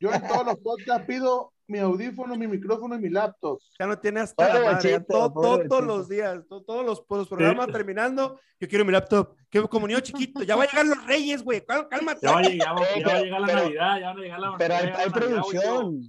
Yo 0.00 0.12
en 0.12 0.26
todos 0.26 0.44
los 0.46 0.56
podcasts 0.58 1.06
pido 1.06 1.52
mi 1.66 1.78
audífono, 1.78 2.36
mi 2.36 2.46
micrófono 2.46 2.94
y 2.96 2.98
mi 2.98 3.08
laptop. 3.08 3.58
Ya 3.78 3.86
no 3.86 3.98
tiene 3.98 4.20
hasta 4.20 4.52
la 4.52 4.72
madre, 4.72 4.90
ya 4.90 5.00
todo- 5.02 5.32
todo- 5.32 5.62
todos 5.68 5.84
los 5.84 6.08
días, 6.08 6.40
to- 6.48 6.62
todos 6.62 6.84
los, 6.84 7.02
los 7.08 7.28
programas 7.28 7.68
terminando. 7.68 8.38
Yo 8.60 8.68
quiero 8.68 8.84
mi 8.84 8.92
laptop, 8.92 9.34
que 9.48 9.62
como 9.62 9.86
niño 9.86 10.00
chiquito, 10.00 10.42
ya 10.42 10.56
va 10.56 10.64
a 10.64 10.66
llegar 10.66 10.84
los 10.86 11.06
reyes, 11.06 11.42
güey, 11.42 11.64
cálmate. 11.64 12.20
Ya 12.22 12.32
va 12.32 12.38
a 12.38 12.42
llegar, 12.42 12.68
Eh, 12.94 13.00
ya 13.00 13.06
va 13.06 13.12
a 13.18 13.22
llegar 13.22 13.40
la 13.40 13.46
pero- 13.46 13.58
Navidad, 13.62 14.00
ya 14.00 14.06
van 14.08 14.18
a 14.18 14.20
llegar 14.20 14.40
la 14.40 14.56
Pero 14.58 14.74
hay, 14.74 14.80
ya 14.86 14.90
va 14.92 14.96
Navidad, 14.98 15.12
producción. 15.12 16.00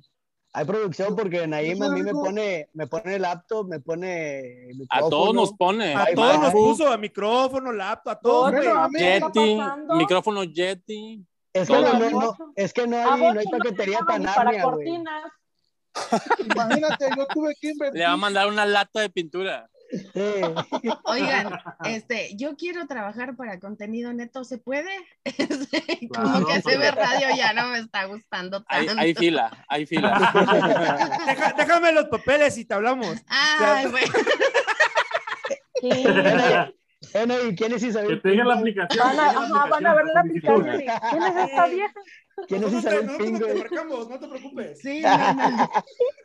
Hay 0.58 0.64
producción 0.66 1.16
porque 1.18 1.48
Naim 1.48 1.84
a 1.84 1.90
mí 1.90 2.02
me 2.02 2.12
pone, 2.14 2.70
me 2.74 2.88
pone 2.88 3.20
laptop, 3.20 3.68
me 3.68 3.82
pone 3.82 4.70
A 4.90 5.00
todos 5.02 5.34
nos 5.34 5.54
pone. 5.54 5.94
A 5.96 6.06
todos 6.16 6.40
nos 6.40 6.52
puso 6.54 6.88
a 6.92 6.98
micrófono, 6.98 7.74
laptop, 7.74 8.12
a 8.14 8.20
todos, 8.20 8.52
Bueno, 8.52 8.72
güey. 8.72 8.84
a 8.84 8.88
mí- 8.88 9.00
¿Qué 9.00 9.16
está 9.18 9.32
Yeti, 9.34 9.58
pasando? 9.58 9.96
micrófono 9.96 10.44
Yeti. 10.46 11.26
Es 11.56 11.68
que 11.70 11.74
no, 11.74 11.94
no, 12.00 12.10
no, 12.10 12.38
es 12.58 12.74
que 12.74 12.86
no 12.86 12.98
hay, 12.98 13.22
no 13.34 13.40
hay 13.40 13.46
paquetería 13.48 14.00
tan 14.06 14.28
amplia, 14.28 14.64
güey. 14.66 14.90
Imagínate, 16.54 17.10
yo 17.16 17.26
tuve 17.28 17.56
que 17.62 17.70
invertir. 17.70 18.00
Le 18.00 18.06
va 18.06 18.12
a 18.12 18.18
mandar 18.18 18.48
una 18.48 18.66
lata 18.66 19.00
de 19.00 19.10
pintura. 19.10 19.70
Sí. 19.90 20.02
Oigan, 21.06 21.58
este, 21.86 22.36
yo 22.36 22.58
quiero 22.58 22.86
trabajar 22.88 23.38
para 23.38 23.60
contenido 23.62 24.12
neto, 24.12 24.44
¿se 24.44 24.58
puede? 24.58 24.92
Este, 25.24 26.10
Como 26.14 26.44
Claro, 26.44 26.48
que. 26.48 26.62
CB 26.62 26.92
Radio 26.92 27.28
ya 27.38 27.54
no 27.54 27.68
me 27.70 27.80
está 27.80 28.04
gustando 28.06 28.66
Hay, 28.68 28.88
tanto. 28.88 29.02
hay 29.02 29.14
fila, 29.16 29.66
hay 29.70 29.86
fila. 29.86 30.32
Deja- 31.26 31.54
déjame 31.58 31.92
los 31.94 32.06
papeles 32.10 32.58
y 32.58 32.66
te 32.66 32.74
hablamos. 32.74 33.16
Ay, 33.30 33.88
bueno. 33.88 34.14
Sí. 35.82 36.04
Bueno, 37.14 37.36
¿y 37.48 37.56
quién 37.56 37.74
es 37.74 37.82
Que 37.82 37.90
Isabel? 37.90 38.22
tengan 38.22 38.48
la 38.48 38.54
aplicación. 38.56 39.06
Van 39.08 39.20
a, 39.20 39.30
ajá, 39.30 39.66
van 39.70 39.86
a 39.88 39.94
ver 39.96 40.06
la 40.14 40.20
aplicación. 40.22 40.64
¿Quién 40.64 41.24
es 41.24 41.36
esta 41.50 41.68
vieja? 41.68 41.94
¿Quién 42.48 42.64
es 42.64 42.72
te- 42.72 42.78
Isabel 42.78 43.06
nosotros 43.06 43.28
Pingo? 43.28 43.46
te 43.48 43.54
marcamos, 43.56 44.10
no 44.10 44.20
te 44.20 44.28
preocupes. 44.28 44.80
Sí, 44.82 45.02
no, 45.02 45.52
no. 45.52 45.70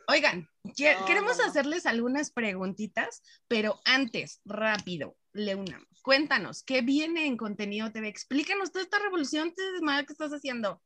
Oigan, 0.09 0.47
que- 0.75 0.95
queremos 1.07 1.39
hacerles 1.39 1.85
algunas 1.85 2.31
preguntitas, 2.31 3.21
pero 3.47 3.79
antes, 3.85 4.41
rápido, 4.45 5.15
Leuna, 5.33 5.81
cuéntanos, 6.01 6.63
¿qué 6.63 6.81
viene 6.81 7.25
en 7.27 7.37
Contenido 7.37 7.91
TV? 7.91 8.07
Explícanos 8.09 8.71
toda 8.71 8.83
esta 8.83 8.99
revolución 8.99 9.53
desmadre 9.73 10.05
que 10.05 10.13
estás 10.13 10.31
haciendo. 10.31 10.81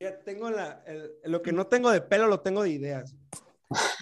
Ya 0.00 0.18
tengo 0.24 0.50
la, 0.50 0.82
el- 0.86 1.12
lo 1.24 1.40
que 1.42 1.52
no 1.52 1.68
tengo 1.68 1.90
de 1.90 2.00
pelo, 2.00 2.26
lo 2.26 2.40
tengo 2.40 2.62
de 2.64 2.70
ideas. 2.70 3.14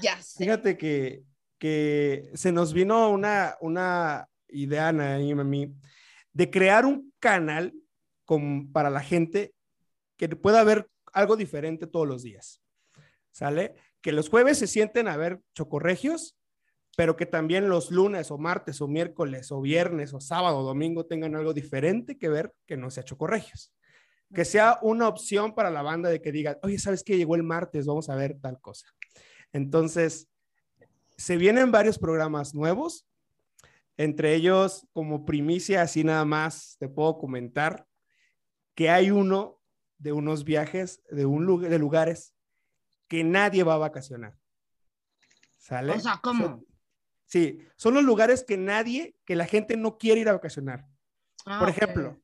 Ya 0.02 0.20
sé. 0.22 0.44
Fíjate 0.44 0.76
que, 0.78 1.22
que 1.58 2.30
se 2.34 2.50
nos 2.50 2.72
vino 2.72 3.10
una, 3.10 3.56
una 3.60 4.26
idea, 4.52 4.92
Naim, 4.92 5.40
a 5.40 5.44
mí, 5.44 5.74
de 6.32 6.50
crear 6.50 6.86
un 6.86 7.12
canal 7.18 7.74
para 8.72 8.90
la 8.90 9.00
gente 9.00 9.54
que 10.16 10.28
pueda 10.28 10.64
ver 10.64 10.88
algo 11.12 11.36
diferente 11.36 11.86
todos 11.86 12.06
los 12.06 12.22
días. 12.22 12.62
¿Sale? 13.30 13.74
Que 14.00 14.12
los 14.12 14.28
jueves 14.28 14.58
se 14.58 14.66
sienten 14.66 15.08
a 15.08 15.16
ver 15.16 15.40
chocorregios, 15.54 16.36
pero 16.96 17.16
que 17.16 17.26
también 17.26 17.68
los 17.68 17.90
lunes 17.90 18.30
o 18.30 18.38
martes 18.38 18.80
o 18.80 18.88
miércoles 18.88 19.50
o 19.50 19.60
viernes 19.60 20.12
o 20.12 20.20
sábado 20.20 20.58
o 20.58 20.62
domingo 20.62 21.06
tengan 21.06 21.34
algo 21.34 21.54
diferente 21.54 22.18
que 22.18 22.28
ver 22.28 22.52
que 22.66 22.76
no 22.76 22.90
sea 22.90 23.04
chocorregios. 23.04 23.72
Que 24.34 24.44
sea 24.44 24.78
una 24.82 25.08
opción 25.08 25.54
para 25.54 25.70
la 25.70 25.82
banda 25.82 26.08
de 26.08 26.20
que 26.20 26.32
diga, 26.32 26.58
oye, 26.62 26.78
¿sabes 26.78 27.02
qué? 27.02 27.16
Llegó 27.16 27.36
el 27.36 27.42
martes, 27.42 27.86
vamos 27.86 28.08
a 28.08 28.14
ver 28.14 28.38
tal 28.40 28.60
cosa. 28.60 28.86
Entonces, 29.52 30.28
se 31.16 31.36
vienen 31.36 31.70
varios 31.70 31.98
programas 31.98 32.54
nuevos, 32.54 33.06
entre 33.96 34.34
ellos, 34.34 34.86
como 34.92 35.24
primicia, 35.24 35.82
así 35.82 36.04
nada 36.04 36.24
más, 36.24 36.76
te 36.78 36.88
puedo 36.88 37.18
comentar 37.18 37.86
que 38.74 38.90
hay 38.90 39.10
uno 39.10 39.60
de 39.98 40.12
unos 40.12 40.44
viajes 40.44 41.02
de, 41.10 41.26
un 41.26 41.44
lugar, 41.44 41.70
de 41.70 41.78
lugares 41.78 42.34
que 43.08 43.22
nadie 43.24 43.62
va 43.62 43.74
a 43.74 43.78
vacacionar. 43.78 44.36
¿Sale? 45.58 45.92
O 45.92 46.00
sea, 46.00 46.18
¿cómo? 46.22 46.64
Sí, 47.26 47.58
son 47.76 47.94
los 47.94 48.02
lugares 48.02 48.44
que 48.44 48.56
nadie, 48.56 49.14
que 49.24 49.36
la 49.36 49.46
gente 49.46 49.76
no 49.76 49.96
quiere 49.96 50.20
ir 50.20 50.28
a 50.28 50.32
vacacionar. 50.32 50.86
Ah, 51.46 51.60
Por 51.60 51.68
ejemplo, 51.68 52.20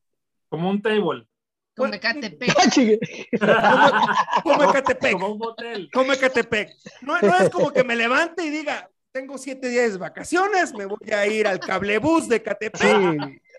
Como 0.48 0.70
un 0.70 0.82
table. 0.82 1.28
Con 1.76 1.94
Ecatepec. 1.94 2.52
Ah, 3.40 4.40
como 4.42 4.64
Ecatepec. 4.70 5.12
Como 5.12 5.28
un 5.34 5.42
hotel. 5.42 5.88
como 5.92 6.12
Ecatepec. 6.12 6.74
No, 7.02 7.20
no 7.20 7.36
es 7.38 7.50
como 7.50 7.70
que 7.70 7.84
me 7.84 7.94
levante 7.94 8.44
y 8.44 8.50
diga, 8.50 8.90
tengo 9.18 9.36
siete 9.36 9.68
días 9.68 9.90
de 9.92 9.98
vacaciones, 9.98 10.72
me 10.74 10.86
voy 10.86 11.10
a 11.12 11.26
ir 11.26 11.48
al 11.48 11.58
cablebús 11.58 12.28
de 12.28 12.36
Ecatepec 12.36 12.80
Sí, 12.80 12.86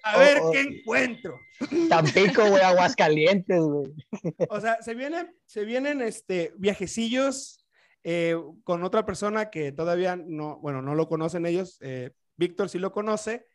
a 0.03 0.17
ver 0.17 0.37
Oh, 0.41 0.47
oh. 0.47 0.51
qué 0.53 0.61
encuentro. 0.61 1.37
Tampico, 1.89 2.45
güey, 2.47 2.63
Aguascalientes, 2.63 3.59
güey. 3.59 3.91
O 4.49 4.61
sea, 4.61 4.81
se 4.81 4.95
vienen, 4.95 5.35
se 5.45 5.65
vienen 5.65 5.99
este, 6.01 6.53
viajecillos 6.57 7.65
eh, 8.05 8.37
con 8.63 8.85
otra 8.85 9.05
persona 9.05 9.49
que 9.49 9.73
todavía 9.73 10.15
no, 10.15 10.59
bueno, 10.59 10.81
no 10.81 10.95
lo 10.95 11.09
conocen 11.09 11.45
ellos. 11.45 11.77
eh, 11.81 12.11
Víctor 12.37 12.69
sí 12.69 12.79
lo 12.79 12.93
conoce. 12.93 13.45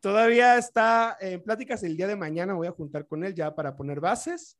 Todavía 0.00 0.58
está 0.58 1.16
en 1.22 1.42
pláticas 1.42 1.82
el 1.84 1.96
día 1.96 2.06
de 2.06 2.16
mañana. 2.16 2.52
Voy 2.52 2.66
a 2.66 2.72
juntar 2.72 3.06
con 3.06 3.24
él 3.24 3.34
ya 3.34 3.54
para 3.54 3.74
poner 3.76 3.98
bases, 4.00 4.58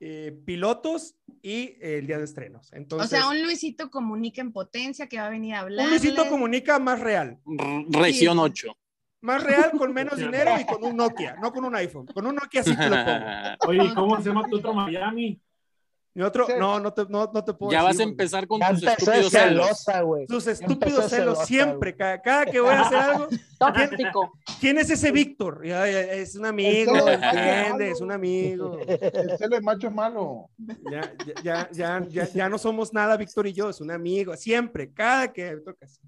eh, 0.00 0.38
pilotos 0.44 1.16
y 1.42 1.76
el 1.80 2.06
día 2.06 2.18
de 2.18 2.24
estrenos. 2.24 2.72
O 2.72 2.76
Entonces, 2.76 3.10
sea, 3.10 3.28
un 3.28 3.42
Luisito 3.42 3.90
comunica 3.90 4.40
en 4.40 4.52
potencia 4.52 5.08
que 5.08 5.18
va 5.18 5.26
a 5.26 5.30
venir 5.30 5.54
a 5.54 5.60
hablar. 5.60 5.84
un 5.86 5.90
Luisito 5.90 6.28
comunica 6.28 6.78
más 6.78 7.00
real. 7.00 7.38
R- 7.46 7.86
Región 7.90 8.38
8. 8.38 8.76
Más 9.20 9.42
real 9.42 9.72
con 9.72 9.92
menos 9.92 10.16
dinero 10.16 10.52
y 10.60 10.64
con 10.64 10.84
un 10.84 10.96
Nokia, 10.96 11.36
no 11.42 11.52
con 11.52 11.64
un 11.64 11.74
iPhone. 11.74 12.06
Con 12.06 12.26
un 12.26 12.36
Nokia 12.36 12.62
sí 12.62 12.76
te 12.76 12.88
lo 12.88 13.04
pongo. 13.04 13.26
Oye, 13.68 13.84
¿y 13.84 13.94
¿cómo 13.94 14.16
se 14.22 14.28
llama 14.28 14.48
tu 14.48 14.56
otro 14.56 14.72
Miami? 14.74 15.40
Y 16.18 16.22
otro, 16.22 16.46
Sí. 16.46 16.52
no, 16.58 16.80
no 16.80 16.92
te, 16.92 17.04
no, 17.08 17.30
no 17.32 17.44
te 17.44 17.54
puedo 17.54 17.70
Ya 17.70 17.82
vas 17.84 17.90
a 17.94 17.98
decir, 17.98 18.08
empezar 18.08 18.48
con 18.48 18.60
tus 18.60 18.82
estúpidos 18.82 19.30
celos. 19.30 19.32
celosa, 19.32 20.00
güey. 20.00 20.26
Sus 20.26 20.46
empezó 20.48 20.64
estúpidos 20.64 21.10
celos 21.10 21.38
siempre, 21.46 21.94
cada, 21.94 22.20
cada 22.20 22.44
que 22.46 22.58
voy 22.60 22.70
a 22.74 22.80
hacer 22.80 22.98
algo. 22.98 23.28
Tóxico. 23.58 24.32
¿Quién 24.60 24.78
es 24.78 24.90
ese 24.90 25.12
Víctor? 25.12 25.64
Es 25.64 26.34
un 26.34 26.46
amigo, 26.46 26.92
celo 26.92 27.04
de 27.06 27.14
¿entiendes? 27.14 27.70
malo. 27.70 27.84
Es 27.84 28.00
un 28.00 28.10
amigo. 28.12 28.78
El 28.80 29.38
celo 29.38 29.56
de 29.56 29.62
macho 29.62 29.86
es 29.86 29.94
malo. 29.94 30.50
Ya, 30.90 31.14
ya, 31.24 31.34
ya, 31.44 31.68
ya, 31.70 32.06
ya, 32.08 32.28
ya 32.28 32.48
no 32.48 32.58
somos 32.58 32.92
nada, 32.92 33.16
Víctor 33.16 33.46
y 33.46 33.52
yo, 33.52 33.70
es 33.70 33.80
un 33.80 33.92
amigo, 33.92 34.36
siempre, 34.36 34.92
cada 34.92 35.32
que 35.32 35.56
tocas. 35.64 36.00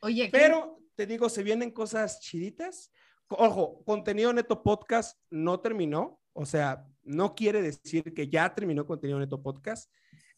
Oye, 0.00 0.24
¿qué- 0.24 0.30
Pero 0.38 0.78
te 0.94 1.04
digo, 1.04 1.28
se 1.28 1.42
vienen 1.42 1.70
cosas 1.70 2.18
chiditas. 2.20 2.90
Ojo, 3.28 3.82
contenido 3.84 4.32
neto 4.32 4.62
podcast 4.62 5.18
no 5.28 5.60
terminó, 5.60 6.18
o 6.32 6.46
sea, 6.46 6.86
no 7.02 7.34
quiere 7.34 7.62
decir 7.62 8.14
que 8.14 8.28
ya 8.28 8.54
terminó 8.54 8.86
contenido 8.86 9.18
neto 9.18 9.42
podcast. 9.42 9.90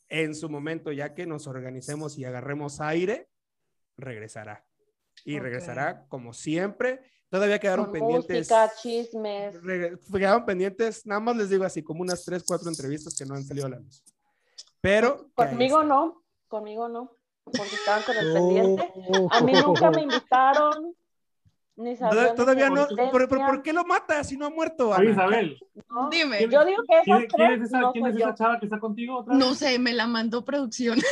En 0.09 0.35
su 0.35 0.49
momento, 0.51 0.93
ya 0.93 1.15
que 1.15 1.27
nos 1.27 1.47
organicemos 1.47 2.19
y 2.19 2.25
agarremos 2.25 2.81
aire, 2.81 3.29
regresará. 3.97 4.65
Y 5.25 5.37
Ok. 5.37 5.43
regresará 5.43 6.07
como 6.09 6.33
siempre. 6.35 7.01
Todavía 7.31 7.59
quedaron 7.59 7.87
Con 7.87 7.95
pendientes. 7.95 8.37
música, 8.51 8.71
chismes. 8.83 9.57
Quedaron 10.13 10.45
pendientes, 10.45 11.07
nada 11.07 11.21
más 11.21 11.37
les 11.37 11.49
digo 11.49 11.65
así, 11.65 11.83
como 11.83 12.03
unas 12.03 12.25
tres, 12.25 12.45
cuatro 12.47 12.69
entrevistas 12.69 13.15
que 13.17 13.25
no 13.25 13.35
han 13.35 13.45
salido 13.45 13.67
a 13.67 13.71
la 13.71 13.79
luz. 13.79 14.05
Pero. 14.83 15.31
Conmigo 15.35 15.83
no, 15.83 16.23
conmigo 16.49 16.89
no, 16.89 17.17
porque 17.45 17.75
estaban 17.77 18.03
con 18.03 18.17
el 18.17 18.37
Oh. 18.37 18.77
pendiente. 18.77 18.93
A 19.31 19.41
mí 19.41 19.53
nunca 19.55 19.91
me 19.91 20.03
invitaron, 20.03 20.95
ni 21.77 21.97
Todavía 21.97 22.69
no. 22.69 22.87
¿Por, 23.11 23.29
por, 23.29 23.63
qué 23.63 23.73
lo 23.73 23.85
mata 23.85 24.23
si 24.25 24.37
no 24.37 24.47
ha 24.47 24.51
muerto? 24.51 24.93
Ana? 24.93 25.11
Isabel, 25.11 25.59
¿no? 25.89 26.11
Dime. 26.11 26.47
Yo 26.49 26.65
digo 26.65 26.83
que 26.87 26.97
esas 26.97 27.05
¿quién, 27.05 27.29
tres 27.29 27.61
es 27.61 27.69
esa, 27.69 27.81
no 27.81 27.93
quién 27.93 28.07
es 28.07 28.17
esa 28.17 28.35
chava 28.35 28.59
que 28.59 28.67
está 28.67 28.79
contigo 28.79 29.19
otra 29.19 29.35
vez? 29.35 29.45
No 29.45 29.55
sé, 29.55 29.79
me 29.79 29.93
la 29.93 30.07
mandó 30.07 30.45
producción. 30.45 30.99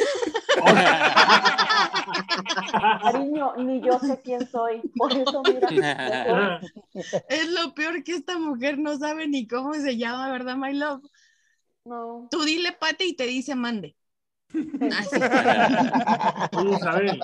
Cariño, 3.02 3.56
ni 3.56 3.80
yo 3.80 3.98
sé 3.98 4.20
quién 4.22 4.46
soy. 4.46 4.82
Por 4.96 5.12
eso, 5.12 5.42
mira. 5.42 6.60
Es 7.28 7.48
lo 7.50 7.74
peor 7.74 8.02
que 8.04 8.12
esta 8.12 8.38
mujer 8.38 8.78
no 8.78 8.98
sabe 8.98 9.28
ni 9.28 9.46
cómo 9.46 9.72
se 9.74 9.96
llama, 9.96 10.30
¿verdad, 10.30 10.56
my 10.56 10.74
love? 10.74 11.02
No. 11.84 12.28
Tú 12.30 12.42
dile 12.42 12.72
pate 12.72 13.06
y 13.06 13.16
te 13.16 13.26
dice 13.26 13.54
mande. 13.54 13.96
Así. 14.98 15.16
Oye, 16.56 16.76
Isabel, 16.76 17.20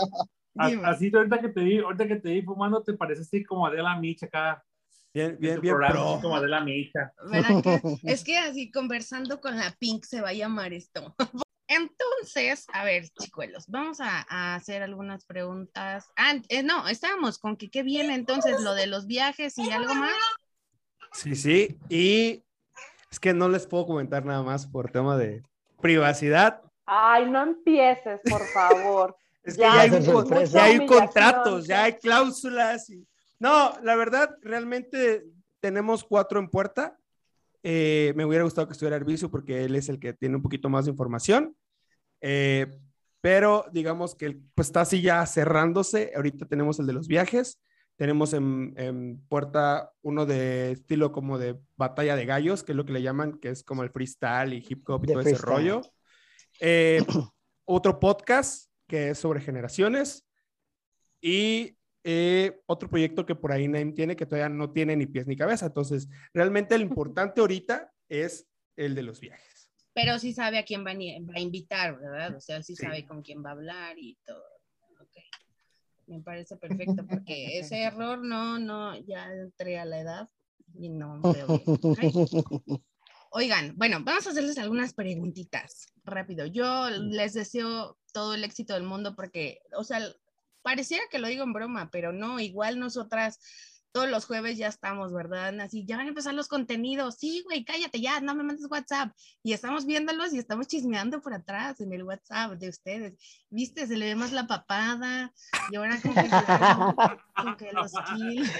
Dime. 0.69 0.87
así 0.87 1.11
ahorita 1.15 1.41
que 1.41 1.49
te 1.49 1.61
vi, 1.61 1.79
ahorita 1.79 2.07
que 2.09 2.17
te 2.17 2.31
vi 2.31 2.43
fumando, 2.43 2.83
te 2.83 2.93
parece 2.95 3.23
así 3.23 3.45
como 3.45 3.67
Adela 3.67 3.97
Micha 3.97 4.27
acá. 4.27 4.65
Bien, 5.15 5.31
en 5.31 5.39
bien, 5.39 5.61
bien 5.61 5.73
programa, 5.75 5.95
pro. 5.95 6.13
así 6.15 6.23
como 6.23 6.37
Adela 6.37 6.61
Micha. 6.61 7.13
¿Verdad 7.31 7.63
que- 7.63 7.97
es 8.05 8.25
que 8.25 8.39
así 8.39 8.71
conversando 8.71 9.41
con 9.41 9.57
la 9.57 9.71
Pink 9.79 10.05
se 10.05 10.21
va 10.21 10.29
a 10.31 10.35
llamar 10.35 10.73
esto. 10.73 11.15
Entonces, 11.69 12.67
a 12.73 12.85
ver, 12.85 13.09
chicuelos, 13.19 13.67
vamos 13.67 14.01
a, 14.01 14.25
a 14.29 14.55
hacer 14.55 14.83
algunas 14.83 15.25
preguntas. 15.25 16.09
Ah, 16.17 16.35
eh, 16.49 16.63
no, 16.63 16.87
estábamos 16.87 17.39
con 17.39 17.57
que 17.57 17.71
qué 17.71 17.83
viene 17.83 18.15
entonces 18.15 18.61
lo 18.61 18.75
de 18.75 18.87
los 18.87 19.07
viajes 19.07 19.59
y 19.59 19.71
algo 19.73 19.93
más. 19.95 20.15
Sí, 21.13 21.35
sí. 21.35 21.77
Y 21.89 22.45
es 23.11 23.19
que 23.19 23.35
no 23.35 23.49
les 23.49 23.67
puedo 23.67 23.85
comentar 23.87 24.25
nada 24.25 24.43
más 24.45 24.67
por 24.67 24.91
tema 24.93 25.17
de 25.17 25.43
privacidad. 25.81 26.63
Ay, 26.85 27.29
no 27.29 27.43
empieces, 27.43 28.21
por 28.29 28.47
favor. 28.49 29.17
Es 29.47 29.55
que 29.55 29.61
Ya, 29.63 29.75
ya, 29.75 29.81
hay, 29.83 29.91
un 29.91 30.45
ya 30.47 30.65
hay 30.65 30.87
contratos, 30.87 31.67
ya 31.67 31.85
hay 31.85 31.93
cláusulas. 31.95 32.91
y- 32.91 33.07
No, 33.39 33.73
la 33.83 33.95
verdad, 33.97 34.37
realmente 34.43 35.25
tenemos 35.61 36.05
cuatro 36.05 36.39
en 36.41 36.49
puerta. 36.49 36.99
Eh, 37.63 38.13
me 38.17 38.25
hubiera 38.25 38.45
gustado 38.45 38.67
que 38.67 38.73
estuviera 38.73 38.97
Arbizu 38.97 39.31
porque 39.31 39.65
él 39.65 39.75
es 39.77 39.89
el 39.89 39.99
que 39.99 40.13
tiene 40.13 40.37
un 40.37 40.43
poquito 40.43 40.69
más 40.69 40.85
de 40.85 40.91
información. 40.91 41.57
Eh, 42.21 42.67
pero 43.21 43.65
digamos 43.73 44.15
que 44.15 44.39
pues 44.55 44.69
está 44.69 44.83
así 44.83 45.01
ya 45.01 45.25
cerrándose. 45.27 46.13
Ahorita 46.15 46.47
tenemos 46.47 46.79
el 46.79 46.87
de 46.87 46.93
los 46.93 47.09
viajes. 47.09 47.61
Tenemos 47.97 48.35
en, 48.35 48.75
en 48.77 49.21
puerta 49.29 49.91
uno 50.03 50.27
de 50.27 50.73
estilo 50.73 51.13
como 51.13 51.39
de 51.39 51.59
batalla 51.77 52.15
de 52.15 52.27
gallos, 52.27 52.63
que 52.63 52.73
es 52.73 52.77
lo 52.77 52.85
que 52.85 52.93
le 52.93 53.03
llaman, 53.03 53.39
que 53.39 53.49
es 53.49 53.65
como 53.65 53.83
el 53.83 53.91
freestyle 53.91 54.53
y 54.53 54.65
hip 54.69 54.89
hop 54.89 55.05
y 55.05 55.07
De 55.07 55.13
todo 55.15 55.21
ese 55.23 55.31
freestyle. 55.37 55.57
rollo. 55.57 55.81
Eh, 56.61 57.03
otro 57.65 57.99
podcast 57.99 58.66
que 58.87 59.11
es 59.11 59.19
sobre 59.19 59.41
generaciones. 59.41 60.27
Y 61.21 61.77
eh, 62.05 62.61
otro 62.67 62.89
proyecto 62.89 63.27
que 63.27 63.35
por 63.35 63.51
ahí 63.51 63.67
Naim 63.67 63.95
tiene 63.95 64.15
que 64.15 64.27
todavía 64.27 64.49
no 64.49 64.71
tiene 64.71 64.97
ni 64.97 65.07
pies 65.07 65.27
ni 65.27 65.37
cabeza. 65.37 65.67
Entonces, 65.67 66.09
realmente 66.33 66.77
lo 66.79 66.85
importante 66.85 67.41
ahorita 67.41 67.93
es 68.09 68.47
el 68.77 68.95
de 68.95 69.03
los 69.03 69.21
viajes. 69.21 69.71
Pero 69.93 70.19
sí 70.19 70.33
sabe 70.33 70.59
a 70.59 70.65
quién 70.65 70.85
va 70.85 70.91
a, 70.91 71.41
invitar, 71.41 71.99
¿verdad? 71.99 72.37
O 72.37 72.41
sea, 72.41 72.63
sí, 72.63 72.77
Sí. 72.77 72.85
sabe 72.85 73.07
con 73.07 73.23
quién 73.23 73.45
va 73.45 73.49
a 73.49 73.53
hablar 73.53 73.99
y 73.99 74.17
todo. 74.25 74.45
Ok. 75.01 75.17
Me 76.07 76.21
parece 76.21 76.57
perfecto 76.57 77.05
porque 77.07 77.59
ese 77.59 77.83
error 77.83 78.23
no, 78.23 78.59
no, 78.59 78.97
ya 79.07 79.33
entré 79.33 79.79
a 79.79 79.85
la 79.85 80.01
edad 80.01 80.29
y 80.79 80.91
no 80.91 81.21
veo 81.23 81.47
bien. 81.47 82.85
Oigan, 83.39 83.75
bueno, 83.77 83.99
vamos 84.03 84.27
a 84.27 84.31
hacerles 84.31 84.57
algunas 84.57 84.95
preguntitas 84.95 85.89
rápido. 86.05 86.47
Yo 86.47 86.89
les 86.89 87.35
deseo 87.35 87.99
todo 88.15 88.33
el 88.33 88.45
éxito 88.45 88.73
del 88.73 88.85
mundo 88.85 89.15
porque, 89.15 89.61
o 89.77 89.85
sea, 89.85 90.01
pareciera 90.63 91.05
que 91.11 91.19
lo 91.19 91.29
digo 91.29 91.45
en 91.45 91.53
broma, 91.53 91.91
pero 91.91 92.15
no, 92.15 92.41
igual 92.41 92.79
nosotras 92.79 93.39
todos 93.93 94.09
los 94.09 94.25
jueves 94.25 94.57
ya 94.57 94.69
estamos, 94.69 95.13
¿verdad? 95.13 95.61
Así, 95.61 95.85
ya 95.87 95.99
van 95.99 96.07
a 96.07 96.09
empezar 96.09 96.33
los 96.33 96.49
contenidos. 96.49 97.17
Sí, 97.19 97.43
güey, 97.45 97.63
cállate 97.63 98.01
ya, 98.01 98.21
no 98.21 98.35
me 98.35 98.43
mandes 98.43 98.71
WhatsApp. 98.71 99.13
Y 99.43 99.53
estamos 99.53 99.85
viéndolos 99.85 100.33
y 100.33 100.39
estamos 100.39 100.67
chismeando 100.67 101.21
por 101.21 101.35
atrás 101.35 101.79
en 101.81 101.93
el 101.93 102.05
WhatsApp 102.05 102.53
de 102.53 102.71
ustedes. 102.71 103.15
¿Viste? 103.51 103.87
Se 103.87 103.99
le 103.99 104.07
ve 104.07 104.15
más 104.15 104.33
la 104.33 104.47
papada 104.47 105.31
y 105.71 105.77
ahora 105.77 106.01
con 106.01 106.15
que, 106.15 106.29
con 107.43 107.57
que 107.59 107.73
los 107.73 107.93
kills. 108.17 108.51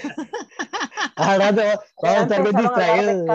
Ahora 1.15 1.53
te- 1.53 1.79
vamos 2.01 2.19
a 2.19 2.21
estar 2.21 2.43
bien 2.43 2.55
distraídos. 2.55 3.25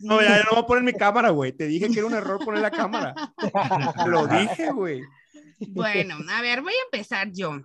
No, 0.00 0.20
ya 0.20 0.42
no 0.44 0.50
voy 0.52 0.60
a 0.60 0.66
poner 0.66 0.84
mi 0.84 0.92
cámara, 0.92 1.30
güey. 1.30 1.52
Te 1.52 1.66
dije 1.66 1.88
que 1.88 1.98
era 1.98 2.06
un 2.06 2.14
error 2.14 2.44
poner 2.44 2.60
la 2.60 2.70
cámara. 2.70 3.14
Lo 4.06 4.26
dije, 4.26 4.72
güey. 4.72 5.02
Bueno, 5.68 6.18
a 6.30 6.42
ver, 6.42 6.62
voy 6.62 6.72
a 6.72 6.84
empezar 6.90 7.30
yo. 7.32 7.60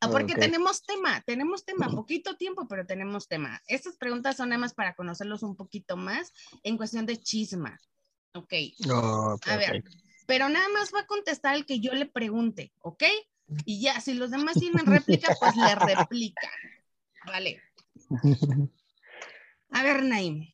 Ah, 0.00 0.10
Porque 0.10 0.34
tenemos 0.34 0.82
tema, 0.82 1.22
tenemos 1.24 1.64
tema, 1.64 1.88
poquito 1.88 2.36
tiempo, 2.36 2.66
pero 2.66 2.84
tenemos 2.84 3.28
tema. 3.28 3.60
Estas 3.68 3.96
preguntas 3.96 4.36
son 4.36 4.48
nada 4.48 4.58
más 4.58 4.74
para 4.74 4.94
conocerlos 4.94 5.44
un 5.44 5.54
poquito 5.54 5.96
más 5.96 6.32
en 6.64 6.76
cuestión 6.76 7.06
de 7.06 7.18
chisma. 7.18 7.78
Ok, 8.34 8.52
No, 8.86 9.36
a 9.46 9.56
ver, 9.56 9.84
pero 10.26 10.48
nada 10.48 10.68
más 10.70 10.92
va 10.92 11.00
a 11.00 11.06
contestar 11.06 11.54
el 11.54 11.66
que 11.66 11.78
yo 11.78 11.92
le 11.92 12.06
pregunte, 12.06 12.72
¿ok? 12.80 13.04
Y 13.64 13.80
ya, 13.80 14.00
si 14.00 14.14
los 14.14 14.30
demás 14.30 14.54
tienen 14.58 14.86
réplica, 14.86 15.36
pues 15.38 15.54
le 15.54 15.74
replican. 15.96 16.50
Vale. 17.26 17.62
A 19.70 19.82
ver, 19.82 20.02
Naim, 20.02 20.51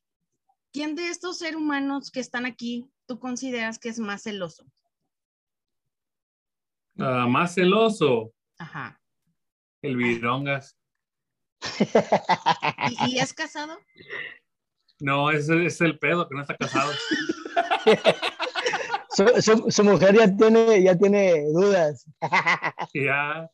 ¿quién 0.73 0.95
de 0.95 1.09
estos 1.09 1.39
seres 1.39 1.57
humanos 1.57 2.11
que 2.11 2.21
están 2.21 2.47
aquí 2.47 2.91
tú 3.07 3.19
consideras 3.19 3.79
que 3.79 3.89
es 3.89 3.99
más 3.99 4.23
celoso? 4.23 4.65
Ah, 6.99 7.27
más 7.29 7.55
celoso, 7.55 8.33
Ajá. 8.59 9.01
el 9.83 9.97
virongas. 9.97 10.77
¿Y, 13.09 13.15
y 13.15 13.19
es 13.19 13.33
casado? 13.33 13.79
No, 15.01 15.31
ese 15.31 15.65
es 15.67 15.81
el 15.81 15.99
pedo, 15.99 16.29
que 16.29 16.35
no 16.35 16.43
está 16.43 16.57
casado. 16.57 16.93
Su, 19.11 19.25
su- 19.43 19.71
su 19.71 19.83
mujer 19.85 20.15
ya 20.17 20.37
tiene, 20.37 20.83
ya 20.83 20.97
tiene 20.97 21.45
dudas. 21.53 22.05
Ya 22.95 23.51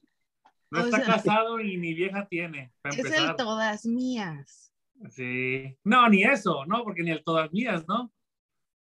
no 0.70 0.82
O 0.82 0.84
está 0.86 0.96
sea- 0.98 1.06
casado 1.06 1.60
y 1.60 1.76
ni 1.78 1.94
vieja 1.94 2.26
tiene, 2.28 2.72
para 2.82 2.94
Es 2.94 3.00
el 3.00 3.06
empezar. 3.06 3.36
todas 3.36 3.86
mías. 3.86 4.72
Sí. 5.10 5.78
No, 5.84 6.08
ni 6.08 6.24
eso, 6.24 6.64
no, 6.66 6.84
porque 6.84 7.02
ni 7.02 7.10
el 7.10 7.24
todas 7.24 7.52
mías, 7.52 7.84
¿no? 7.88 8.12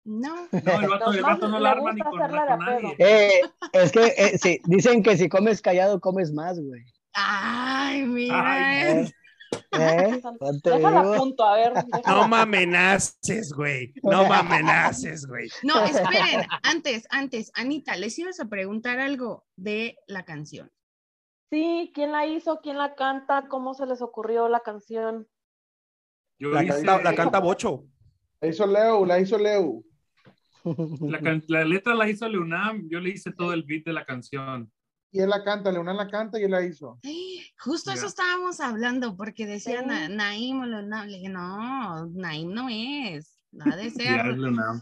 No. 0.05 0.47
No, 0.51 0.79
el 0.81 0.87
vato, 0.87 1.11
el 1.11 1.21
vato 1.21 1.47
no 1.47 1.59
la 1.59 1.71
arma 1.71 1.93
ni 1.93 2.01
con, 2.01 2.11
con 2.11 2.31
nadie. 2.31 2.95
Eh, 2.99 3.41
es 3.73 3.91
que 3.91 4.13
eh, 4.17 4.37
sí, 4.37 4.59
dicen 4.65 5.01
que 5.01 5.17
si 5.17 5.27
comes 5.27 5.61
callado, 5.61 5.99
comes 5.99 6.31
más, 6.31 6.59
güey. 6.59 6.83
Ay, 7.13 8.03
mira. 8.03 8.43
Ay, 8.45 8.83
eh. 8.83 9.11
¿Eh? 9.71 10.21
¿No 10.23 10.59
te 10.61 10.69
Déjala 10.69 11.17
punto, 11.17 11.43
a 11.43 11.55
ver. 11.55 11.73
déjala. 11.73 12.21
No 12.21 12.27
me 12.27 12.37
amenaces, 12.37 13.53
güey. 13.53 13.93
No 14.03 14.27
me 14.27 14.35
amenaces, 14.35 15.25
güey. 15.25 15.49
No, 15.63 15.83
esperen, 15.85 16.45
antes, 16.63 17.07
antes, 17.09 17.51
Anita, 17.55 17.95
les 17.95 18.17
ibas 18.19 18.39
a 18.39 18.45
preguntar 18.45 18.99
algo 18.99 19.45
de 19.55 19.97
la 20.07 20.23
canción. 20.23 20.71
Sí, 21.49 21.91
¿quién 21.93 22.11
la 22.11 22.25
hizo? 22.25 22.59
¿Quién 22.61 22.77
la 22.77 22.95
canta? 22.95 23.47
¿Cómo 23.47 23.73
se 23.73 23.85
les 23.85 24.01
ocurrió 24.01 24.49
la 24.49 24.59
canción? 24.59 25.27
Yo 26.39 26.49
La 26.49 26.63
hice- 26.63 26.83
canta, 26.85 27.01
la 27.01 27.15
canta 27.15 27.39
Bocho. 27.39 27.85
La 28.41 28.47
hizo 28.49 28.67
Leo, 28.67 29.05
la 29.05 29.19
hizo 29.19 29.37
Leo. 29.37 29.83
la, 31.01 31.19
can- 31.19 31.43
la 31.47 31.63
letra 31.63 31.93
la 31.95 32.09
hizo 32.09 32.27
Leonam, 32.27 32.87
yo 32.89 32.99
le 32.99 33.11
hice 33.11 33.31
todo 33.31 33.53
el 33.53 33.63
beat 33.63 33.85
de 33.85 33.93
la 33.93 34.03
canción. 34.05 34.71
Y 35.11 35.19
él 35.21 35.29
la 35.29 35.43
canta, 35.45 35.71
Leonel 35.71 35.95
la 35.95 36.09
canta 36.09 36.37
y 36.39 36.43
él 36.43 36.51
la 36.51 36.61
hizo. 36.65 36.99
Justo 37.59 37.91
eso 37.91 38.05
estábamos 38.07 38.59
hablando, 38.59 39.15
porque 39.15 39.45
decían 39.45 39.85
Sí. 39.89 40.13
Naim 40.13 40.59
o 40.61 40.65
Leonardo. 40.65 41.05
Le 41.09 41.17
dije, 41.17 41.29
no, 41.29 42.05
Naim 42.07 42.51
no 42.51 42.67
es. 42.69 43.37
Ha 43.65 43.75
de 43.77 43.89
ser 43.91 44.25
es 44.27 44.37
Leonam. 44.37 44.81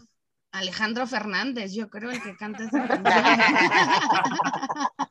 Alejandro 0.50 1.06
Fernández, 1.06 1.72
yo 1.74 1.88
creo 1.90 2.10
el 2.10 2.22
que 2.22 2.36
canta 2.36 2.64
esa 2.64 2.86
canción. 2.88 3.14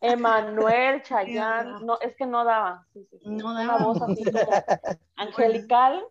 Emanuel, 0.01 1.01
Chayán, 1.03 1.79
no, 1.86 1.99
es 2.01 2.15
que 2.15 2.25
no 2.25 2.43
daba. 2.43 2.86
Sí, 2.93 3.06
sí, 3.10 3.17
sí. 3.19 3.29
No 3.29 3.51
Una 3.51 3.65
daba. 3.65 3.84
voz 3.84 4.01
así 4.01 4.23
como 4.23 4.39
angelical, 5.15 6.01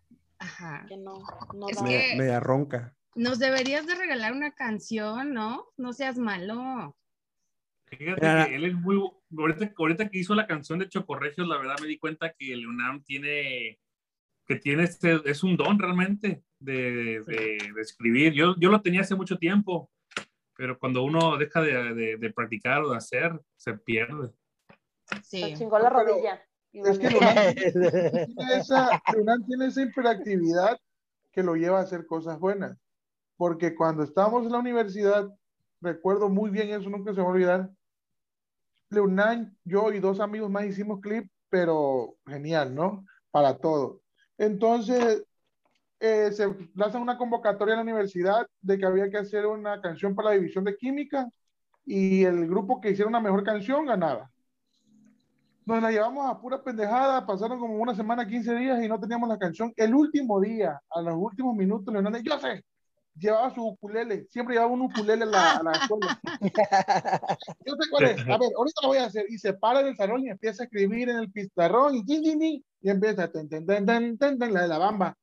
Ajá. 0.42 0.84
que 0.88 0.96
no, 0.96 1.22
no 1.54 1.68
Es 1.68 1.76
daba. 1.76 1.88
que- 1.88 2.08
Me- 2.12 2.16
Media 2.16 2.40
ronca. 2.40 2.94
Nos 3.14 3.38
deberías 3.38 3.86
de 3.86 3.94
regalar 3.94 4.32
una 4.32 4.52
canción, 4.52 5.34
¿no? 5.34 5.66
No 5.76 5.92
seas 5.92 6.16
malo. 6.18 6.96
Fíjate 7.86 8.20
Mira, 8.26 8.46
que 8.48 8.54
él 8.56 8.64
es 8.64 8.74
muy. 8.74 8.96
Ahorita, 9.36 9.70
ahorita 9.76 10.08
que 10.08 10.18
hizo 10.18 10.34
la 10.34 10.46
canción 10.46 10.78
de 10.78 10.88
Chocorregios, 10.88 11.46
la 11.46 11.58
verdad 11.58 11.76
me 11.80 11.86
di 11.88 11.98
cuenta 11.98 12.32
que 12.32 12.56
Leonam 12.56 13.02
tiene. 13.04 13.78
que 14.46 14.56
tiene 14.56 14.82
este. 14.84 15.20
es 15.30 15.42
un 15.44 15.56
don 15.56 15.78
realmente 15.78 16.42
de, 16.58 17.22
de- 17.26 17.72
de 17.74 17.80
escribir. 17.80 18.32
Yo, 18.32 18.54
yo 18.58 18.70
lo 18.70 18.80
tenía 18.82 19.02
hace 19.02 19.14
mucho 19.14 19.36
tiempo, 19.38 19.90
pero 20.56 20.78
cuando 20.78 21.02
uno 21.04 21.36
deja 21.36 21.60
de, 21.60 21.94
de- 21.94 22.16
de 22.16 22.32
practicar 22.32 22.82
o 22.82 22.90
de 22.90 22.96
hacer, 22.96 23.38
se 23.56 23.74
pierde. 23.74 24.30
Sí. 25.22 25.40
Se 25.42 25.54
chingó 25.54 25.78
la 25.78 25.90
Pero 25.90 26.04
rodilla. 26.06 26.42
Es 26.72 26.98
que. 26.98 27.10
Leonel 27.10 27.54
tiene 27.54 28.54
esa, 28.58 29.02
Leonel 29.12 29.44
tiene 29.46 29.66
esa 29.66 29.82
hiperactividad 29.82 30.78
que 31.32 31.42
lo 31.42 31.54
lleva 31.56 31.78
a 31.78 31.82
hacer 31.82 32.06
cosas 32.06 32.38
buenas. 32.38 32.78
Porque 33.36 33.74
cuando 33.74 34.02
estábamos 34.02 34.46
en 34.46 34.52
la 34.52 34.58
universidad, 34.58 35.28
recuerdo 35.80 36.28
muy 36.28 36.50
bien 36.50 36.70
eso, 36.70 36.88
nunca 36.88 37.12
se 37.12 37.18
me 37.18 37.22
va 37.24 37.28
a 37.30 37.32
olvidar. 37.32 37.70
Leonán, 38.90 39.56
yo 39.64 39.92
y 39.92 40.00
dos 40.00 40.20
amigos 40.20 40.50
más 40.50 40.66
hicimos 40.66 41.00
clip, 41.00 41.30
pero 41.48 42.16
genial, 42.26 42.74
¿no? 42.74 43.04
Para 43.30 43.56
todo. 43.58 44.02
Entonces, 44.36 45.24
eh, 46.00 46.32
se 46.32 46.48
lanza 46.74 46.98
una 46.98 47.16
convocatoria 47.16 47.74
en 47.74 47.78
la 47.78 47.82
universidad 47.84 48.44
de 48.60 48.76
que 48.76 48.84
había 48.84 49.08
que 49.08 49.18
hacer 49.18 49.46
una 49.46 49.80
canción 49.80 50.14
para 50.14 50.30
la 50.30 50.34
división 50.34 50.64
de 50.64 50.76
química 50.76 51.28
y 51.84 52.24
el 52.24 52.48
grupo 52.48 52.80
que 52.80 52.90
hiciera 52.90 53.08
una 53.08 53.20
mejor 53.20 53.44
canción 53.44 53.86
ganaba. 53.86 54.31
Nos 55.64 55.82
la 55.82 55.90
llevamos 55.90 56.28
a 56.28 56.40
pura 56.40 56.62
pendejada, 56.62 57.24
pasaron 57.24 57.58
como 57.58 57.74
una 57.76 57.94
semana, 57.94 58.26
15 58.26 58.54
días 58.56 58.82
y 58.82 58.88
no 58.88 58.98
teníamos 58.98 59.28
la 59.28 59.38
canción. 59.38 59.72
El 59.76 59.94
último 59.94 60.40
día, 60.40 60.80
a 60.90 61.00
los 61.02 61.14
últimos 61.16 61.54
minutos, 61.54 61.92
Leonardo, 61.92 62.18
yo 62.18 62.38
sé, 62.38 62.64
llevaba 63.16 63.54
su 63.54 63.64
ukulele, 63.64 64.26
siempre 64.28 64.54
llevaba 64.54 64.72
un 64.72 64.82
ukulele 64.82 65.22
a 65.24 65.26
la, 65.26 65.52
a 65.52 65.62
la 65.62 65.72
escuela. 65.72 66.20
Yo 67.64 67.74
sé 67.74 67.90
cuál 67.90 68.04
es, 68.04 68.20
a 68.20 68.38
ver, 68.38 68.50
ahorita 68.56 68.80
lo 68.82 68.88
voy 68.88 68.98
a 68.98 69.04
hacer. 69.04 69.26
Y 69.28 69.38
se 69.38 69.54
para 69.54 69.80
en 69.80 69.88
el 69.88 69.96
salón 69.96 70.24
y 70.24 70.30
empieza 70.30 70.62
a 70.62 70.66
escribir 70.66 71.08
en 71.08 71.18
el 71.18 71.30
pizarrón 71.30 71.94
y, 71.94 72.04
tin, 72.04 72.42
y 72.42 72.64
empieza 72.82 73.30
ten, 73.30 73.48
ten, 73.48 73.66
ten, 73.66 73.86
ten, 73.86 74.18
ten, 74.18 74.52
la 74.52 74.62
de 74.62 74.68
la 74.68 74.78
bamba. 74.78 75.16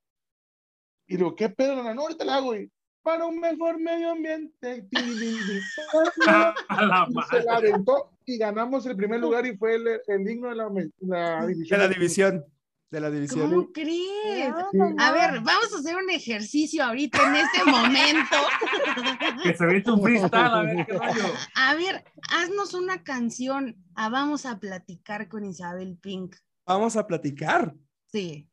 Y 1.06 1.16
digo, 1.16 1.34
¿qué 1.34 1.48
pedo? 1.48 1.82
No, 1.94 2.02
ahorita 2.02 2.24
la 2.24 2.36
hago. 2.36 2.54
Y, 2.54 2.70
para 3.02 3.24
un 3.26 3.40
mejor 3.40 3.78
medio 3.80 4.10
ambiente. 4.12 4.86
A 6.68 6.84
la 6.84 7.06
se 7.30 7.42
la 7.44 7.56
aventó 7.56 8.12
y 8.24 8.38
ganamos 8.38 8.86
el 8.86 8.96
primer 8.96 9.20
lugar 9.20 9.46
y 9.46 9.56
fue 9.56 9.74
el, 9.76 10.00
el 10.06 10.24
digno 10.24 10.48
de 10.48 10.54
la, 10.56 10.68
la 11.00 11.40
De 11.46 11.52
división. 11.54 11.78
la 11.80 11.88
división. 11.88 12.44
De 12.90 13.00
la 13.00 13.08
división. 13.10 13.48
¿Cómo 13.50 13.72
crees? 13.72 14.52
Ah, 14.52 14.66
Sí. 14.72 14.78
A 14.98 15.12
ver, 15.12 15.40
vamos 15.42 15.72
a 15.74 15.78
hacer 15.78 15.94
un 15.96 16.10
ejercicio 16.10 16.82
ahorita 16.82 17.18
en 17.28 17.36
este 17.36 17.64
momento. 17.70 18.36
Que 19.44 19.54
se 19.56 19.66
viste 19.66 19.90
un 19.92 20.02
freestyle, 20.02 20.34
a 20.34 20.62
ver 20.62 20.86
qué 20.86 20.92
rollo. 20.94 21.34
A 21.54 21.74
ver, 21.76 22.04
haznos 22.32 22.74
una 22.74 23.04
canción. 23.04 23.76
Ah, 23.94 24.08
vamos 24.08 24.44
a 24.44 24.58
platicar 24.58 25.28
con 25.28 25.44
Isabel 25.44 25.98
Pink. 26.02 26.34
Vamos 26.66 26.96
a 26.96 27.06
platicar. 27.06 27.74
Sí. 28.12 28.48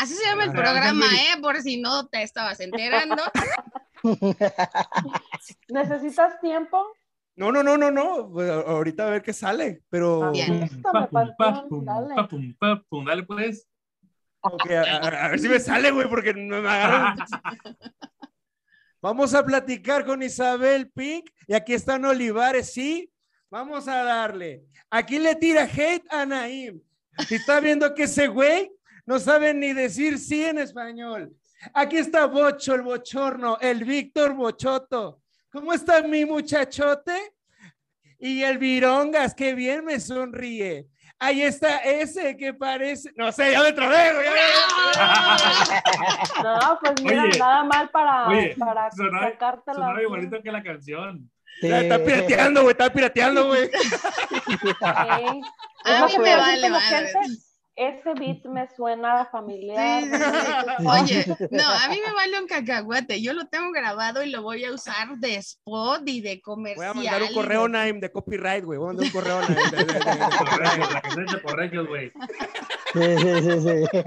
Así 0.00 0.14
se 0.14 0.24
llama 0.24 0.44
el 0.44 0.50
Ah, 0.50 0.52
programa. 0.52 1.06
¿eh? 1.06 1.40
Por 1.40 1.60
si 1.62 1.80
no 1.80 2.06
te 2.08 2.22
estabas 2.22 2.60
enterando. 2.60 3.22
¿Necesitas 5.68 6.40
tiempo? 6.40 6.84
No, 7.36 7.50
no, 7.50 7.62
no, 7.62 7.76
no, 7.76 7.90
no. 7.90 8.30
pues, 8.32 8.50
ahorita 8.50 9.06
a 9.06 9.10
ver 9.10 9.22
qué 9.22 9.32
sale, 9.32 9.82
pero. 9.90 10.30
Bien. 10.30 10.62
Esto 10.62 10.76
me 10.76 10.82
Pa, 10.82 11.06
pum, 11.06 11.10
faltó, 11.10 11.34
pa, 11.36 11.66
pum, 12.88 13.04
dale. 13.04 13.22
pues. 13.24 13.66
Ok, 14.40 14.70
a, 14.70 15.28
ver 15.28 15.40
si 15.40 15.48
me 15.48 15.58
sale, 15.58 15.90
güey, 15.90 16.08
porque 16.08 16.34
no 16.34 16.60
me 16.60 16.68
agarran. 16.68 17.16
Vamos 19.00 19.34
a 19.34 19.44
platicar 19.44 20.04
con 20.04 20.22
Isabel 20.22 20.90
Pink 20.90 21.30
y 21.46 21.54
aquí 21.54 21.72
están 21.72 22.04
Olivares, 22.04 22.72
sí. 22.72 23.10
Vamos 23.50 23.88
a 23.88 24.02
darle. 24.02 24.64
Aquí 24.90 25.18
le 25.18 25.34
tira 25.36 25.62
hate 25.64 26.04
a 26.10 26.26
Naim. 26.26 26.80
Si 27.26 27.36
está 27.36 27.60
viendo 27.60 27.94
que 27.94 28.02
ese 28.04 28.28
güey 28.28 28.70
no 29.06 29.18
sabe 29.18 29.52
ni 29.54 29.72
decir 29.72 30.18
sí 30.18 30.44
en 30.44 30.58
español. 30.58 31.32
Aquí 31.72 31.96
está 31.98 32.26
Bocho, 32.26 32.74
el 32.74 32.82
bochorno, 32.82 33.58
el 33.60 33.84
Víctor 33.84 34.34
Bochoto. 34.34 35.20
¿Cómo 35.50 35.72
está 35.72 36.02
mi 36.02 36.24
muchachote? 36.24 37.32
Y 38.18 38.42
el 38.42 38.58
Virongas, 38.58 39.34
que 39.34 39.54
bien 39.54 39.84
me 39.84 40.00
sonríe. 40.00 40.86
Ahí 41.18 41.42
está 41.42 41.78
ese 41.78 42.36
que 42.36 42.52
parece. 42.54 43.10
No 43.16 43.30
sé, 43.32 43.52
ya 43.52 43.62
me 43.62 43.72
trabé, 43.72 44.12
güey. 44.14 44.26
ya 44.26 44.32
me- 46.34 46.42
No, 46.42 46.78
pues 46.80 47.02
mira, 47.02 47.22
Oye, 47.22 47.38
nada 47.38 47.64
mal 47.64 47.88
para, 47.90 48.28
oye, 48.28 48.56
para 48.58 48.90
sonaba- 48.90 49.30
sacarte 49.30 49.62
la. 49.68 49.74
Sonaba 49.74 50.02
igualito 50.02 50.42
que 50.42 50.52
la 50.52 50.62
canción. 50.62 51.30
Ya 51.62 51.80
Está 51.82 52.02
pirateando, 52.04 52.62
güey, 52.62 52.72
está 52.72 52.92
pirateando, 52.92 53.46
güey. 53.46 53.70
Sí. 54.50 55.40
A 55.84 56.06
mí 56.06 56.18
me 56.18 56.36
vale 56.36 56.70
madre. 56.70 57.12
Ese- 57.76 58.14
beat 58.18 58.44
me 58.44 58.68
suena 58.76 59.26
familiar. 59.26 60.04
Sí, 60.04 60.10
qué- 60.10 60.86
Oye, 60.86 61.26
no, 61.50 61.62
a 61.68 61.88
mí 61.88 62.00
me 62.06 62.12
vale 62.14 62.40
un 62.40 62.46
cacahuate. 62.46 63.20
Yo 63.22 63.32
lo 63.32 63.46
tengo 63.46 63.70
grabado 63.72 64.22
y 64.22 64.30
lo 64.30 64.42
voy 64.42 64.64
a 64.64 64.72
usar 64.72 65.16
de 65.18 65.36
spot 65.36 66.02
y 66.06 66.20
de 66.20 66.30
Voy 66.34 66.40
comercial. 66.40 66.90
a 66.90 66.94
mandar 66.94 67.22
un 67.22 67.32
correo, 67.34 67.68
Naim, 67.68 68.00
de 68.00 68.10
copyright, 68.12 68.64
güey. 68.64 68.78
Voy 68.78 68.86
a 68.90 68.92
mandar 68.92 69.06
un 69.06 69.12
correo, 69.12 69.40
Naim. 69.48 69.70
de- 69.70 71.32
de- 71.32 71.42
Correctos, 71.42 71.88
güey. 71.88 72.12
Sí, 72.92 73.00
sí, 73.18 73.42
sí, 73.42 73.60
sí. 73.60 74.00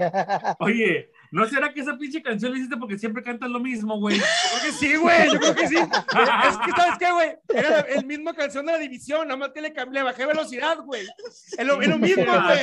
Oye, 0.60 1.10
¿no 1.30 1.46
será 1.46 1.72
que 1.72 1.80
esa 1.80 1.96
pinche 1.96 2.22
canción 2.22 2.52
la 2.52 2.58
hiciste 2.58 2.76
porque 2.76 2.98
siempre 2.98 3.22
cantas 3.22 3.50
lo 3.50 3.60
mismo, 3.60 3.98
güey? 3.98 4.18
Yo 4.18 4.24
creo 4.24 4.62
que 4.64 4.72
sí, 4.72 4.96
güey. 4.96 5.32
Yo 5.32 5.38
creo 5.40 5.54
que 5.54 5.68
sí. 5.68 5.76
Es 5.76 6.56
que, 6.58 6.70
¿sabes 6.76 6.98
qué, 6.98 7.12
güey? 7.12 7.36
Era 7.48 7.70
la 7.70 7.78
el 7.80 8.04
mismo 8.06 8.32
canción 8.34 8.66
de 8.66 8.72
la 8.72 8.78
división, 8.78 9.28
nada 9.28 9.36
más 9.38 9.50
que 9.50 9.60
le, 9.60 9.72
cambié, 9.72 10.00
le 10.00 10.04
bajé 10.04 10.26
velocidad, 10.26 10.78
güey. 10.78 11.06
Es 11.56 11.66
lo, 11.66 11.80
es 11.80 11.88
lo 11.88 11.98
mismo, 11.98 12.24
güey. 12.24 12.62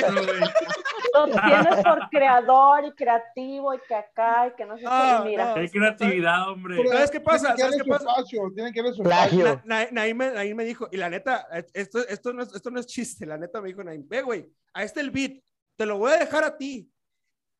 Lo 1.14 1.26
tienes 1.26 1.82
por 1.84 2.08
creador 2.10 2.84
y 2.86 2.92
creativo 2.92 3.74
y 3.74 3.78
que 3.88 3.94
acá 3.94 4.48
y 4.48 4.56
que 4.56 4.64
no 4.66 4.76
sé 4.76 4.84
Ah, 4.86 5.20
qué. 5.22 5.30
Mira. 5.30 5.54
Qué 5.54 5.70
creatividad, 5.70 6.48
hombre. 6.50 6.76
Pero- 6.76 6.90
¿Sabes 6.90 7.10
qué 7.10 7.20
pasa? 7.20 7.54
Tienen 7.54 7.56
que 7.56 7.62
¿Sabes 7.62 7.76
qué 7.76 7.84
su 7.84 7.90
pasa? 8.04 8.10
espacio, 8.20 8.52
tienen 8.54 8.72
que 8.72 8.80
darle 8.82 8.94
su 8.96 9.02
espacio. 9.02 9.40
Plagio. 9.40 9.62
Na- 9.64 9.82
Na- 9.84 9.88
Naim, 9.92 10.16
me, 10.16 10.30
Naim 10.32 10.56
me 10.56 10.64
dijo, 10.64 10.88
y 10.92 10.96
la 10.96 11.08
neta, 11.10 11.46
esto, 11.72 12.06
esto, 12.06 12.32
no 12.32 12.42
es, 12.42 12.54
esto 12.54 12.70
no 12.70 12.80
es 12.80 12.86
chiste, 12.86 13.26
la 13.26 13.36
neta 13.38 13.60
me 13.60 13.68
dijo 13.68 13.82
Naim, 13.82 14.06
ve, 14.08 14.22
güey, 14.22 14.46
ahí 14.74 14.84
está 14.84 15.00
el 15.00 15.10
beat, 15.10 15.32
te 15.76 15.86
lo 15.86 15.98
voy 15.98 16.12
a 16.12 16.16
dejar 16.18 16.44
a 16.44 16.56
ti. 16.56 16.90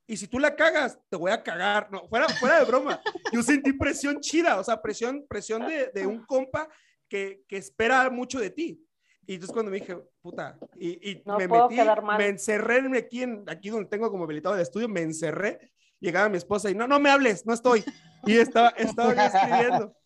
Y 0.07 0.17
si 0.17 0.29
tú 0.29 0.39
la 0.39 0.55
cagas, 0.55 0.99
te 1.09 1.17
voy 1.17 1.31
a 1.33 1.43
cagar. 1.43 1.91
No, 1.91 2.07
fuera, 2.09 2.29
fuera 2.29 2.59
de 2.61 2.65
broma. 2.65 3.01
Yo 3.33 3.43
sentí 3.43 3.73
presión 3.73 4.21
chida, 4.21 4.59
o 4.61 4.65
sea, 4.65 4.81
presión, 4.81 5.27
presión 5.29 5.67
de, 5.67 5.91
de 5.93 6.07
un 6.07 6.25
compa 6.25 6.69
que, 7.09 7.43
que 7.49 7.57
espera 7.57 8.09
mucho 8.11 8.39
de 8.39 8.51
ti. 8.51 8.83
Y 9.27 9.35
entonces 9.35 9.53
cuando 9.53 9.73
me 9.73 9.81
dije, 9.81 9.99
puta, 10.23 10.57
y, 10.77 11.11
y 11.11 11.23
No 11.27 11.37
me 11.39 11.49
metí, 11.49 11.75
me 12.19 12.29
encerré 12.29 12.77
en- 12.77 12.95
aquí, 12.95 13.23
en, 13.25 13.45
aquí 13.49 13.71
donde 13.71 13.89
tengo 13.89 14.09
como 14.11 14.23
habilitado 14.25 14.55
el 14.55 14.61
estudio, 14.61 14.89
me 14.89 15.03
encerré, 15.03 15.73
llegaba 15.99 16.29
mi 16.29 16.37
esposa 16.37 16.71
y 16.71 16.77
no, 16.77 16.87
no 16.87 17.01
me 17.01 17.11
hables, 17.11 17.45
no 17.45 17.53
estoy. 17.53 17.83
Y 18.25 18.37
estaba, 18.39 18.69
estaba 18.77 19.13
yo 19.15 19.21
escribiendo. 19.23 19.97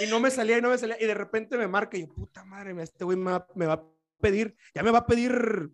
Y 0.00 0.06
no 0.10 0.18
me 0.18 0.32
salía 0.32 0.58
y 0.58 0.60
no 0.62 0.70
me 0.70 0.78
salía. 0.78 0.96
Y 1.00 1.06
de 1.06 1.14
repente 1.14 1.56
me 1.56 1.68
marca 1.68 1.96
y 1.96 2.00
yo, 2.00 2.12
puta 2.12 2.44
madre, 2.44 2.74
este 2.82 3.04
güey 3.04 3.16
me 3.16 3.30
va, 3.30 3.46
me 3.54 3.66
va 3.66 3.74
a 3.74 3.82
pedir, 4.20 4.56
ya 4.74 4.82
me 4.82 4.90
va 4.90 4.98
a 4.98 5.06
pedir 5.06 5.70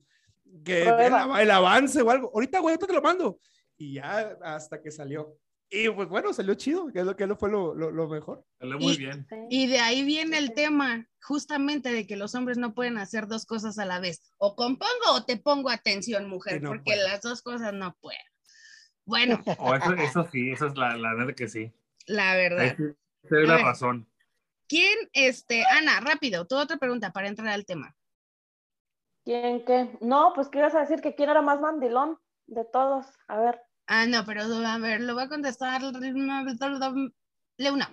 que 0.62 0.83
el, 0.83 1.40
el 1.40 1.51
avance 1.51 2.03
o 2.03 2.11
algo. 2.11 2.31
Ahorita, 2.35 2.59
güey, 2.61 2.75
ahorita 2.75 2.87
te 2.87 2.93
lo 2.93 3.01
mando. 3.01 3.38
Y 3.81 3.95
ya 3.95 4.37
hasta 4.43 4.83
que 4.83 4.90
salió. 4.90 5.38
Y 5.71 5.88
pues 5.88 6.07
bueno, 6.09 6.35
salió 6.35 6.53
chido, 6.55 6.93
que 6.93 6.99
es 7.01 7.07
lo 7.07 7.16
que 7.16 7.27
fue 7.35 7.51
lo, 7.51 7.75
lo, 7.75 7.90
lo 7.90 8.09
mejor. 8.09 8.45
Salió 8.59 8.79
muy 8.79 8.93
Y- 8.93 8.97
bien. 8.99 9.27
Y 9.49 9.69
de 9.69 9.79
ahí 9.79 10.05
viene 10.05 10.37
el 10.37 10.53
tema, 10.53 11.09
justamente 11.23 11.90
de 11.90 12.07
que 12.07 12.16
los 12.16 12.35
hombres 12.35 12.59
no 12.59 12.75
pueden 12.75 12.99
hacer 12.99 13.27
dos 13.27 13.47
cosas 13.47 13.79
a 13.79 13.87
la 13.87 13.99
vez. 13.99 14.21
O 14.37 14.55
compongo 14.55 15.12
o 15.14 15.25
te 15.25 15.38
pongo 15.38 15.71
atención, 15.71 16.29
mujer, 16.29 16.61
no 16.61 16.69
porque 16.71 16.95
las 16.97 17.23
dos 17.23 17.40
cosas 17.40 17.73
no 17.73 17.97
pueden. 18.03 18.21
Bueno, 19.07 19.43
Oh, 19.59 19.75
eso, 19.75 19.95
eso 19.95 20.29
sí, 20.31 20.51
eso 20.51 20.66
es 20.66 20.77
la, 20.77 20.97
la 20.99 21.14
neta 21.14 21.33
que 21.33 21.49
sí. 21.49 21.73
la 22.07 22.35
verdad. 22.37 22.75
sí 22.77 22.83
te 23.29 23.35
doy 23.37 23.47
la 23.47 23.57
ver. 23.57 23.64
razón. 23.64 24.11
¿Quién, 24.69 24.99
este, 25.14 25.64
Ana, 25.64 26.01
rápido, 26.01 26.47
tu 26.47 26.57
otra 26.57 26.77
pregunta 26.77 27.12
para 27.12 27.29
entrar 27.29 27.49
al 27.49 27.64
tema? 27.64 27.97
¿Quién 29.25 29.64
qué? 29.64 29.97
No, 30.01 30.33
pues 30.35 30.49
¿qué 30.49 30.59
ibas 30.59 30.75
a 30.75 30.81
decir? 30.81 31.01
¿Que 31.01 31.14
quién 31.14 31.31
era 31.31 31.40
más 31.43 31.61
mandilón 31.61 32.19
de 32.47 32.64
todos? 32.64 33.07
A 33.29 33.40
ver. 33.40 33.61
Ah, 33.92 34.07
no, 34.07 34.24
pero 34.24 34.42
a 34.42 34.79
ver, 34.79 35.00
lo 35.00 35.16
va 35.16 35.24
a 35.24 35.29
contestar 35.29 35.83
Leuna. 37.57 37.90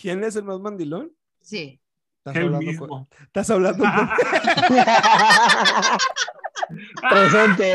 ¿Quién 0.00 0.24
es 0.24 0.34
el 0.34 0.42
más 0.42 0.58
mandilón? 0.58 1.12
Sí. 1.40 1.80
Estás 2.18 2.34
El 2.34 2.46
hablando 2.46 2.66
mismo. 2.66 2.88
con- 2.88 3.08
Estás 3.22 3.48
hablando 3.50 3.84
con- 3.84 4.10
Presente. 7.10 7.74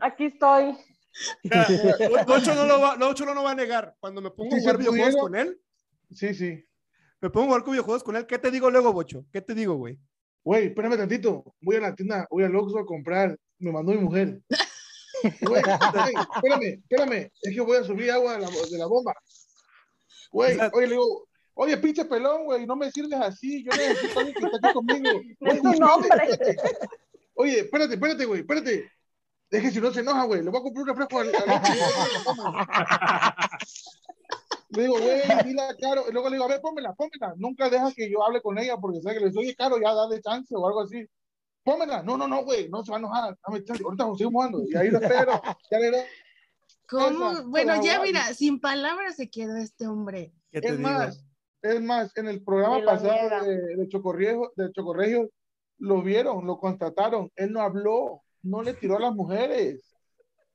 Aquí 0.00 0.26
estoy. 0.26 0.76
Ocho 2.28 2.54
no 2.54 2.66
lo 2.66 2.80
va, 2.80 2.96
Ocho 3.02 3.24
no 3.26 3.34
lo 3.34 3.42
va 3.42 3.50
a 3.50 3.54
negar. 3.56 3.96
Cuando 3.98 4.20
me 4.20 4.30
pongo 4.30 4.54
a 4.54 4.58
jugar 4.60 4.78
videojuegos 4.78 5.14
pudiera- 5.16 5.22
con 5.22 5.34
él, 5.34 5.60
Sí, 6.12 6.34
sí. 6.34 6.64
me 7.20 7.30
pongo 7.30 7.46
a 7.46 7.48
jugar 7.48 7.62
con 7.64 7.72
videojuegos 7.72 8.04
con 8.04 8.14
él, 8.16 8.26
¿qué 8.26 8.38
te 8.38 8.52
digo 8.52 8.70
luego, 8.70 8.92
Bocho? 8.92 9.24
¿Qué 9.32 9.40
te 9.42 9.54
digo, 9.54 9.74
güey? 9.74 9.98
Güey, 10.44 10.66
espérame 10.68 10.96
tantito. 10.96 11.52
Voy 11.60 11.74
a 11.76 11.80
la 11.80 11.94
tienda, 11.96 12.28
voy 12.30 12.44
al 12.44 12.54
Oxxo 12.54 12.78
a 12.78 12.86
comprar. 12.86 13.36
Me 13.58 13.72
mandó 13.72 13.92
mi 13.92 13.98
mujer. 13.98 14.40
Güey, 15.40 15.62
güey, 15.62 16.14
espérame, 16.34 16.82
espérame. 16.88 17.30
Es 17.42 17.54
que 17.54 17.60
voy 17.60 17.76
a 17.78 17.84
subir 17.84 18.10
agua 18.10 18.34
de 18.34 18.40
la, 18.40 18.48
de 18.50 18.78
la 18.78 18.86
bomba. 18.86 19.14
Güey, 20.30 20.58
oye, 20.74 20.86
le 20.86 20.92
digo, 20.92 21.26
oye, 21.54 21.76
pinche 21.78 22.04
pelón, 22.04 22.44
güey, 22.44 22.66
no 22.66 22.76
me 22.76 22.90
sirves 22.90 23.18
así. 23.20 23.64
Yo 23.64 23.70
necesito 23.72 24.18
a 24.18 24.22
alguien 24.22 24.34
que 24.34 24.44
esté 24.44 24.58
aquí 24.66 24.74
conmigo. 24.74 25.20
Es 25.40 25.52
Oye, 25.52 25.60
tu 25.62 25.68
espérate, 25.70 25.80
nombre. 25.80 26.08
espérate. 26.30 26.56
Oye, 27.34 27.58
espérate, 27.60 27.94
espérate, 27.94 28.24
güey, 28.26 28.40
espérate. 28.40 28.90
Es 29.50 29.62
que 29.62 29.70
si 29.70 29.80
no 29.80 29.92
se 29.92 30.00
enoja, 30.00 30.24
güey, 30.24 30.42
le 30.42 30.50
voy 30.50 30.58
a 30.60 30.62
comprar 30.62 30.82
un 30.82 30.88
refresco 30.88 31.18
al, 31.20 31.32
al. 31.34 31.62
Le 34.70 34.82
digo, 34.82 34.98
güey, 34.98 35.22
dile 35.44 35.62
a 35.62 35.76
Caro. 35.76 36.04
Y 36.08 36.12
luego 36.12 36.28
le 36.28 36.34
digo, 36.36 36.44
a 36.44 36.48
ver, 36.48 36.60
pónmela, 36.60 36.92
pónmela. 36.94 37.34
Nunca 37.36 37.70
deja 37.70 37.92
que 37.92 38.10
yo 38.10 38.24
hable 38.26 38.42
con 38.42 38.58
ella 38.58 38.76
porque 38.76 39.00
sabe 39.00 39.16
que 39.16 39.20
le 39.24 39.30
digo, 39.30 39.40
oye, 39.40 39.54
Caro, 39.54 39.78
ya 39.80 39.94
dale 39.94 40.20
chance 40.20 40.54
o 40.56 40.66
algo 40.66 40.82
así. 40.82 41.06
Pónmela. 41.66 42.02
No, 42.04 42.16
no, 42.16 42.28
no, 42.28 42.44
güey, 42.44 42.68
no 42.68 42.84
se 42.84 42.92
va 42.92 42.96
a 42.98 43.00
enojar. 43.00 43.36
Ahorita 43.42 43.74
seguimos 43.74 44.16
jugando. 44.32 44.62
Y 44.64 44.76
ahí 44.76 44.88
lo 44.90 45.00
espero. 45.00 45.32
Ya 45.70 45.78
le 45.80 46.04
¿Cómo? 46.88 47.32
Esa, 47.32 47.42
Bueno, 47.42 47.82
ya 47.82 48.00
mira, 48.00 48.22
sin 48.34 48.60
palabras 48.60 49.16
se 49.16 49.28
quedó 49.28 49.56
este 49.56 49.88
hombre. 49.88 50.32
¿Qué 50.52 50.60
te 50.60 50.68
Es 50.68 50.78
digo? 50.78 50.88
más, 50.88 51.24
es 51.62 51.82
más, 51.82 52.16
en 52.16 52.28
el 52.28 52.44
programa 52.44 52.80
pasado 52.84 53.44
de, 53.44 53.76
de 53.76 53.88
Chocorriego, 53.88 54.52
de 54.54 54.70
Chocorregio, 54.70 55.28
lo 55.78 56.02
vieron, 56.02 56.46
lo 56.46 56.58
constataron. 56.60 57.32
Él 57.34 57.50
no 57.52 57.60
habló, 57.62 58.22
no 58.42 58.62
le 58.62 58.74
tiró 58.74 58.96
a 58.98 59.00
las 59.00 59.14
mujeres. 59.16 59.92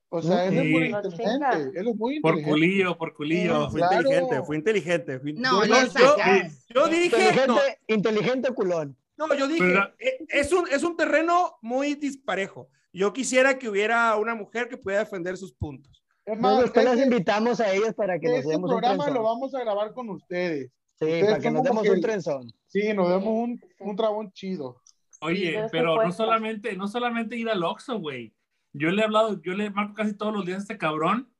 O 0.07 0.21
sea, 0.21 0.45
él 0.45 0.57
es 0.57 0.63
muy 0.71 0.85
Sí. 0.85 0.89
No 0.91 0.97
inteligente. 1.01 1.79
Él 1.79 1.87
es 1.89 1.95
muy 1.97 2.19
Por 2.21 2.31
inteligente. 2.37 2.49
culillo, 2.49 2.97
por 2.97 3.13
culillo. 3.13 3.53
No, 3.53 3.69
fue 3.71 3.79
Claro. 3.81 3.95
inteligente, 4.01 4.43
fue 4.43 4.55
inteligente. 4.55 5.19
fue- 5.19 5.33
No, 5.33 5.65
yo, 5.65 5.75
yo- 5.75 6.87
dije, 6.87 7.11
no, 7.47 7.55
inteligente, 7.57 7.79
inteligente 7.87 8.51
culón. 8.53 8.97
No, 9.17 9.33
yo 9.35 9.47
dije, 9.47 9.73
eh, 9.99 10.17
es 10.29 10.51
un, 10.51 10.67
es 10.69 10.83
un 10.83 10.95
terreno 10.97 11.57
muy 11.61 11.95
disparejo. 11.95 12.69
Yo 12.93 13.13
quisiera 13.13 13.57
que 13.57 13.69
hubiera 13.69 14.15
una 14.17 14.35
mujer 14.35 14.67
que 14.67 14.77
pudiera 14.77 15.03
defender 15.03 15.37
sus 15.37 15.53
puntos. 15.53 16.03
Es 16.25 16.39
más, 16.39 16.59
después 16.61 16.85
las 16.85 16.95
ese, 16.95 17.03
invitamos 17.05 17.59
a 17.59 17.73
ellas 17.73 17.93
para 17.95 18.19
que 18.19 18.27
nos 18.27 18.39
ese 18.39 18.49
demos 18.49 18.69
un 18.69 18.77
programa 18.77 19.03
trenzón. 19.05 19.13
lo 19.13 19.23
vamos 19.29 19.55
a 19.55 19.59
grabar 19.59 19.93
con 19.93 20.09
ustedes. 20.09 20.71
Sí, 20.99 21.05
ustedes 21.05 21.25
para 21.25 21.39
que 21.39 21.51
nos 21.51 21.63
demos 21.63 21.83
que- 21.83 21.91
un 21.91 22.01
trenzón. 22.01 22.51
Sí, 22.67 22.93
nos 22.93 23.09
demos 23.09 23.27
un, 23.27 23.61
un 23.79 23.95
trabón 23.95 24.31
chido. 24.33 24.81
Oye, 25.21 25.67
pero 25.71 26.03
no 26.03 26.11
solamente, 26.11 26.75
no 26.75 26.87
solamente 26.87 27.37
ir 27.37 27.49
al 27.49 27.63
Oxxo, 27.63 27.99
güey. 27.99 28.33
Yo 28.73 28.89
le 28.89 29.01
he 29.01 29.05
hablado, 29.05 29.41
yo 29.41 29.53
le 29.53 29.69
marco 29.69 29.93
casi 29.93 30.15
todos 30.15 30.33
los 30.33 30.45
días 30.45 30.59
a 30.59 30.61
este 30.61 30.77
cabrón. 30.77 31.31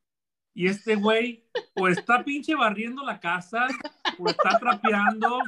Y 0.53 0.67
este 0.67 0.95
güey, 0.95 1.47
o 1.75 1.88
está 1.88 2.23
pinche 2.25 2.55
barriendo 2.55 3.03
la 3.03 3.19
casa, 3.19 3.67
o 4.19 4.27
está 4.29 4.60
trapeando, 4.60 5.39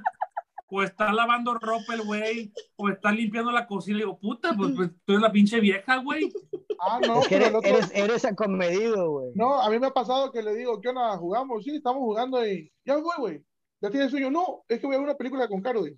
o 0.75 0.81
está 0.83 1.13
lavando 1.13 1.53
ropa 1.53 1.93
el 1.93 2.01
güey, 2.01 2.51
o 2.77 2.89
está 2.89 3.11
limpiando 3.11 3.51
la 3.51 3.67
cocina. 3.67 3.97
Le 3.97 4.03
digo, 4.05 4.17
puta, 4.19 4.53
pues, 4.55 4.73
pues 4.75 4.89
tú 5.05 5.13
eres 5.13 5.21
la 5.21 5.31
pinche 5.31 5.59
vieja, 5.59 5.97
güey. 5.97 6.31
Ah, 6.79 6.99
no, 7.05 7.21
Es 7.21 7.27
que 7.27 7.35
eres, 7.35 7.47
el 7.49 7.55
otro- 7.55 7.69
eres, 7.69 7.91
eres 7.93 8.25
acomedido, 8.25 9.09
güey. 9.11 9.31
No, 9.35 9.61
a 9.61 9.69
mí 9.69 9.77
me 9.79 9.87
ha 9.87 9.91
pasado 9.93 10.31
que 10.31 10.41
le 10.41 10.55
digo, 10.55 10.81
¿qué 10.81 10.89
onda? 10.89 11.15
¿Jugamos? 11.17 11.63
Sí, 11.63 11.75
estamos 11.75 12.01
jugando 12.01 12.45
y 12.45 12.71
ya 12.85 12.95
me 12.95 13.01
voy, 13.03 13.15
güey. 13.19 13.43
¿Ya 13.81 13.89
tienes 13.89 14.11
sueño? 14.11 14.31
No, 14.31 14.63
es 14.67 14.79
que 14.79 14.85
voy 14.87 14.95
a 14.95 14.99
ver 14.99 15.07
una 15.09 15.17
película 15.17 15.47
con 15.47 15.61
Caro. 15.61 15.81
güey. 15.81 15.97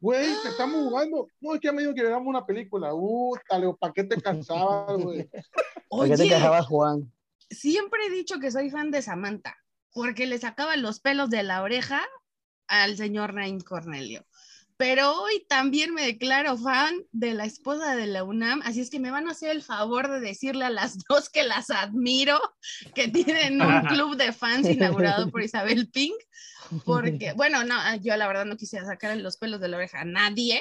Güey, 0.00 0.26
que 0.42 0.48
estamos 0.48 0.76
jugando. 0.88 1.26
No, 1.40 1.54
es 1.54 1.60
que 1.60 1.68
ya 1.68 1.72
me 1.72 1.82
dijo 1.82 1.94
que 1.94 2.02
veamos 2.02 2.26
una 2.26 2.44
película. 2.44 2.94
Uh, 2.94 3.34
dale, 3.50 3.72
¿para 3.78 3.92
qué 3.94 4.04
te 4.04 4.20
cansabas, 4.20 4.96
güey? 5.02 5.28
¿Por 5.88 6.08
qué 6.08 6.16
te 6.16 6.22
Oye, 6.24 6.28
quejabas, 6.34 6.66
Juan? 6.66 7.10
siempre 7.48 8.00
he 8.06 8.10
dicho 8.10 8.38
que 8.40 8.50
soy 8.50 8.70
fan 8.70 8.90
de 8.90 9.00
Samantha. 9.02 9.56
porque 9.92 10.26
le 10.26 10.36
sacaba 10.38 10.76
los 10.76 11.00
pelos 11.00 11.30
de 11.30 11.42
la 11.44 11.62
oreja 11.62 12.02
al 12.68 12.96
señor 12.96 13.34
Naim 13.34 13.60
Cornelio. 13.60 14.26
Pero 14.76 15.22
hoy 15.22 15.46
también 15.48 15.94
me 15.94 16.04
declaro 16.04 16.58
fan 16.58 16.94
de 17.10 17.32
la 17.32 17.46
esposa 17.46 17.96
de 17.96 18.06
la 18.06 18.24
UNAM, 18.24 18.60
así 18.62 18.80
es 18.80 18.90
que 18.90 19.00
me 19.00 19.10
van 19.10 19.26
a 19.26 19.30
hacer 19.32 19.50
el 19.50 19.62
favor 19.62 20.10
de 20.10 20.20
decirle 20.20 20.66
a 20.66 20.70
las 20.70 20.98
dos 21.08 21.30
que 21.30 21.44
las 21.44 21.70
admiro, 21.70 22.38
que 22.94 23.08
tienen 23.08 23.60
un 23.62 23.80
club 23.86 24.16
de 24.16 24.32
fans 24.32 24.68
inaugurado 24.68 25.30
por 25.30 25.42
Isabel 25.42 25.88
Pink, 25.90 26.14
porque, 26.84 27.32
bueno, 27.32 27.64
no, 27.64 27.76
yo 28.02 28.16
la 28.16 28.26
verdad 28.26 28.44
no 28.44 28.56
quisiera 28.56 28.84
sacar 28.84 29.16
los 29.16 29.36
pelos 29.38 29.60
de 29.60 29.68
la 29.68 29.78
oreja 29.78 30.00
a 30.00 30.04
nadie, 30.04 30.60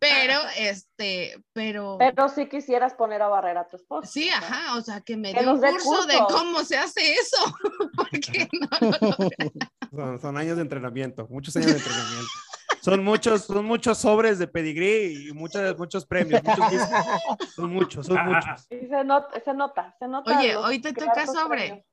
pero, 0.00 0.40
este, 0.56 1.40
pero... 1.52 1.96
Pero 1.98 2.28
sí 2.28 2.48
quisieras 2.48 2.94
poner 2.94 3.22
a 3.22 3.28
barrer 3.28 3.58
a 3.58 3.68
tu 3.68 3.76
esposa. 3.76 4.10
Sí, 4.10 4.28
ajá, 4.30 4.76
o 4.76 4.80
sea, 4.80 5.00
que 5.02 5.16
me 5.16 5.32
Que 5.32 5.42
dé 5.42 5.48
un 5.48 5.60
curso 5.60 6.06
de 6.06 6.18
cómo 6.28 6.64
se 6.64 6.78
hace 6.78 7.12
eso, 7.12 7.36
porque 7.96 8.48
no, 8.80 8.90
no, 8.90 8.98
no. 9.00 9.28
Son, 9.90 10.20
son 10.20 10.36
años 10.38 10.56
de 10.56 10.62
entrenamiento, 10.62 11.28
muchos 11.28 11.54
años 11.56 11.72
de 11.72 11.78
entrenamiento. 11.78 12.30
Son 12.80 13.04
muchos, 13.04 13.44
son 13.44 13.66
muchos 13.66 13.98
sobres 13.98 14.38
de 14.38 14.48
pedigrí 14.48 15.28
y 15.28 15.32
muchos, 15.32 15.76
muchos 15.78 16.06
premios. 16.06 16.42
muchos 16.42 16.88
son 17.54 17.70
muchos, 17.70 18.06
son 18.06 18.24
muchos. 18.24 18.66
Y 18.70 18.86
se 18.86 19.04
nota, 19.04 19.40
se 19.40 19.52
nota, 19.52 19.96
se 19.98 20.08
nota. 20.08 20.38
Oye, 20.38 20.54
los 20.54 20.64
hoy 20.64 20.80
te 20.80 20.94
toca 20.94 21.26
sobre. 21.26 21.58
premios. 21.58 21.84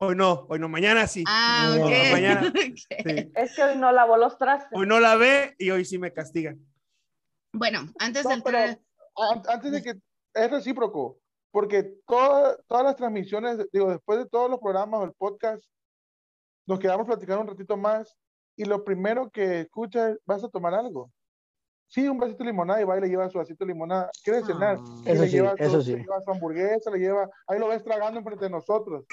Hoy 0.00 0.14
no, 0.14 0.46
hoy 0.48 0.60
no, 0.60 0.68
mañana 0.68 1.08
sí. 1.08 1.24
Ah, 1.26 1.74
No, 1.76 1.86
ok. 1.86 1.92
mañana. 2.12 2.52
sí. 2.76 3.32
Es 3.34 3.56
que 3.56 3.64
hoy 3.64 3.76
no 3.78 3.90
lavó 3.90 4.16
los 4.16 4.38
trastes. 4.38 4.70
Hoy 4.72 4.86
no 4.86 5.00
la 5.00 5.16
ve 5.16 5.56
y 5.58 5.70
hoy 5.70 5.84
sí 5.84 5.98
me 5.98 6.12
castigan. 6.12 6.56
Bueno, 7.58 7.80
antes 7.98 8.24
No, 8.24 8.30
pero 8.42 8.58
an- 8.58 9.42
antes 9.48 9.72
de 9.72 9.82
que 9.82 9.92
es 10.34 10.50
recíproco, 10.50 11.18
porque 11.50 11.82
toda- 12.06 12.56
todas 12.68 12.84
las 12.84 12.96
transmisiones, 12.96 13.58
digo, 13.72 13.90
después 13.90 14.18
de 14.18 14.26
todos 14.26 14.50
los 14.50 14.60
programas 14.60 15.00
o 15.00 15.04
el 15.04 15.12
podcast, 15.14 15.62
nos 16.66 16.78
quedamos 16.78 17.06
platicando 17.06 17.42
un 17.42 17.48
ratito 17.48 17.76
más 17.76 18.16
y 18.56 18.64
lo 18.64 18.84
primero 18.84 19.30
que 19.30 19.60
escuchas 19.62 20.12
es, 20.12 20.18
¿vas 20.24 20.44
a 20.44 20.48
tomar 20.48 20.74
algo? 20.74 21.10
Sí, 21.90 22.06
un 22.06 22.18
vasito 22.18 22.44
de 22.44 22.50
limonada 22.50 22.82
y 22.82 22.84
va 22.84 22.98
y 22.98 23.00
le 23.00 23.08
lleva 23.08 23.30
su 23.30 23.38
vasito 23.38 23.64
de 23.64 23.72
limonada. 23.72 24.10
¿Quieres 24.22 24.44
cenar? 24.44 24.78
Y 25.06 25.10
Eso 25.10 25.22
le 25.22 25.28
sí, 25.28 25.36
lleva 25.36 25.54
eso 25.56 25.70
su, 25.80 25.82
sí. 25.82 25.92
le 25.92 25.98
lleva 26.02 26.20
su 26.22 26.30
hamburguesa, 26.30 26.90
le 26.90 26.98
lleva, 26.98 27.30
ahí 27.46 27.58
lo 27.58 27.68
ves 27.68 27.82
tragando 27.82 28.18
enfrente 28.18 28.44
de 28.44 28.50
nosotros. 28.50 29.04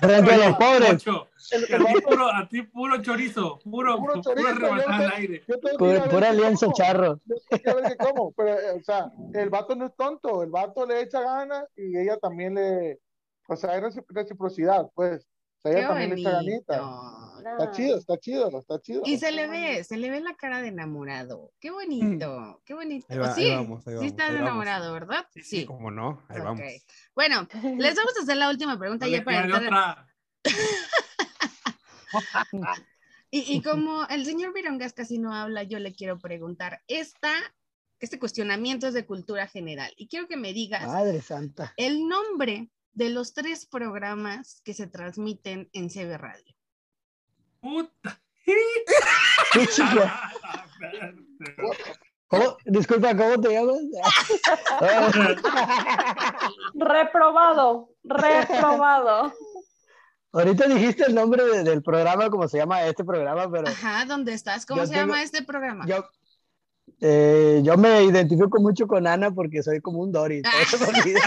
Frente 0.00 0.32
a 0.32 0.36
los 0.48 0.56
pobres. 0.56 0.92
A 0.92 0.96
ti 0.98 2.00
puro, 2.04 2.26
a 2.28 2.48
ti 2.48 2.62
puro 2.62 3.00
chorizo, 3.02 3.58
puro, 3.60 3.96
Puro 3.96 4.12
puro, 4.14 4.22
chorizo, 4.22 4.54
rebanar 4.54 4.86
yo 4.86 4.92
al 5.06 5.12
aire. 5.12 5.44
Pura, 6.10 6.28
alianza 6.30 6.66
charro. 6.72 7.20
Yo 7.64 7.76
ver 7.76 7.96
como, 7.96 8.32
pero, 8.32 8.50
eh, 8.50 8.80
o 8.80 8.82
sea, 8.82 9.10
el 9.34 9.48
vato 9.48 9.76
no 9.76 9.86
es 9.86 9.94
tonto, 9.94 10.42
el 10.42 10.50
vato 10.50 10.84
le 10.84 11.00
echa 11.00 11.20
ganas 11.20 11.64
y 11.76 11.96
ella 11.96 12.16
también 12.18 12.54
le, 12.56 12.98
o 13.48 13.54
sea, 13.54 13.70
hay 13.74 13.80
recipro- 13.80 14.06
reciprocidad, 14.08 14.90
pues, 14.94 15.24
sea, 15.62 15.72
ella 15.72 15.80
Qué 15.80 15.86
también 15.86 16.10
le 16.10 16.20
echa 16.20 16.30
ganita. 16.30 16.80
bonito. 16.80 17.22
Está 17.48 17.70
chido, 17.70 17.98
está 17.98 18.18
chido, 18.18 18.58
está 18.58 18.80
chido. 18.80 19.02
Y 19.04 19.18
se 19.18 19.30
le 19.32 19.46
ve, 19.46 19.84
se 19.84 19.96
le 19.96 20.10
ve 20.10 20.20
la 20.20 20.34
cara 20.34 20.60
de 20.62 20.68
enamorado. 20.68 21.52
Qué 21.60 21.70
bonito, 21.70 22.60
qué 22.64 22.74
bonito. 22.74 23.06
Ahí 23.08 23.18
va- 23.18 23.34
sí, 23.34 23.44
ahí 23.44 23.54
vamos, 23.54 23.86
ahí 23.86 23.92
sí 23.92 23.96
vamos, 23.96 24.06
estás 24.10 24.28
vamos. 24.28 24.42
enamorado, 24.42 24.92
¿verdad? 24.92 25.26
Sí, 25.32 25.42
sí, 25.42 25.64
cómo 25.66 25.90
no, 25.90 26.22
ahí 26.28 26.40
vamos. 26.40 26.60
Bueno, 27.14 27.46
les 27.78 27.94
vamos 27.96 28.12
a 28.18 28.22
hacer 28.22 28.36
la 28.36 28.50
última 28.50 28.78
pregunta 28.78 29.06
ya 29.08 29.24
para 29.24 29.44
entrar. 29.44 29.62
otra. 29.64 30.06
Y, 33.30 33.56
y 33.56 33.60
como 33.60 34.06
el 34.06 34.24
señor 34.24 34.54
Virongas 34.54 34.92
casi 34.92 35.18
no 35.18 35.34
habla, 35.34 35.64
yo 35.64 35.80
le 35.80 35.92
quiero 35.92 36.16
preguntar, 36.18 36.80
esta, 36.86 37.32
este 37.98 38.20
cuestionamiento 38.20 38.86
es 38.86 38.94
de 38.94 39.04
cultura 39.04 39.48
general 39.48 39.92
y 39.96 40.06
quiero 40.06 40.28
que 40.28 40.36
me 40.36 40.52
digas 40.52 40.86
Madre 40.86 41.20
santa. 41.20 41.74
el 41.76 42.06
nombre 42.08 42.70
de 42.96 43.10
los 43.10 43.32
tres 43.34 43.66
programas 43.66 44.60
que 44.64 44.74
se 44.74 44.86
transmiten 44.88 45.68
en 45.72 45.88
CB 45.90 46.16
Radio. 46.18 46.54
Puta. 47.60 48.20
Qué 49.52 49.66
chica. 49.66 50.32
¿Cómo? 52.28 52.56
Disculpa, 52.64 53.16
¿cómo 53.16 53.40
te 53.40 53.52
llamas? 53.52 53.78
Reprobado, 56.74 57.90
reprobado. 58.04 59.32
Ahorita 60.32 60.66
dijiste 60.68 61.04
el 61.04 61.14
nombre 61.14 61.44
de- 61.44 61.62
del 61.64 61.82
programa, 61.82 62.28
como 62.30 62.46
se 62.48 62.58
llama 62.58 62.82
este 62.84 63.04
programa, 63.04 63.50
pero 63.50 63.68
Ajá, 63.68 64.04
¿dónde 64.06 64.34
estás? 64.34 64.66
¿Cómo 64.66 64.82
se 64.86 64.92
tengo- 64.92 65.06
llama 65.06 65.22
este 65.22 65.42
programa? 65.42 65.86
yo, 65.86 66.04
eh, 67.00 67.60
yo 67.62 67.76
me 67.76 68.04
identifico 68.04 68.58
mucho 68.60 68.86
con 68.86 69.06
Ana 69.06 69.30
porque 69.30 69.62
soy 69.62 69.80
como 69.80 70.00
un 70.00 70.12
Dory. 70.12 70.42
todo 70.42 70.52
se 70.68 70.78
me 70.78 70.98
olvida. 70.98 71.20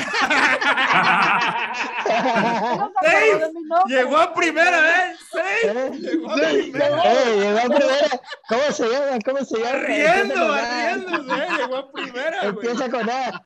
No 2.09 2.91
se 3.01 3.07
acordó 3.07 3.39
de 3.39 3.53
mi 3.53 3.61
nombre. 3.63 3.95
Llegó 3.95 4.17
a 4.17 4.33
primera 4.33 4.81
vez, 4.81 5.19
sí. 5.31 5.67
¿Eh? 5.67 5.91
Llegó 5.99 6.31
a 6.31 6.35
primera. 6.35 7.03
eh, 7.03 7.35
llegó 7.39 7.59
a 7.59 7.63
primera. 7.77 8.21
¿Cómo 8.49 8.71
se 8.71 8.89
llama? 8.89 9.17
¿Cómo 9.25 9.45
se 9.45 9.59
llama? 9.59 9.79
Riendo, 9.79 10.55
Empieza 10.57 10.59
con 10.59 10.59
A. 10.59 10.95
riendo, 10.95 11.23
sí, 11.23 11.55
llegó 11.61 11.75
a 11.77 11.91
primera. 11.91 12.41
Empieza 12.43 12.89
con 12.89 13.09
A. 13.09 13.45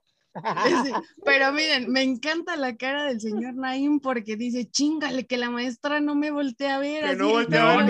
Sí, 0.83 0.91
Pero 1.23 1.51
miren, 1.51 1.91
me 1.91 2.01
encanta 2.01 2.55
la 2.55 2.75
cara 2.75 3.03
del 3.03 3.21
señor 3.21 3.53
Naim 3.53 3.99
porque 3.99 4.35
dice, 4.35 4.67
chingale, 4.69 5.27
que 5.27 5.37
la 5.37 5.51
maestra 5.51 5.99
no 5.99 6.15
me 6.15 6.31
voltea 6.31 6.77
a 6.77 6.79
ver. 6.79 7.01
Que 7.01 7.09
así 7.09 7.17
no 7.19 7.29
voltea, 7.29 7.71
a 7.71 7.83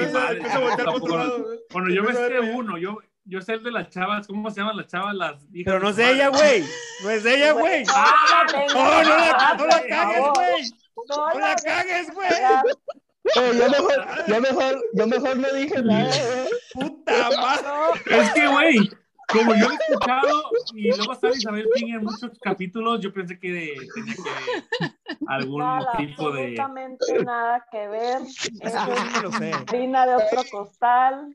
güey. 1.38 1.60
Bueno, 1.72 1.90
yo 1.94 2.04
me 2.04 2.14
sé 2.14 2.22
ver, 2.22 2.40
uno, 2.54 2.78
yo, 2.78 2.98
yo 3.26 3.42
sé 3.42 3.54
el 3.54 3.64
de 3.64 3.72
las 3.72 3.90
chavas, 3.90 4.28
¿cómo 4.28 4.50
se 4.52 4.60
llaman 4.62 4.78
las 4.78 4.88
chavas? 4.88 5.16
Las 5.16 5.36
hijas 5.54 5.74
Pero 5.74 5.80
no 5.80 5.90
es 5.90 5.96
de 5.96 6.12
ella, 6.12 6.28
güey. 6.30 6.64
No 7.04 7.10
es 7.10 7.24
de 7.24 7.36
ella, 7.36 7.52
güey. 7.54 7.84
¡Ah! 7.94 8.46
No, 8.74 9.04
no 9.04 9.04
la, 9.04 9.56
no 9.58 9.66
la 9.66 9.78
Por 9.78 9.88
cagues, 9.88 10.24
güey. 10.36 10.64
No, 11.10 11.30
No 11.34 11.40
la 11.40 11.56
cagues, 11.56 12.14
güey. 12.14 12.30
Eh, 12.30 13.52
yo, 13.58 13.70
mejor, 13.70 14.06
yo, 14.28 14.42
mejor, 14.42 14.84
yo 14.96 15.08
mejor 15.08 15.38
no 15.38 15.54
dije 15.54 15.82
nada. 15.82 16.12
güey. 16.14 16.90
Puta 16.90 17.30
madre. 17.40 18.18
Es 18.20 18.32
que, 18.34 18.48
güey, 18.48 18.90
como 19.30 19.56
yo 19.56 19.68
lo 19.68 19.72
he 19.72 19.76
escuchado 19.76 20.44
y 20.74 20.90
luego 20.96 21.14
está 21.14 21.30
Isabel 21.30 21.68
Ping 21.74 21.94
en 21.94 22.04
muchos 22.04 22.38
capítulos, 22.42 23.00
yo 23.00 23.14
pensé 23.14 23.40
que 23.40 23.52
de- 23.52 23.78
tenía 23.96 24.14
que 24.16 24.22
ver 24.24 24.92
algún 25.28 25.60
nada, 25.60 25.94
tipo 25.98 26.32
de... 26.32 26.42
absolutamente 26.60 27.24
nada 27.24 27.66
que 27.72 27.88
ver. 27.88 28.18
Es 28.62 28.74
Eso 28.74 29.32
sé. 29.40 29.52
harina 29.54 30.06
de 30.06 30.16
otro 30.16 30.44
costal. 30.52 31.34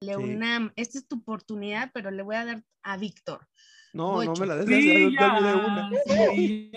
Leunam, 0.00 0.72
esta 0.76 0.98
es 0.98 1.08
tu 1.08 1.16
oportunidad, 1.16 1.90
pero 1.92 2.10
le 2.10 2.22
voy 2.22 2.36
a 2.36 2.44
dar 2.44 2.64
a 2.82 2.96
Víctor. 2.96 3.46
No, 3.92 4.22
no 4.22 4.34
me 4.34 4.46
la 4.46 4.56
des. 4.56 4.66
Sí, 4.66 5.16
sí. 6.06 6.70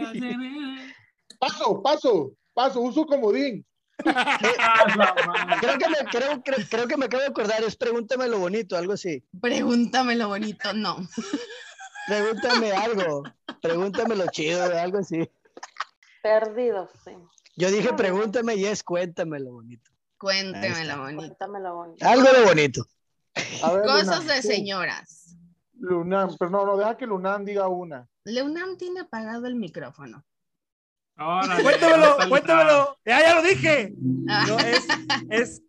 Paso, 1.39 1.82
paso, 1.84 2.34
paso, 2.54 2.82
uso 2.82 3.06
comodín. 3.06 3.66
Creo 3.97 5.78
que, 5.78 5.89
me, 5.89 5.97
creo, 6.10 6.43
creo, 6.43 6.58
creo 6.70 6.88
que 6.88 6.97
me 6.97 7.06
acabo 7.06 7.22
de 7.22 7.30
acordar. 7.30 7.64
Es 7.64 7.76
pregúntame 7.76 8.28
lo 8.28 8.39
bonito, 8.39 8.76
algo 8.76 8.93
así. 8.93 9.24
Pregúntame 9.39 10.16
lo 10.16 10.30
bonito. 10.30 10.74
No, 10.74 10.97
Pregúntame 12.08 12.72
algo. 12.72 13.24
Pregúntame 13.62 14.16
lo 14.16 14.28
chido, 14.28 14.64
algo 14.64 14.99
así. 14.99 15.30
Perdidos, 16.22 16.89
sí. 17.04 17.12
Yo 17.56 17.70
dije 17.70 17.93
pregúntame 17.93 18.56
y 18.56 18.66
es 18.66 18.84
cuéntame 18.84 19.39
lo 19.39 19.54
bonito. 19.54 19.91
Cuénteme 20.24 20.67
Ahí 20.67 20.82
está. 20.84 20.95
lo 20.95 21.01
bonito. 21.03 21.17
Cuéntame 21.21 21.59
lo 21.59 21.76
bonito. 21.76 22.07
Algo 22.07 22.32
de 22.32 22.43
bonito. 22.45 22.86
A 23.61 23.74
ver, 23.74 23.84
Cosas 23.84 24.26
de 24.26 24.41
señoras. 24.41 25.36
Lunam, 25.80 26.36
pero 26.39 26.49
no, 26.49 26.65
no, 26.65 26.78
deja 26.78 26.95
que 26.95 27.05
Lunam 27.05 27.43
diga 27.43 27.67
una. 27.67 28.07
Leunam 28.24 28.78
tiene 28.78 29.01
apagado 29.01 29.47
el 29.47 29.55
micrófono. 29.55 30.24
Órale, 31.17 31.61
Cuéntamelo, 31.61 32.17
cuéntamelo. 32.30 32.97
Ya, 33.05 33.19
ya 33.21 33.36
lo 33.36 33.41
dije. 33.43 33.93
Ah, 34.30 34.45
No, 34.47 34.57
es, 34.59 34.88
es, 35.30 35.61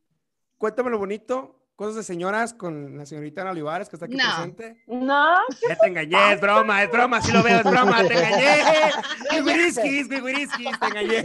cuéntamelo 0.57 0.99
bonito. 0.99 1.61
Cosas 1.77 1.97
de 1.97 2.03
señoras 2.05 2.55
con 2.55 2.97
la 2.97 3.05
señorita 3.05 3.41
Ana 3.41 3.51
Olivares 3.51 3.89
que 3.89 3.97
está 3.97 4.07
aquí 4.07 4.15
No. 4.15 4.23
presente. 4.25 4.85
No, 4.87 5.35
Ya 5.69 5.75
te 5.77 5.89
engañé, 5.89 6.35
es 6.35 6.41
broma, 6.41 6.85
es 6.85 6.91
broma, 6.93 7.21
sí 7.21 7.33
lo 7.33 7.43
veo, 7.43 7.59
es 7.59 7.65
broma, 7.65 8.07
te 8.07 8.15
engañé. 8.15 8.93
Guiguiriskis, 9.33 10.09
guiguiriskis, 10.09 10.79
te 10.79 10.87
engañé. 10.87 11.25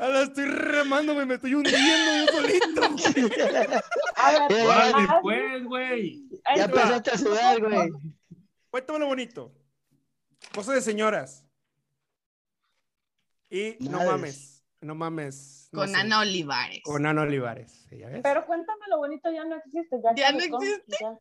Ah, 0.00 0.08
la 0.08 0.22
estoy 0.22 0.44
remando, 0.44 1.12
güey, 1.14 1.26
me 1.26 1.34
estoy 1.34 1.54
hundiendo 1.54 1.80
yo 2.26 2.32
solito. 2.32 2.82
a 4.16 4.30
ver, 4.48 4.66
haz- 4.68 5.18
pues, 5.22 5.64
güey. 5.64 6.28
Ya 6.56 6.64
empezaste 6.64 7.10
a 7.10 7.18
sudar, 7.18 7.60
güey. 7.60 7.90
Cuéntamelo 8.70 9.06
bonito. 9.06 9.52
Cosas 10.54 10.76
de 10.76 10.80
señoras. 10.82 11.44
Y 13.50 13.76
no 13.80 13.92
Madres. 13.98 14.06
mames, 14.12 14.64
no 14.82 14.94
mames. 14.94 15.68
no 15.72 15.80
con 15.80 15.88
sé. 15.88 15.96
Ana 15.96 16.20
Olivares. 16.20 16.80
Con 16.84 17.06
Ana 17.06 17.22
Olivares. 17.22 17.86
sí, 17.88 17.98
¿ya 17.98 18.08
ves? 18.08 18.20
Pero 18.22 18.46
cuéntame 18.46 18.84
lo 18.90 18.98
bonito, 18.98 19.30
ya 19.32 19.44
no 19.44 19.56
existe. 19.56 19.96
Ya, 20.04 20.14
Ya 20.14 20.32
no 20.32 20.38
caducó, 20.38 20.62
existe. 20.62 20.96
Ya, 21.00 21.18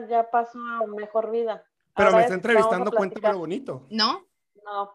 ya, 0.00 0.08
ya 0.08 0.30
pasó 0.30 0.58
a 0.58 0.86
mejor 0.86 1.30
vida. 1.30 1.62
Pero 1.94 2.08
Ahora 2.08 2.16
me 2.16 2.18
es- 2.18 2.24
está 2.24 2.34
entrevistando, 2.34 2.90
vamos 2.90 2.94
a 2.94 2.96
cuéntamelo 2.96 3.20
platicar. 3.20 3.36
bonito. 3.36 3.86
¿No? 3.90 4.26
No, 4.64 4.90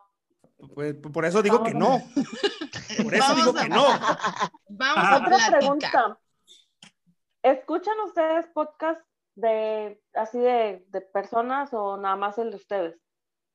Pues, 0.74 0.95
por 0.95 1.26
eso 1.26 1.41
digo 1.41 1.64
que 1.64 1.74
no. 1.74 1.99
Vamos 1.99 2.14
Por 3.03 3.14
eso 3.16 3.24
Vamos 3.28 3.38
digo 3.45 3.57
a- 3.57 3.62
que 3.64 3.70
no. 3.70 3.84
Vamos 4.70 5.05
a 5.05 5.18
Otra 5.18 5.28
platicar. 5.28 5.59
pregunta. 5.59 6.20
¿Escuchan 7.43 7.93
ustedes 8.05 8.45
podcast 8.53 9.01
de 9.36 9.99
así 10.14 10.38
de, 10.39 10.86
de 10.89 11.01
personas 11.01 11.70
o 11.74 11.97
nada 11.97 12.16
más 12.16 12.38
el 12.38 12.51
de 12.51 12.57
ustedes? 12.57 12.99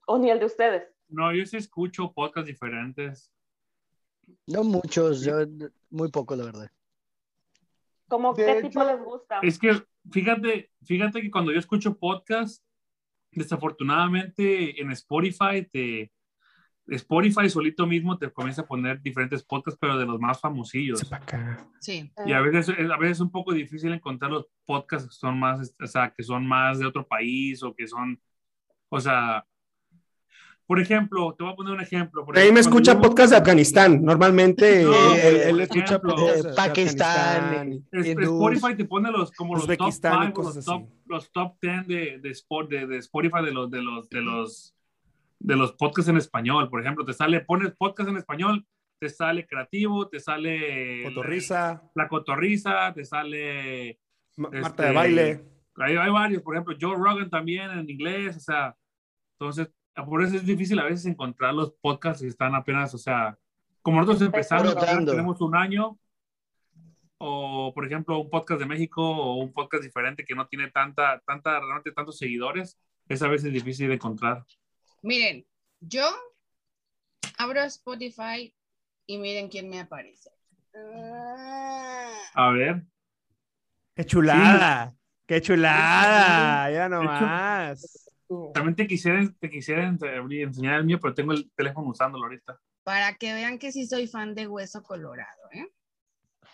O 0.06 0.18
ni 0.18 0.30
el 0.30 0.38
de 0.40 0.46
ustedes. 0.46 0.88
no, 1.08 1.32
yo 1.34 1.44
sí 1.46 1.56
escucho 1.56 2.12
podcasts 2.12 2.48
diferentes. 2.48 3.30
No 4.46 4.64
muchos, 4.64 5.22
yo 5.22 5.34
muy 5.90 6.10
poco, 6.10 6.34
la 6.34 6.44
verdad. 6.46 6.70
¿Cómo 8.08 8.32
De 8.34 8.44
qué 8.44 8.58
hecho, 8.58 8.68
tipo 8.68 8.84
les 8.84 9.00
gusta? 9.04 9.38
Es 9.42 9.58
que 9.58 9.82
fíjate, 10.10 10.72
fíjate 10.84 11.20
que 11.22 11.30
cuando 11.30 11.52
yo 11.52 11.58
escucho 11.58 11.96
podcast, 11.98 12.64
desafortunadamente 13.32 14.80
en 14.80 14.90
Spotify 14.92 15.64
te 15.70 16.12
Spotify 16.88 17.48
solito 17.50 17.86
mismo 17.86 18.16
te 18.16 18.30
comienza 18.30 18.62
a 18.62 18.66
poner 18.66 19.02
diferentes 19.02 19.42
podcasts, 19.42 19.78
pero 19.80 19.98
de 19.98 20.06
los 20.06 20.20
más 20.20 20.40
famosillos. 20.40 21.00
Sí. 21.80 22.10
Y 22.24 22.32
a 22.32 22.40
veces, 22.40 22.68
a 22.78 22.96
veces 22.96 23.16
es 23.16 23.20
un 23.20 23.30
poco 23.30 23.52
difícil 23.52 23.92
encontrar 23.92 24.30
los 24.30 24.46
podcasts 24.64 25.08
que 25.08 25.14
son 25.14 25.38
más, 25.38 25.74
o 25.82 25.86
sea, 25.86 26.12
que 26.16 26.22
son 26.22 26.46
más 26.46 26.78
de 26.78 26.86
otro 26.86 27.06
país 27.06 27.62
o 27.62 27.74
que 27.74 27.86
son, 27.88 28.20
o 28.88 29.00
sea, 29.00 29.44
por 30.64 30.80
ejemplo, 30.80 31.32
te 31.36 31.44
voy 31.44 31.52
a 31.52 31.56
poner 31.56 31.74
un 31.74 31.80
ejemplo. 31.80 32.24
Por 32.24 32.36
Ahí 32.36 32.50
me 32.52 32.58
ejemplo, 32.60 32.80
escucha 32.80 32.94
yo- 32.94 33.00
podcast 33.00 33.30
de 33.30 33.36
Afganistán. 33.36 34.04
Normalmente 34.04 34.82
No, 34.82 34.92
eh, 35.14 35.28
él, 35.28 35.36
él 35.50 35.60
escucha 35.60 35.84
ejemplo, 35.84 36.16
de 36.16 36.54
Pakistán, 36.56 37.84
Es-. 37.92 38.06
Spotify 38.06 38.74
te 38.76 38.84
pone 38.84 39.10
los 39.12 39.30
como 39.32 39.54
los 39.54 39.62
top 39.62 39.70
Uzbekistán 39.72 40.22
y 40.22 40.26
5 40.26 40.32
cosas 40.42 40.56
los 40.56 40.64
top, 40.64 40.88
los 41.06 41.32
top 41.32 41.54
10 41.62 41.86
de, 41.86 42.18
de, 42.18 42.30
sport, 42.30 42.68
de, 42.70 42.86
de 42.88 42.96
Spotify 42.98 43.44
de 43.44 43.52
los 43.52 43.70
de 43.70 43.82
los 43.82 44.08
de 44.08 44.20
los 44.22 44.75
de 45.38 45.56
los 45.56 45.72
podcasts 45.72 46.08
en 46.08 46.16
español, 46.16 46.68
por 46.68 46.80
ejemplo, 46.80 47.04
te 47.04 47.12
sale 47.12 47.40
pones 47.40 47.74
podcast 47.76 48.08
en 48.08 48.16
español, 48.16 48.66
te 48.98 49.08
sale 49.08 49.46
creativo, 49.46 50.08
te 50.08 50.20
sale 50.20 51.02
Cotorriza, 51.04 51.82
la, 51.94 52.02
la 52.02 52.08
cotorriza, 52.08 52.94
te 52.94 53.04
sale 53.04 54.00
Ma- 54.36 54.48
este, 54.48 54.60
Marta 54.60 54.84
de 54.84 54.92
baile. 54.92 55.44
Hay, 55.76 55.96
hay 55.96 56.10
varios, 56.10 56.42
por 56.42 56.54
ejemplo, 56.54 56.74
Joe 56.80 56.96
Rogan 56.96 57.28
también 57.28 57.70
en 57.70 57.90
inglés, 57.90 58.36
o 58.36 58.40
sea, 58.40 58.74
entonces 59.38 59.70
por 60.06 60.22
eso 60.22 60.36
es 60.36 60.46
difícil 60.46 60.78
a 60.78 60.84
veces 60.84 61.06
encontrar 61.06 61.54
los 61.54 61.72
podcasts 61.80 62.22
que 62.22 62.28
están 62.28 62.54
apenas, 62.54 62.94
o 62.94 62.98
sea, 62.98 63.38
como 63.82 64.00
nosotros 64.00 64.22
empezamos, 64.22 64.74
tenemos 65.04 65.40
un 65.40 65.54
año, 65.54 65.98
o 67.18 67.72
por 67.74 67.86
ejemplo 67.86 68.18
un 68.18 68.28
podcast 68.28 68.60
de 68.60 68.66
México 68.66 69.02
o 69.02 69.36
un 69.36 69.52
podcast 69.52 69.82
diferente 69.84 70.24
que 70.24 70.34
no 70.34 70.46
tiene 70.48 70.70
tanta, 70.70 71.20
tanta, 71.26 71.60
realmente 71.60 71.92
tantos 71.92 72.18
seguidores, 72.18 72.78
es 73.08 73.22
a 73.22 73.28
veces 73.28 73.52
difícil 73.52 73.88
de 73.88 73.94
encontrar. 73.94 74.44
Miren, 75.06 75.46
yo 75.78 76.02
abro 77.38 77.60
Spotify 77.62 78.52
y 79.06 79.18
miren 79.18 79.48
quién 79.48 79.68
me 79.68 79.78
aparece. 79.78 80.30
A 82.34 82.50
ver, 82.50 82.82
¡Qué 83.94 84.04
chulada! 84.04 84.96
¡Qué 85.24 85.40
chulada! 85.40 86.72
Ya 86.72 86.88
nomás. 86.88 88.10
también 88.52 88.74
te 88.74 88.88
quisiera, 88.88 89.20
te 89.38 89.48
quisiera 89.48 89.86
enseñar 89.86 90.80
el 90.80 90.84
mío, 90.84 90.98
pero 91.00 91.14
tengo 91.14 91.30
el 91.34 91.52
teléfono 91.52 91.90
usándolo 91.90 92.24
ahorita. 92.24 92.60
Para 92.82 93.14
que 93.14 93.32
vean 93.32 93.60
que 93.60 93.70
sí 93.70 93.86
soy 93.86 94.08
fan 94.08 94.34
de 94.34 94.48
Hueso 94.48 94.82
Colorado, 94.82 95.48
¿eh? 95.52 95.72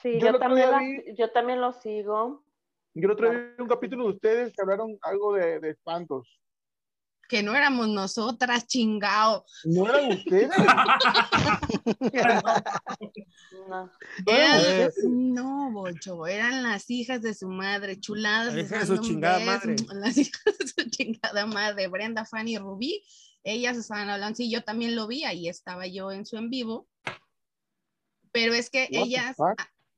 Sí, 0.02 0.20
Yo 0.20 0.38
también 0.38 0.68
día 0.68 0.78
la- 0.78 0.78
vi- 0.78 1.16
yo 1.16 1.30
también 1.32 1.58
lo 1.58 1.72
sigo. 1.72 2.44
Yo 2.92 3.06
el 3.06 3.10
otro 3.12 3.30
día 3.30 3.54
vi 3.56 3.62
un 3.62 3.68
capítulo 3.68 4.04
de 4.04 4.10
ustedes 4.10 4.52
que 4.54 4.60
hablaron 4.60 4.98
algo 5.00 5.32
de, 5.32 5.58
de 5.58 5.70
espantos. 5.70 6.41
Que 7.32 7.42
no 7.42 7.56
éramos 7.56 7.88
nosotras, 7.88 8.66
chingao. 8.66 9.46
¿No 9.64 9.88
eran 9.88 10.12
ustedes? 10.12 10.50
No. 13.68 13.90
Eran- 14.26 14.90
no, 15.08 15.70
Bocho, 15.72 16.26
eran 16.26 16.62
las 16.62 16.90
hijas 16.90 17.22
de 17.22 17.32
su 17.32 17.48
madre, 17.48 17.98
chuladas. 17.98 18.52
La 18.52 18.60
les 18.60 18.66
hija 18.66 18.80
de 18.80 18.86
su 18.86 18.98
chingada 18.98 19.38
beso, 19.38 19.46
madre. 19.50 19.76
Las 19.94 20.18
hijas 20.18 20.42
de 20.58 20.66
su 20.66 20.90
chingada 20.90 21.46
madre, 21.46 21.86
Brenda, 21.88 22.26
Fanny 22.26 22.54
y 22.56 22.58
Rubí. 22.58 23.02
Ellas 23.44 23.78
estaban 23.78 24.10
hablando, 24.10 24.36
sí, 24.36 24.50
yo 24.50 24.62
también 24.62 24.94
lo 24.94 25.06
vi, 25.06 25.24
ahí 25.24 25.48
estaba 25.48 25.86
yo 25.86 26.12
en 26.12 26.26
su 26.26 26.36
en 26.36 26.50
vivo. 26.50 26.86
Pero 28.32 28.52
es 28.52 28.68
que 28.68 28.88
What 28.92 29.06
ellas, 29.06 29.36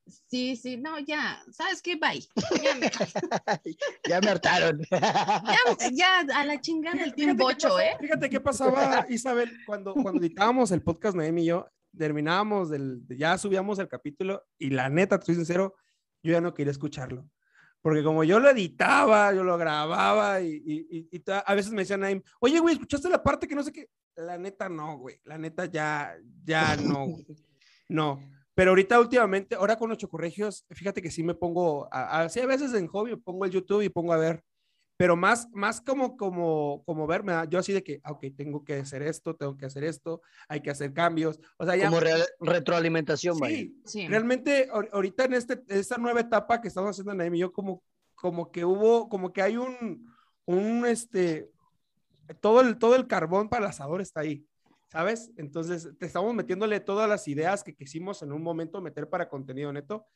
sí, 0.06 0.56
sí, 0.56 0.76
no, 0.76 0.98
ya, 0.98 1.42
¿sabes 1.50 1.80
qué? 1.82 1.96
Bye. 1.96 2.26
Ya, 2.62 2.74
me- 2.76 2.90
ya 4.08 4.20
me 4.20 4.28
hartaron. 4.30 4.80
ya, 4.90 5.88
ya, 5.92 6.18
a 6.40 6.44
la 6.44 6.60
chingada 6.60 7.02
el 7.04 7.14
qué 7.14 7.32
Bocho, 7.32 7.78
¿eh? 7.80 7.96
Fíjate 8.00 8.28
qué 8.30 8.40
pasaba, 8.40 9.06
Isabel, 9.08 9.50
cuando, 9.66 9.94
cuando 9.94 10.20
editábamos 10.20 10.70
el 10.72 10.82
podcast 10.82 11.16
Naemi 11.16 11.42
y 11.42 11.46
yo, 11.46 11.66
terminábamos, 11.96 12.70
del, 12.70 13.02
ya 13.08 13.38
subíamos 13.38 13.78
el 13.78 13.88
capítulo 13.88 14.44
y 14.58 14.70
la 14.70 14.88
neta, 14.88 15.18
te 15.18 15.26
soy 15.26 15.34
sincero, 15.36 15.74
yo 16.22 16.32
ya 16.32 16.40
no 16.40 16.54
quería 16.54 16.70
escucharlo. 16.72 17.28
Porque 17.80 18.02
como 18.02 18.24
yo 18.24 18.40
lo 18.40 18.48
editaba, 18.48 19.34
yo 19.34 19.44
lo 19.44 19.58
grababa 19.58 20.40
y, 20.40 20.54
y- 20.64 20.86
y- 20.90 21.08
y 21.12 21.18
ta- 21.20 21.40
a 21.40 21.54
veces 21.54 21.70
me 21.72 21.82
decían 21.82 22.00
Naim, 22.00 22.22
oye, 22.40 22.58
güey, 22.58 22.74
¿escuchaste 22.74 23.10
la 23.10 23.22
parte 23.22 23.46
que 23.46 23.54
no 23.54 23.62
sé 23.62 23.72
qué? 23.72 23.90
La 24.16 24.38
neta 24.38 24.68
no, 24.70 24.96
güey, 24.96 25.20
la 25.24 25.36
neta 25.36 25.66
ya, 25.66 26.16
ya 26.44 26.76
no, 26.76 27.06
güey. 27.08 27.26
No. 27.90 28.20
Pero 28.54 28.70
ahorita 28.70 29.00
últimamente, 29.00 29.54
ahora 29.56 29.76
con 29.76 29.88
los 29.88 29.98
chocorregios, 29.98 30.64
fíjate 30.70 31.02
que 31.02 31.10
sí 31.10 31.22
me 31.22 31.34
pongo, 31.34 31.88
a, 31.92 32.20
a- 32.22 32.28
sí, 32.28 32.40
a 32.40 32.46
veces 32.46 32.72
en 32.74 32.86
hobby 32.86 33.16
pongo 33.16 33.44
el 33.44 33.50
YouTube 33.50 33.82
y 33.82 33.88
pongo 33.88 34.12
a 34.12 34.16
ver 34.18 34.42
pero 34.96 35.16
más, 35.16 35.48
más 35.50 35.80
como, 35.80 36.16
como, 36.16 36.84
como 36.86 37.04
verme, 37.08 37.32
¿verdad? 37.32 37.48
yo 37.50 37.58
así 37.58 37.72
de 37.72 37.82
que, 37.82 37.98
ah, 38.04 38.12
ok, 38.12 38.26
tengo 38.36 38.64
que 38.64 38.74
hacer 38.76 39.02
esto, 39.02 39.34
tengo 39.34 39.56
que 39.56 39.66
hacer 39.66 39.82
esto, 39.82 40.22
hay 40.46 40.60
que 40.60 40.70
hacer 40.70 40.92
cambios, 40.92 41.40
o 41.56 41.66
sea, 41.66 41.74
ya, 41.74 41.86
Como 41.86 41.98
real- 41.98 42.24
retroalimentación, 42.38 43.36
vaya. 43.40 43.56
sí, 43.56 43.76
Sí. 43.84 44.06
realmente 44.06 44.70
ahor- 44.70 44.88
ahorita 44.92 45.24
en 45.24 45.34
este, 45.34 45.60
esta 45.66 45.96
nueva 45.98 46.20
etapa 46.20 46.60
que 46.60 46.68
estamos 46.68 46.90
haciendo 46.90 47.10
en 47.10 47.18
Naim 47.18 47.34
y 47.34 47.40
yo, 47.40 47.52
como, 47.52 47.82
como 48.14 48.52
que 48.52 48.64
hubo, 48.64 49.08
como 49.08 49.32
que 49.32 49.42
hay 49.42 49.56
un, 49.56 50.08
un, 50.44 50.86
este, 50.86 51.50
todo 52.40 52.60
el, 52.60 52.78
todo 52.78 52.94
el 52.94 53.08
carbón 53.08 53.48
para 53.48 53.64
el 53.64 53.70
asador 53.70 54.00
está 54.00 54.20
ahí, 54.20 54.46
¿sabes? 54.94 55.32
Entonces, 55.36 55.88
te 55.98 56.06
estamos 56.06 56.32
metiéndole 56.34 56.78
todas 56.78 57.08
las 57.08 57.26
ideas 57.26 57.64
que 57.64 57.74
quisimos 57.74 58.22
en 58.22 58.30
un 58.30 58.42
momento 58.44 58.80
meter 58.80 59.08
para 59.08 59.28
contenido 59.28 59.72
neto 59.72 60.06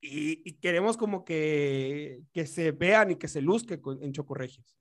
y, 0.00 0.48
y 0.48 0.52
queremos 0.60 0.96
como 0.96 1.24
que, 1.24 2.22
que 2.32 2.46
se 2.46 2.70
vean 2.70 3.10
y 3.10 3.16
que 3.16 3.26
se 3.26 3.42
luzque 3.42 3.80
con- 3.80 4.00
en 4.00 4.12
Chocorregios. 4.12 4.78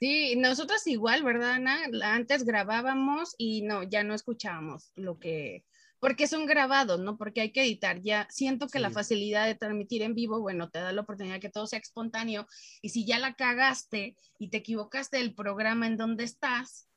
Sí, 0.00 0.36
nosotros 0.36 0.86
igual, 0.86 1.22
¿verdad, 1.22 1.50
Ana? 1.52 1.80
Antes 2.02 2.44
grabábamos 2.44 3.34
y 3.36 3.60
no, 3.60 3.82
ya 3.82 4.04
no 4.04 4.14
escuchábamos 4.14 4.90
lo 4.94 5.18
que, 5.18 5.66
porque 5.98 6.26
son 6.26 6.46
grabados, 6.46 6.98
¿no? 6.98 7.18
Porque 7.18 7.42
hay 7.42 7.52
que 7.52 7.60
editar. 7.60 8.00
Ya 8.00 8.26
siento 8.30 8.68
que 8.68 8.78
la 8.78 8.90
facilidad 8.90 9.44
de 9.44 9.54
transmitir 9.54 10.00
en 10.00 10.14
vivo, 10.14 10.40
bueno, 10.40 10.70
te 10.70 10.78
da 10.78 10.92
la 10.92 11.02
oportunidad 11.02 11.34
de 11.34 11.40
que 11.40 11.50
todo 11.50 11.66
sea 11.66 11.78
espontáneo. 11.80 12.46
Y 12.80 12.88
si 12.88 13.04
ya 13.04 13.18
la 13.18 13.34
cagaste 13.34 14.16
y 14.38 14.48
te 14.48 14.56
equivocaste 14.56 15.18
del 15.18 15.34
programa 15.34 15.86
en 15.86 15.98
donde 15.98 16.24
estás, 16.24 16.89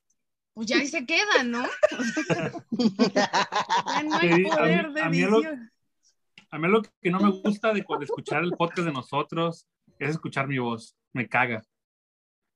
pues 0.53 0.67
ya 0.67 0.77
ahí 0.77 0.87
se 0.87 1.05
queda, 1.05 1.43
¿no? 1.45 1.63
Ya 2.71 4.03
no 4.03 4.15
hay 4.17 4.27
Sí, 4.29 4.33
a 4.33 4.37
mí- 4.37 4.43
poder 4.49 4.91
de 4.93 5.01
a 5.01 5.09
mí 5.09 5.21
lo-. 5.21 5.41
A 6.51 6.59
mí 6.59 6.67
lo 6.67 6.81
que 6.83 7.09
no 7.09 7.19
me 7.19 7.31
gusta 7.31 7.69
de, 7.73 7.83
de 7.83 8.03
escuchar 8.05 8.43
el 8.43 8.51
podcast 8.51 8.85
de 8.87 8.93
nosotros 8.93 9.67
es 9.97 10.09
escuchar 10.11 10.47
mi 10.47 10.59
voz. 10.59 10.95
Me 11.11 11.27
caga. 11.27 11.63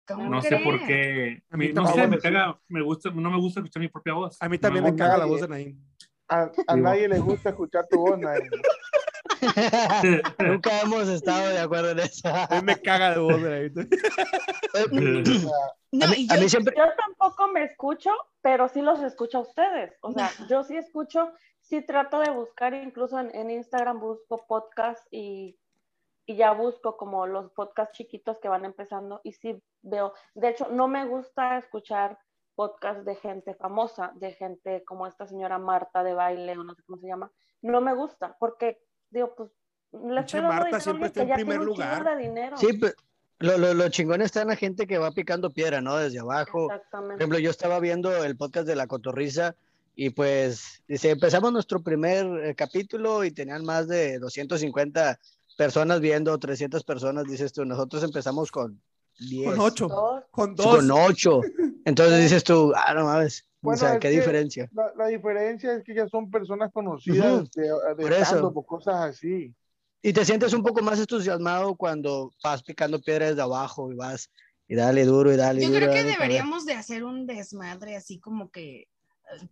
¿Cómo 0.07 0.29
No 0.29 0.41
sé 0.41 0.59
por 0.59 0.85
qué. 0.85 1.41
A 1.49 1.57
mí 1.57 1.73
no 1.73 1.87
sé, 1.87 2.01
me 2.01 2.07
me 2.07 2.19
caga. 2.19 2.59
Me 2.67 2.81
gusta, 2.83 3.09
no 3.09 3.31
me 3.31 3.37
gusta 3.37 3.59
escuchar 3.59 3.81
mi 3.81 3.87
propia 3.89 4.13
voz. 4.13 4.37
A 4.39 4.47
mí 4.47 4.59
también 4.59 4.85
me 4.85 4.95
caga 4.95 5.17
la 5.17 5.25
voz 5.25 5.41
de 5.41 5.47
Naim. 5.47 5.83
A, 6.29 6.51
nadie 6.75 7.07
le 7.07 7.19
gusta 7.19 7.49
escuchar 7.49 7.87
tu 7.89 7.97
voz, 7.99 8.19
nadie. 8.19 8.49
Nunca 10.39 10.81
hemos 10.81 11.07
estado 11.07 11.49
de 11.49 11.59
acuerdo 11.59 11.91
en 11.91 11.99
eso. 11.99 12.27
A 12.27 12.47
mí 12.55 12.61
me 12.63 12.81
caga 12.81 13.17
voz 13.19 13.41
de 13.41 13.71
sea, 13.71 13.85
No, 15.91 16.05
a, 16.05 16.09
mí, 16.09 16.15
y 16.27 16.31
a 16.31 16.35
yo- 16.35 16.41
mí 16.41 16.49
siempre, 16.49 16.73
Yo 16.77 16.85
tampoco 16.97 17.47
me 17.47 17.63
escucho, 17.63 18.11
pero 18.41 18.67
sí 18.69 18.81
los 18.81 19.01
escucho 19.01 19.39
a 19.39 19.41
ustedes. 19.41 19.93
O 20.01 20.11
sea, 20.11 20.29
yo 20.49 20.63
sí 20.63 20.77
escucho, 20.77 21.31
sí 21.61 21.81
trato 21.81 22.19
de 22.19 22.29
buscar, 22.31 22.73
incluso 22.73 23.19
en, 23.19 23.33
en 23.35 23.51
Instagram 23.51 23.99
busco 23.99 24.45
podcast 24.47 25.05
y, 25.11 25.57
y 26.25 26.35
ya 26.35 26.51
busco 26.51 26.97
como 26.97 27.25
los 27.27 27.51
podcasts 27.51 27.97
chiquitos 27.97 28.39
que 28.39 28.49
van 28.49 28.65
empezando 28.65 29.21
y 29.23 29.33
sí 29.33 29.61
veo. 29.81 30.13
De 30.33 30.49
hecho, 30.49 30.67
no 30.69 30.87
me 30.87 31.05
gusta 31.05 31.57
escuchar 31.57 32.17
podcasts 32.55 33.05
de 33.05 33.15
gente 33.15 33.53
famosa, 33.53 34.11
de 34.15 34.33
gente 34.33 34.83
como 34.83 35.05
esta 35.07 35.27
señora 35.27 35.59
Marta 35.59 36.03
de 36.03 36.13
baile 36.15 36.57
o 36.57 36.63
no 36.63 36.73
sé 36.73 36.83
cómo 36.83 36.99
se 36.99 37.07
llama. 37.07 37.31
No 37.61 37.81
me 37.81 37.93
gusta 37.93 38.35
porque, 38.39 38.79
digo, 39.09 39.33
pues, 39.35 39.49
dando 39.91 40.47
Marta 40.47 40.79
siempre 40.79 41.07
está 41.07 41.21
que 41.21 41.23
en 41.23 41.29
ya 41.29 41.35
primer 41.35 41.59
lugar. 41.59 42.05
sí, 42.57 42.73
pues, 42.73 42.95
lo, 43.39 43.57
lo, 43.57 43.73
lo 43.73 43.89
chingón 43.89 44.21
está 44.21 44.41
en 44.41 44.47
la 44.47 44.55
gente 44.55 44.87
que 44.87 44.97
va 44.97 45.11
picando 45.11 45.51
piedra, 45.51 45.79
¿no? 45.81 45.97
Desde 45.97 46.19
abajo. 46.19 46.67
Por 46.67 46.75
Exactamente. 46.75 47.15
ejemplo, 47.15 47.39
yo 47.39 47.51
estaba 47.51 47.79
viendo 47.79 48.23
el 48.23 48.35
podcast 48.35 48.67
de 48.67 48.75
La 48.75 48.87
Cotorriza 48.87 49.55
y 49.95 50.09
pues, 50.11 50.83
dice, 50.87 51.11
empezamos 51.11 51.51
nuestro 51.51 51.81
primer 51.81 52.25
eh, 52.45 52.55
capítulo 52.55 53.23
y 53.23 53.31
tenían 53.31 53.63
más 53.63 53.87
de 53.87 54.19
250 54.19 55.19
personas 55.57 55.99
viendo, 55.99 56.37
300 56.37 56.83
personas, 56.83 57.25
dices 57.25 57.51
tú, 57.51 57.65
nosotros 57.65 58.03
empezamos 58.03 58.51
con 58.51 58.79
10. 59.19 59.49
Con 59.51 59.59
ocho, 59.59 59.87
Dos. 59.87 60.23
con 60.31 60.49
Sí, 60.57 60.63
dos. 60.63 60.75
Con 60.77 60.91
8. 60.91 61.41
Entonces 61.85 62.21
dices 62.23 62.43
tú, 62.43 62.73
ah, 62.75 62.93
no 62.93 63.05
mames. 63.05 63.43
Bueno, 63.61 63.75
o 63.75 63.79
sea, 63.79 63.99
qué 63.99 64.09
diferencia. 64.09 64.69
la, 64.73 64.93
la 64.95 65.07
diferencia 65.07 65.73
es 65.73 65.83
que 65.83 65.95
ya 65.95 66.07
son 66.07 66.29
personas 66.29 66.71
conocidas 66.71 67.33
Ujú. 67.41 67.49
de, 67.55 67.67
de 67.67 67.95
Por 68.03 68.13
eso. 68.13 68.23
stand-up 68.25 68.57
o 68.57 68.63
cosas 68.65 68.95
así. 68.95 69.53
Y 70.01 70.13
te 70.13 70.23
sientes 70.23 70.53
un 70.53 70.61
poco 70.63 70.81
más 70.83 70.99
entusiasmado 70.99 71.75
cuando 71.75 72.31
vas 72.43 72.61
picando 72.63 73.01
piedra 73.01 73.27
desde 73.29 73.41
abajo 73.41 73.91
y 73.91 73.95
vas 73.95 74.29
Y 74.67 74.75
dale 74.75 75.03
duro, 75.05 75.33
y 75.33 75.37
dale 75.37 75.61
Yo 75.61 75.69
duro. 75.69 75.79
creo 75.79 75.91
que 75.91 76.03
deberíamos 76.03 76.65
de 76.65 76.73
hacer 76.73 77.03
un 77.03 77.25
desmadre 77.25 77.95
así 77.95 78.19
como 78.19 78.51
que, 78.51 78.81
eh, 78.81 78.87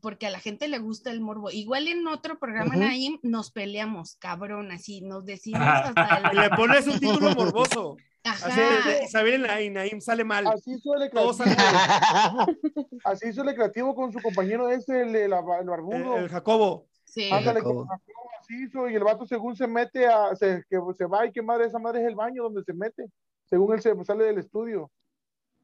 porque 0.01 0.27
a 0.27 0.29
la 0.29 0.39
gente 0.39 0.67
le 0.67 0.77
gusta 0.77 1.09
el 1.09 1.19
morbo. 1.19 1.49
Igual 1.51 1.87
en 1.87 2.07
otro 2.07 2.37
programa, 2.37 2.75
Ujú. 2.75 2.79
Naim, 2.79 3.17
nos 3.23 3.49
peleamos, 3.51 4.17
cabrón, 4.17 4.71
así, 4.71 5.01
nos 5.01 5.25
decimos 5.25 5.61
hasta 5.97 6.31
Y 6.31 6.35
le 6.37 6.43
el... 6.45 6.49
pones 6.51 6.85
un 6.87 6.99
título 6.99 7.31
morboso. 7.35 7.97
Ajá. 8.25 9.03
Isabel 9.03 9.47
y 9.61 9.69
Naim 9.69 10.01
sale 10.01 10.23
mal. 10.23 10.47
Así 10.47 10.77
suele 10.79 11.09
creativo, 11.09 11.33
sale 11.33 11.55
así 13.05 13.31
suele 13.31 13.53
creativo 13.53 13.93
con 13.93 14.11
su 14.11 14.19
compañero 14.19 14.69
ese, 14.69 15.01
el, 15.01 15.09
el, 15.09 15.15
el 15.15 15.33
El, 15.33 15.65
barbudo. 15.69 16.17
el 16.17 16.29
Jacobo. 16.29 16.87
Sí. 17.03 17.29
Ándale, 17.31 17.59
Jacobo. 17.59 17.85
con 17.85 17.87
Jacobo, 17.87 18.29
así 18.41 18.63
hizo, 18.63 18.89
y 18.89 18.95
el 18.95 19.03
vato 19.03 19.27
según 19.27 19.55
se 19.55 19.67
mete 19.67 20.07
a, 20.07 20.35
se, 20.35 20.63
que 20.67 20.77
se 20.97 21.05
va 21.05 21.25
y 21.27 21.31
que 21.31 21.41
madre, 21.43 21.67
esa 21.67 21.77
madre 21.77 22.01
es 22.01 22.07
el 22.07 22.15
baño 22.15 22.43
donde 22.43 22.63
se 22.63 22.73
mete, 22.73 23.05
según 23.45 23.73
él 23.75 23.81
se 23.81 23.93
sale 24.03 24.23
del 24.25 24.39
estudio. 24.39 24.91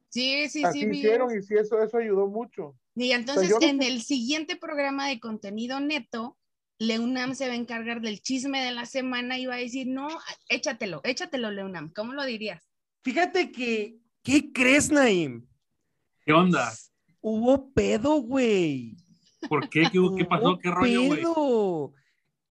Sí, 0.08 0.48
sí, 0.48 0.62
así 0.62 0.80
sí. 0.80 0.86
hicieron 0.86 1.30
eso. 1.30 1.38
y 1.38 1.42
sí, 1.42 1.54
eso, 1.56 1.82
eso 1.82 1.96
ayudó 1.96 2.28
mucho. 2.28 2.76
Y 2.94 3.12
entonces 3.12 3.52
en 3.60 3.82
el 3.82 4.02
siguiente 4.02 4.56
programa 4.56 5.08
de 5.08 5.18
contenido 5.18 5.80
neto, 5.80 6.36
Leunam 6.86 7.34
se 7.34 7.46
va 7.46 7.52
a 7.52 7.56
encargar 7.56 8.00
del 8.00 8.20
chisme 8.20 8.62
de 8.62 8.72
la 8.72 8.86
semana 8.86 9.38
y 9.38 9.46
va 9.46 9.54
a 9.54 9.58
decir, 9.58 9.86
no, 9.86 10.08
échatelo, 10.48 11.00
échatelo, 11.04 11.50
Leunam. 11.50 11.92
¿Cómo 11.92 12.12
lo 12.12 12.24
dirías? 12.24 12.68
Fíjate 13.02 13.52
que, 13.52 13.98
¿qué 14.22 14.52
crees, 14.52 14.90
Naim? 14.90 15.46
¿Qué 16.24 16.32
onda? 16.32 16.72
Hubo 17.20 17.72
pedo, 17.72 18.20
güey. 18.20 18.96
¿Por 19.48 19.68
qué? 19.68 19.82
¿Qué, 19.92 20.00
qué 20.16 20.24
pasó? 20.24 20.58
¿Qué 20.58 20.70
rollo, 20.70 21.02
güey? 21.04 21.20
pedo. 21.20 21.94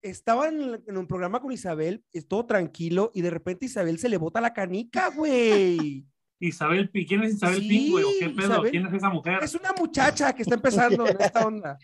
Estaban 0.02 0.62
en, 0.62 0.84
en 0.88 0.98
un 0.98 1.08
programa 1.08 1.42
con 1.42 1.52
Isabel, 1.52 2.04
todo 2.28 2.46
tranquilo, 2.46 3.12
y 3.14 3.22
de 3.22 3.30
repente 3.32 3.66
Isabel 3.66 4.00
se 4.00 4.10
le 4.10 4.18
bota 4.18 4.42
la 4.42 4.54
canica, 4.54 5.10
güey. 5.10 6.06
Isabel 6.40 6.90
Pi- 6.90 7.06
¿Quién 7.06 7.24
es 7.24 7.34
Isabel 7.36 7.60
Sí, 7.60 7.68
Pin, 7.68 7.92
güey? 7.92 8.04
¿O 8.06 8.10
qué 8.20 8.30
pedo? 8.30 8.48
Isabel- 8.54 8.72
¿Quién 8.72 8.88
es 8.88 8.94
esa 8.94 9.10
mujer? 9.10 9.40
Es 9.44 9.56
una 9.56 9.74
muchacha 9.74 10.34
que 10.34 10.42
está 10.44 10.56
empezando 10.56 11.06
en 11.08 11.20
esta 11.22 11.46
onda. 11.46 11.78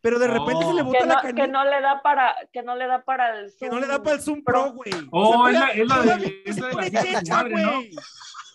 Pero 0.00 0.18
de 0.18 0.26
repente 0.26 0.64
se 0.66 0.74
le 0.74 0.82
bota 0.82 1.06
la 1.06 1.14
no, 1.14 1.20
canica. 1.22 1.42
que 1.46 1.48
no 1.52 1.64
le 1.64 1.80
da 1.80 2.02
para, 2.02 2.34
que 2.52 2.62
no 2.62 2.74
le 2.76 2.86
da 2.88 3.04
para 3.04 3.38
el 3.38 3.52
Que 3.58 3.68
no 3.68 3.78
le 3.78 3.86
da 3.86 3.94
Zoom 3.94 4.02
para 4.04 4.16
el 4.16 4.22
Zoom 4.22 4.42
Pro, 4.44 4.72
güey. 4.72 4.90
Oh, 5.12 5.42
O 5.44 5.48
es 5.48 5.56
sea, 5.56 5.66
la- 5.66 5.72
es 5.72 5.88
la 5.88 6.16
de- 6.16 6.42
es 6.44 6.58
la 6.60 6.68
de 6.68 6.74
la 6.74 6.82
de 6.82 6.90
checha, 6.90 7.42
güey. 7.48 7.90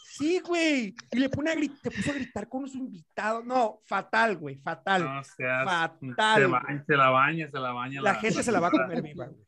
Sí, 0.09 0.39
güey. 0.39 0.95
Y 1.11 1.19
le 1.19 1.29
pone 1.29 1.51
a 1.51 1.55
gritar, 1.55 1.77
te 1.83 1.91
puso 1.91 2.09
a 2.11 2.13
gritar 2.15 2.49
con 2.49 2.67
su 2.67 2.79
invitado. 2.79 3.43
No, 3.43 3.81
fatal, 3.85 4.35
güey, 4.37 4.55
fatal. 4.57 5.03
No 5.05 5.23
seas- 5.23 5.63
Fatal, 5.63 6.41
Se, 6.41 6.45
baña, 6.47 6.83
se 6.87 6.95
la 6.97 7.09
baña, 7.11 7.49
se 7.51 7.59
la 7.59 7.71
baña. 7.71 8.01
La 8.01 8.15
gente 8.15 8.41
se 8.43 8.51
la 8.51 8.59
va 8.59 8.67
a 8.67 8.71
comer 8.71 9.01
viva, 9.01 9.25
güey. 9.27 9.47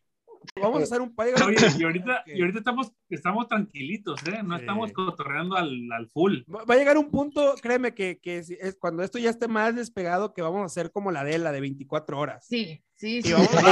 Vamos 0.61 0.81
a 0.81 0.83
hacer 0.83 1.01
un 1.01 1.13
país. 1.15 1.33
Oye, 1.41 1.55
y 1.77 1.83
ahorita, 1.83 2.23
y 2.25 2.41
ahorita 2.41 2.59
estamos, 2.59 2.91
estamos 3.09 3.47
tranquilitos, 3.47 4.19
¿eh? 4.27 4.41
No 4.43 4.55
Sí. 4.55 4.61
estamos 4.61 4.91
cotorreando 4.93 5.55
al, 5.55 5.91
al 5.91 6.07
full. 6.09 6.39
Va 6.49 6.73
a 6.73 6.77
llegar 6.77 6.97
un 6.97 7.11
punto, 7.11 7.55
créeme, 7.61 7.93
que, 7.93 8.19
que 8.19 8.43
si- 8.43 8.57
es, 8.59 8.75
cuando 8.79 9.03
esto 9.03 9.17
ya 9.19 9.29
esté 9.29 9.47
más 9.47 9.75
despegado, 9.75 10.33
que 10.33 10.41
vamos 10.41 10.61
a 10.61 10.65
hacer 10.65 10.91
como 10.91 11.11
la 11.11 11.23
de 11.23 11.37
la 11.37 11.51
de 11.51 11.61
24 11.61 12.17
horas. 12.19 12.45
Sí, 12.47 12.81
sí, 12.95 13.21
sí. 13.21 13.29
Y, 13.29 13.33
vamos- 13.33 13.49
y- 13.53 13.57
y 13.57 13.63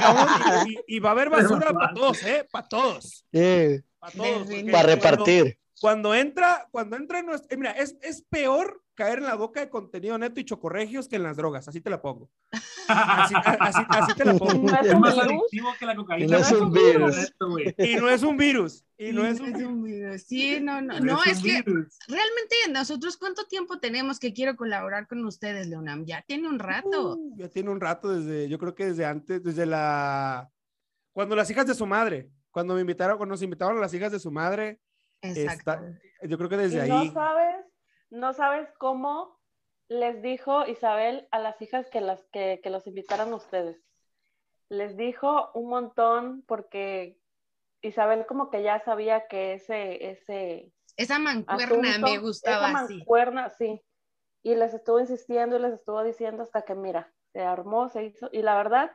vamos- 0.00 0.66
y- 0.68 0.96
y 0.96 0.98
va 1.00 1.08
a 1.08 1.12
haber 1.12 1.30
basura 1.30 1.72
para 1.72 1.92
todos, 1.94 2.22
¿eh? 2.24 2.46
Para 2.50 2.68
todos. 2.68 3.24
Sí, 3.32 3.80
Para 3.98 4.12
todos. 4.12 4.46
para 4.46 4.62
cuando- 4.70 4.86
repartir. 4.86 5.58
Cuando 5.80 6.14
entra, 6.14 6.68
cuando 6.70 6.96
entra 6.96 7.18
en 7.18 7.26
nuestro, 7.26 7.48
eh, 7.52 7.56
mira, 7.58 7.72
es, 7.72 7.96
es 8.00 8.22
peor 8.30 8.80
caer 8.94 9.18
en 9.18 9.24
la 9.24 9.34
boca 9.34 9.60
de 9.60 9.68
contenido 9.68 10.16
neto 10.18 10.38
y 10.40 10.44
chocorregios 10.44 11.08
que 11.08 11.16
en 11.16 11.22
las 11.24 11.36
drogas, 11.36 11.66
así 11.68 11.80
te 11.80 11.90
la 11.90 12.00
pongo. 12.00 12.30
Así, 12.86 13.34
así, 13.34 13.80
así 13.88 14.14
te 14.14 14.26
la 14.26 14.34
pongo. 14.34 14.70
No 14.70 14.78
es 14.78 14.86
Es 14.88 14.98
más 15.00 15.14
virus. 15.14 15.30
adictivo 15.30 15.68
que 15.78 15.86
la 15.86 15.92
Y 15.94 15.96
cocaína. 15.96 16.36
no 16.36 16.42
es 16.42 16.52
un 16.52 16.70
virus. 16.70 17.32
Y 17.78 17.96
no 17.96 18.08
es 18.10 18.22
un 18.22 18.36
virus. 18.36 18.84
Y 18.98 19.12
no 19.12 19.24
es 19.24 19.40
un 19.40 19.46
es 19.46 19.52
virus. 19.54 19.72
un 19.72 19.82
virus. 19.84 20.22
Sí, 20.24 20.60
no, 20.60 20.82
no, 20.82 21.00
No 21.00 21.14
no, 21.14 21.22
es 21.24 21.32
es 21.38 21.42
que 21.42 21.62
virus. 21.62 21.96
realmente 22.08 22.54
nosotros 22.72 23.16
cuánto 23.16 23.46
tiempo 23.46 23.78
tenemos 23.80 24.18
que 24.18 24.34
quiero 24.34 24.54
colaborar 24.56 25.06
con 25.08 25.24
ustedes, 25.24 25.66
Leonam. 25.68 26.04
Ya 26.04 26.20
tiene 26.28 26.46
un 26.46 26.58
rato. 26.58 27.14
Uh, 27.16 27.38
ya 27.38 27.48
tiene 27.48 27.70
un 27.70 27.80
rato 27.80 28.10
desde, 28.10 28.50
yo 28.50 28.58
creo 28.58 28.74
que 28.74 28.84
desde 28.84 29.06
antes, 29.06 29.42
desde 29.42 29.64
la, 29.64 30.50
cuando 31.14 31.34
las 31.36 31.48
hijas 31.50 31.66
de 31.66 31.74
su 31.74 31.86
madre, 31.86 32.28
cuando 32.50 32.74
me 32.74 32.82
invitaron, 32.82 33.16
cuando 33.16 33.32
nos 33.32 33.42
invitaron 33.42 33.78
a 33.78 33.80
las 33.80 33.94
hijas 33.94 34.12
de 34.12 34.20
su 34.20 34.30
madre, 34.30 34.78
Exacto. 35.22 35.72
está- 35.72 35.98
yo 36.28 36.36
creo 36.36 36.50
que 36.50 36.56
Y 36.56 36.58
desde 36.58 36.86
no 36.86 36.98
ahí. 36.98 37.10
sabes, 37.12 37.64
no 38.10 38.32
sabes 38.32 38.68
cómo 38.78 39.38
les 39.88 40.22
dijo 40.22 40.66
Isabel 40.66 41.28
a 41.30 41.38
las 41.38 41.60
hijas 41.60 41.88
que 41.90 42.00
las 42.00 42.24
que, 42.32 42.60
que 42.62 42.70
los 42.70 42.86
invitaran 42.86 43.32
a 43.32 43.36
ustedes. 43.36 43.82
Les 44.68 44.96
dijo 44.96 45.50
un 45.54 45.68
montón 45.68 46.42
porque 46.46 47.18
Isabel 47.82 48.26
como 48.26 48.50
que 48.50 48.62
ya 48.62 48.80
sabía 48.80 49.26
que 49.28 49.54
ese, 49.54 50.10
ese 50.10 50.72
Esa 50.96 51.18
mancuerna 51.18 51.90
asunto, 51.90 52.06
me 52.06 52.18
gustaba 52.18 52.70
esa 52.70 52.78
así. 52.78 52.98
mancuerna, 52.98 53.50
sí. 53.50 53.82
Y 54.42 54.54
les 54.54 54.74
estuvo 54.74 55.00
insistiendo 55.00 55.56
y 55.56 55.60
les 55.60 55.74
estuvo 55.74 56.02
diciendo 56.02 56.42
hasta 56.42 56.62
que, 56.62 56.74
mira, 56.74 57.12
se 57.32 57.40
armó, 57.42 57.88
se 57.88 58.04
hizo, 58.04 58.28
y 58.32 58.42
la 58.42 58.56
verdad, 58.56 58.90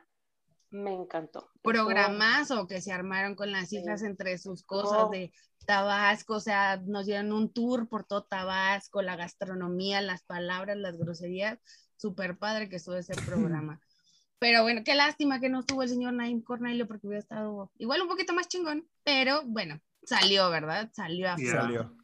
me 0.70 0.92
encantó. 0.94 1.50
Programazo 1.62 2.66
que 2.66 2.80
se 2.80 2.92
armaron 2.92 3.34
con 3.34 3.52
las 3.52 3.72
hijas 3.72 4.00
Sí. 4.00 4.06
entre 4.06 4.38
sus 4.38 4.62
cosas 4.62 5.10
de 5.10 5.32
Tabasco, 5.66 6.34
o 6.34 6.40
sea, 6.40 6.78
nos 6.84 7.06
dieron 7.06 7.32
un 7.32 7.52
tour 7.52 7.88
por 7.88 8.04
todo 8.04 8.24
Tabasco, 8.24 9.02
la 9.02 9.16
gastronomía, 9.16 10.00
las 10.00 10.22
palabras, 10.22 10.76
las 10.76 10.96
groserías, 10.96 11.58
súper 11.96 12.38
padre 12.38 12.68
que 12.68 12.76
estuvo 12.76 12.96
ese 12.96 13.14
programa. 13.14 13.80
Pero 14.38 14.62
bueno, 14.62 14.80
qué 14.84 14.94
lástima 14.94 15.38
que 15.38 15.50
no 15.50 15.60
estuvo 15.60 15.82
el 15.82 15.90
señor 15.90 16.14
Naim 16.14 16.42
Cornelio 16.42 16.88
porque 16.88 17.06
hubiera 17.06 17.20
estado 17.20 17.70
igual 17.76 18.00
un 18.00 18.08
poquito 18.08 18.32
más 18.32 18.48
chingón, 18.48 18.88
pero 19.04 19.42
bueno, 19.44 19.78
salió, 20.02 20.48
¿verdad? 20.48 20.90
Salió 20.94 21.30
a 21.30 21.36
flote. 21.36 21.50
Salió. 21.50 21.96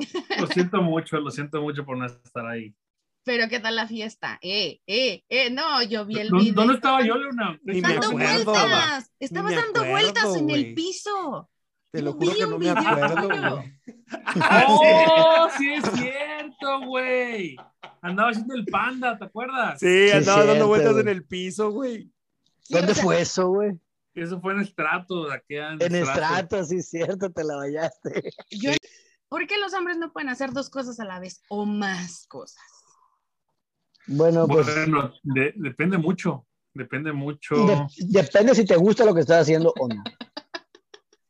Lo 0.40 0.46
siento 0.46 0.80
mucho, 0.80 1.18
lo 1.20 1.30
siento 1.30 1.60
mucho 1.60 1.84
por 1.84 1.98
no 1.98 2.06
estar 2.06 2.46
ahí. 2.46 2.74
Pero 3.24 3.48
¿qué 3.48 3.58
tal 3.58 3.76
la 3.76 3.86
fiesta? 3.88 4.38
Eh, 4.42 4.80
eh, 4.86 5.24
eh, 5.28 5.50
no, 5.50 5.82
yo 5.82 6.04
vi 6.04 6.18
el 6.18 6.28
¿Dónde, 6.28 6.44
video. 6.44 6.54
dónde 6.56 6.74
estaba 6.74 7.02
yo, 7.04 7.16
Leona? 7.16 7.58
Ni 7.62 7.80
me 7.80 7.88
Dando 7.94 8.06
acuerdo. 8.08 8.44
vueltas, 8.52 9.12
estabas 9.18 9.50
me 9.50 9.56
dando 9.56 9.80
acuerdo, 9.80 9.90
vueltas 9.90 10.36
en 10.36 10.50
el 10.50 10.74
piso. 10.74 11.50
Te 11.90 12.02
lo 12.02 12.12
juro 12.12 12.32
vi 12.32 12.38
que 12.38 12.42
no 12.46 12.58
me 12.58 12.72
video 12.72 12.76
acuerdo, 12.76 13.28
güey. 13.28 13.80
¡Oh, 14.68 15.48
sí 15.56 15.72
es 15.72 15.84
cierto, 15.94 16.80
güey! 16.86 17.56
Andaba 18.02 18.30
haciendo 18.30 18.54
el 18.54 18.66
panda, 18.66 19.16
¿te 19.16 19.24
acuerdas? 19.24 19.80
Sí, 19.80 20.08
Sí, 20.08 20.10
andaba 20.10 20.38
dando 20.40 20.52
cierto, 20.52 20.68
vueltas 20.68 20.96
en 20.98 21.08
el 21.08 21.24
piso, 21.24 21.70
güey. 21.70 22.10
¿Dónde 22.68 22.92
o 22.92 22.94
sea, 22.94 23.04
fue 23.04 23.20
eso, 23.20 23.48
güey? 23.48 23.72
Eso 24.14 24.40
fue 24.40 24.52
en 24.52 24.60
estrato, 24.60 25.28
de 25.28 25.34
aquí 25.34 25.54
en 25.56 25.80
En 25.80 25.94
estrato, 25.94 26.62
sí, 26.64 26.82
cierto, 26.82 27.30
te 27.30 27.42
la 27.44 27.56
vallaste. 27.56 28.30
yo- 28.50 28.72
¿Por 29.28 29.46
qué 29.46 29.56
los 29.58 29.72
hombres 29.74 29.96
no 29.96 30.12
pueden 30.12 30.28
hacer 30.28 30.52
dos 30.52 30.68
cosas 30.70 31.00
a 31.00 31.04
la 31.04 31.18
vez 31.18 31.42
o 31.48 31.64
más 31.64 32.26
cosas? 32.28 32.62
Bueno, 34.06 34.46
pues 34.46 34.66
Bueno, 34.66 35.12
de- 35.22 35.52
depende 35.56 35.96
mucho, 35.98 36.46
depende 36.72 37.12
mucho. 37.12 37.54
de- 37.66 37.86
depende 38.08 38.54
si 38.54 38.64
te 38.64 38.76
gusta 38.76 39.04
lo 39.04 39.14
que 39.14 39.20
estás 39.20 39.42
haciendo 39.42 39.72
o 39.78 39.88
no. 39.88 40.02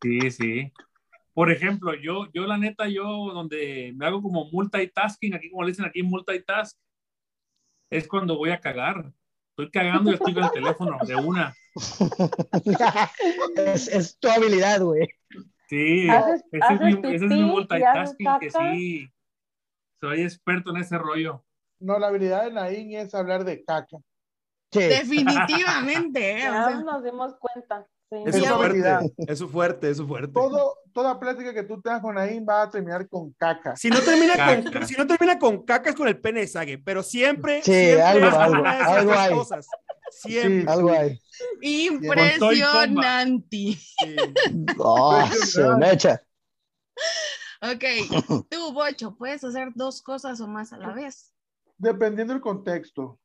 Sí, 0.02 0.30
sí. 0.30 0.72
Por 1.32 1.50
ejemplo, 1.50 1.94
yo, 1.94 2.26
yo 2.32 2.46
la 2.46 2.58
neta, 2.58 2.88
yo 2.88 3.02
donde 3.32 3.92
me 3.96 4.06
hago 4.06 4.22
como 4.22 4.50
multitasking, 4.50 5.34
aquí 5.34 5.50
como 5.50 5.62
le 5.64 5.70
dicen 5.70 5.84
aquí 5.84 6.02
multitask, 6.02 6.78
es 7.90 8.06
cuando 8.08 8.36
voy 8.36 8.50
a 8.50 8.60
cagar. 8.60 9.12
Estoy 9.50 9.70
cagando 9.70 10.10
y 10.10 10.14
estoy 10.14 10.34
con 10.34 10.44
el 10.44 10.50
teléfono 10.50 10.98
de 11.06 11.14
una. 11.14 11.54
es, 13.56 13.88
es 13.88 14.18
tu 14.18 14.28
habilidad, 14.28 14.80
güey. 14.80 15.08
Sí, 15.68 16.08
ese 16.52 16.74
es 16.74 16.80
mi, 16.80 16.92
ese 17.14 17.24
es 17.24 17.30
mi 17.30 17.42
multitasking 17.44 18.26
que 18.40 18.50
sí. 18.50 19.10
Soy 20.00 20.22
experto 20.22 20.70
en 20.70 20.76
ese 20.78 20.98
rollo. 20.98 21.43
No, 21.80 21.98
la 21.98 22.08
habilidad 22.08 22.44
de 22.44 22.52
Naín 22.52 22.92
es 22.96 23.14
hablar 23.14 23.44
de 23.44 23.64
caca. 23.64 23.98
Sí. 24.72 24.80
Definitivamente, 24.80 26.32
¿eh? 26.32 26.48
O 26.48 26.52
sea, 26.52 26.70
nos 26.80 27.04
dimos 27.04 27.34
cuenta. 27.38 27.86
Sí. 28.10 28.18
Es 28.26 28.36
su 28.36 28.44
fuerte, 28.44 29.14
es 29.26 29.38
su 29.38 29.48
fuerte, 29.48 29.90
es 29.90 29.96
su 29.96 30.06
fuerte. 30.06 30.32
Todo, 30.32 30.76
toda 30.92 31.18
plática 31.18 31.52
que 31.54 31.62
tú 31.64 31.80
tengas 31.80 32.00
con 32.00 32.14
Naín 32.14 32.46
va 32.48 32.62
a 32.62 32.70
terminar 32.70 33.08
con 33.08 33.32
caca. 33.32 33.74
Si 33.76 33.88
no 33.90 34.00
termina 34.00 34.34
con, 34.34 34.72
Caca. 34.72 34.86
si 34.86 34.94
no 34.94 35.06
termina 35.06 35.38
con 35.38 35.64
caca 35.64 35.90
es 35.90 35.96
con 35.96 36.06
el 36.08 36.20
pene 36.20 36.40
de 36.40 36.46
Sague, 36.46 36.78
pero 36.78 37.02
siempre, 37.02 37.62
Sí, 37.62 37.72
siempre 37.72 38.02
algo, 38.02 38.26
algo, 38.38 38.64
algo 38.66 39.12
hay. 39.14 39.34
cosas. 39.34 39.66
Siempre. 40.10 40.60
Sí. 40.62 40.66
Algo 40.68 40.92
hay. 40.92 41.18
impresionante. 41.62 43.56
sí. 43.56 44.16
Oh, 44.78 45.26
se 45.32 45.62
me 45.76 45.92
echa. 45.92 46.20
Ok, 47.62 47.84
tú, 48.50 48.72
Bocho, 48.72 49.16
puedes 49.16 49.42
hacer 49.42 49.68
dos 49.74 50.02
cosas 50.02 50.40
o 50.40 50.46
más 50.46 50.72
a 50.72 50.76
la 50.78 50.92
vez. 50.92 51.33
Dependiendo 51.84 52.32
del 52.32 52.42
contexto. 52.42 53.20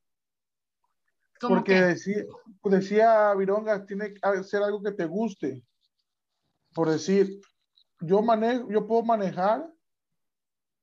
¿Cómo 1.40 1.56
Porque 1.56 1.74
que? 1.74 1.82
decía, 1.82 2.24
decía 2.64 3.34
Vironga, 3.36 3.86
tiene 3.86 4.14
que 4.14 4.44
ser 4.44 4.62
algo 4.62 4.82
que 4.84 4.92
te 4.92 5.06
guste. 5.06 5.64
Por 6.74 6.90
decir, 6.90 7.40
yo 8.02 8.22
manejo, 8.22 8.70
yo 8.70 8.86
puedo 8.86 9.04
manejar 9.04 9.66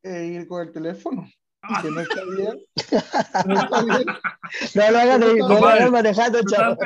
e 0.03 0.25
ir 0.25 0.49
con 0.49 0.63
el 0.63 0.73
teléfono. 0.73 1.27
Y 1.69 1.83
que 1.83 1.91
no 1.91 2.01
está 2.01 2.21
bien. 2.37 2.65
No 3.47 3.55
está 3.61 3.83
bien. 3.85 4.07
No 4.75 4.91
lo 4.91 4.99
hagan, 4.99 5.21
no 5.21 5.49
lo 5.61 5.67
hagan 5.67 5.93
manejando, 5.93 6.39
güey. 6.43 6.77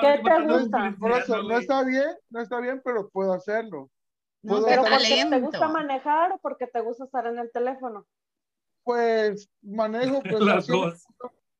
¿Qué 0.00 0.22
te 0.22 0.42
gusta? 0.46 0.94
Por 1.00 1.10
eso, 1.12 1.42
no 1.42 1.58
está 1.58 1.82
bien, 1.84 2.16
no 2.28 2.40
está 2.40 2.60
bien, 2.60 2.80
pero 2.84 3.08
puedo 3.08 3.32
hacerlo. 3.32 3.90
No, 4.42 4.52
Puedo 4.54 4.66
pero 4.66 4.82
¿Pero 4.84 4.96
estar- 4.96 5.08
porque 5.08 5.30
te 5.36 5.40
gusta 5.40 5.68
manejar 5.68 6.32
o 6.32 6.38
porque 6.38 6.66
te 6.66 6.80
gusta 6.80 7.04
estar 7.04 7.26
en 7.26 7.38
el 7.38 7.50
teléfono? 7.50 8.06
Pues 8.82 9.48
manejo, 9.62 10.20
pues 10.22 10.40
Las 10.42 10.66
siempre, 10.66 10.90
dos. 10.90 11.04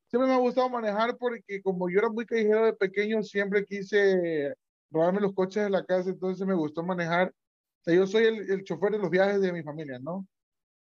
siempre 0.07 0.27
me 0.29 0.35
ha 0.35 0.39
gustado 0.39 0.69
manejar 0.69 1.17
porque 1.17 1.61
como 1.61 1.89
yo 1.89 1.99
era 1.99 2.09
muy 2.09 2.25
callejero 2.25 2.65
de 2.65 2.73
pequeño, 2.73 3.23
siempre 3.23 3.65
quise 3.65 4.53
robarme 4.89 5.21
los 5.21 5.33
coches 5.33 5.63
de 5.63 5.69
la 5.69 5.85
casa, 5.85 6.09
entonces 6.09 6.45
me 6.45 6.53
gustó 6.53 6.83
manejar. 6.83 7.29
O 7.29 7.83
sea, 7.83 7.95
yo 7.95 8.05
soy 8.05 8.25
el, 8.25 8.51
el 8.51 8.63
chofer 8.63 8.91
de 8.91 8.99
los 8.99 9.09
viajes 9.09 9.41
de 9.41 9.53
mi 9.53 9.63
familia, 9.63 9.99
¿no? 9.99 10.27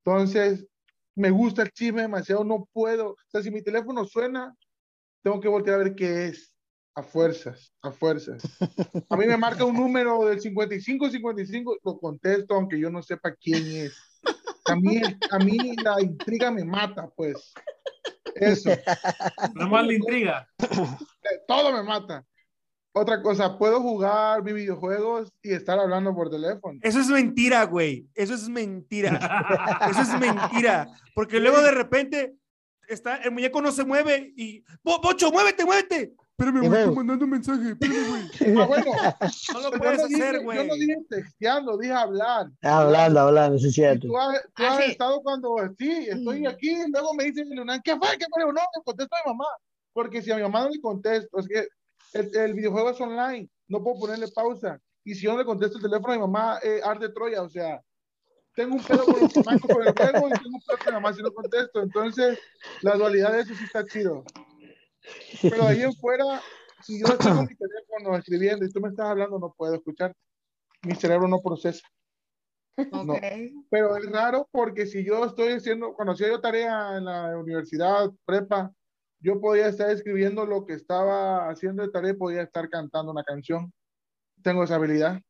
Entonces, 0.04 0.66
me 1.14 1.30
gusta 1.30 1.62
el 1.62 1.70
chisme 1.70 2.02
demasiado, 2.02 2.44
no 2.44 2.68
puedo. 2.72 3.10
O 3.10 3.16
sea, 3.28 3.42
si 3.42 3.50
mi 3.50 3.62
teléfono 3.62 4.04
suena, 4.04 4.56
tengo 5.22 5.40
que 5.40 5.48
voltear 5.48 5.80
a 5.80 5.84
ver 5.84 5.94
qué 5.94 6.26
es. 6.26 6.56
A 6.94 7.02
fuerzas, 7.02 7.72
a 7.82 7.92
fuerzas. 7.92 8.42
A 9.08 9.16
mí 9.16 9.26
me 9.26 9.36
marca 9.36 9.64
un 9.64 9.76
número 9.76 10.24
del 10.24 10.40
55, 10.40 11.10
55, 11.10 11.78
lo 11.84 11.98
contesto 11.98 12.54
aunque 12.54 12.80
yo 12.80 12.90
no 12.90 13.02
sepa 13.02 13.34
quién 13.34 13.64
es. 13.64 13.96
A 14.72 14.76
mí, 14.76 15.00
a 15.30 15.38
mí 15.38 15.76
la 15.82 16.00
intriga 16.00 16.50
me 16.50 16.64
mata, 16.64 17.08
pues. 17.16 17.52
Eso, 18.34 18.70
Nada 19.54 19.68
más 19.68 19.86
la 19.86 19.92
intriga. 19.94 20.48
todo 21.46 21.72
me 21.72 21.82
mata. 21.82 22.24
Otra 22.92 23.22
cosa, 23.22 23.56
puedo 23.56 23.80
jugar 23.80 24.42
mis 24.42 24.54
videojuegos 24.54 25.32
y 25.42 25.52
estar 25.52 25.78
hablando 25.78 26.12
por 26.12 26.28
teléfono. 26.28 26.80
Eso 26.82 27.00
es 27.00 27.06
mentira, 27.08 27.64
güey. 27.64 28.08
Eso 28.14 28.34
es 28.34 28.48
mentira. 28.48 29.10
Eso 29.90 30.00
es 30.02 30.18
mentira. 30.18 30.88
Porque 31.14 31.38
luego 31.38 31.60
de 31.60 31.70
repente 31.70 32.34
está, 32.90 33.16
el 33.16 33.30
muñeco 33.32 33.60
no 33.62 33.72
se 33.72 33.84
mueve 33.84 34.32
y. 34.36 34.62
"Bo- 34.82 35.00
Bocho, 35.00 35.30
muévete, 35.32 35.64
muévete. 35.64 36.14
Espérame, 36.38 36.66
güey, 36.66 36.80
estoy 36.80 36.94
mandando 36.96 37.24
un 37.26 37.30
mensaje. 37.30 37.70
Espérame, 37.70 38.08
güey. 38.08 38.22
Ah, 38.62 38.66
bueno, 38.66 38.92
No 39.52 39.60
lo 39.60 39.70
puedes 39.78 39.98
no 40.00 40.06
dije- 40.08 40.22
hacer, 40.22 40.34
Yo 40.36 40.40
no 40.40 40.44
güey. 40.44 40.78
dije 40.80 40.96
texteando, 41.10 41.76
dije 41.78 41.92
hablar. 41.92 42.46
Hablando, 42.62 43.20
hablando, 43.20 43.58
sí 43.58 43.66
es 43.66 43.72
Y 43.72 43.74
cierto. 43.74 44.06
tú 44.08 44.18
has, 44.18 44.42
tú 44.54 44.62
Ah, 44.64 44.76
has 44.78 44.86
estado 44.86 45.20
cuando, 45.22 45.54
sí, 45.78 46.06
estoy 46.08 46.40
Mm. 46.42 46.46
aquí, 46.46 46.70
y 46.70 46.90
luego 46.90 47.12
me 47.14 47.24
dicen, 47.24 47.48
Leonel, 47.50 47.80
¿qué 47.84 47.94
fue? 47.96 48.08
¿Qué 48.18 48.24
fue? 48.32 48.42
No, 48.44 48.52
le 48.52 48.82
contesto 48.84 49.14
a 49.16 49.18
mi 49.26 49.32
mamá. 49.32 49.46
Porque 49.92 50.22
si 50.22 50.30
a 50.30 50.36
mi 50.36 50.42
mamá 50.42 50.62
no 50.64 50.70
le 50.70 50.80
contesto, 50.80 51.38
es 51.40 51.46
que 51.48 51.68
el, 52.14 52.34
el 52.36 52.54
videojuego 52.54 52.90
es 52.90 53.00
online, 53.00 53.48
no 53.68 53.82
puedo 53.82 54.00
ponerle 54.00 54.28
pausa. 54.28 54.80
Y 55.04 55.14
si 55.14 55.22
yo 55.22 55.32
no 55.32 55.38
le 55.38 55.44
contesto 55.44 55.76
el 55.76 55.82
teléfono 55.82 56.12
a 56.12 56.16
mi 56.16 56.20
mamá, 56.22 56.58
eh, 56.62 56.80
arde 56.82 57.10
Troya, 57.10 57.42
o 57.42 57.48
sea, 57.50 57.80
tengo 58.60 58.76
un 58.76 58.84
pedo 58.84 59.04
con 59.06 59.20
los 59.20 59.32
chamacos 59.32 59.70
con 59.70 59.86
el 59.86 59.94
juego 59.94 60.28
y 60.28 60.32
tengo 60.32 60.56
un 60.56 60.60
pedo 60.60 60.78
con 60.78 60.86
mi 60.86 60.92
mamá 60.92 61.12
si 61.14 61.22
no 61.22 61.32
contesto. 61.32 61.82
Entonces, 61.82 62.38
la 62.82 62.94
dualidad 62.94 63.32
de 63.32 63.40
eso 63.40 63.54
sí 63.54 63.64
está 63.64 63.86
chido. 63.86 64.22
Pero 65.40 65.64
ahí 65.64 65.82
en 65.82 65.94
fuera, 65.94 66.42
si 66.82 67.00
yo 67.00 67.06
estoy 67.06 67.32
con 67.32 67.46
mi 67.46 67.56
teléfono 67.56 68.16
escribiendo 68.18 68.66
y 68.66 68.70
tú 68.70 68.80
me 68.80 68.88
estás 68.88 69.06
hablando, 69.06 69.38
no 69.38 69.54
puedo 69.56 69.74
escuchar. 69.74 70.14
Mi 70.82 70.94
cerebro 70.94 71.26
no 71.26 71.40
procesa. 71.40 71.86
No. 72.92 73.14
Pero 73.70 73.96
es 73.96 74.10
raro 74.10 74.48
porque 74.50 74.86
si 74.86 75.04
yo 75.04 75.24
estoy 75.24 75.52
haciendo, 75.52 75.94
cuando 75.94 76.12
hacía 76.12 76.28
yo 76.28 76.40
tarea 76.40 76.96
en 76.96 77.06
la 77.06 77.36
universidad, 77.38 78.10
prepa, 78.24 78.72
yo 79.20 79.40
podía 79.40 79.68
estar 79.68 79.90
escribiendo 79.90 80.46
lo 80.46 80.64
que 80.64 80.74
estaba 80.74 81.50
haciendo 81.50 81.82
de 81.82 81.90
tarea 81.90 82.14
podía 82.14 82.42
estar 82.42 82.68
cantando 82.68 83.12
una 83.12 83.24
canción. 83.24 83.72
Tengo 84.42 84.64
esa 84.64 84.76
habilidad. 84.76 85.20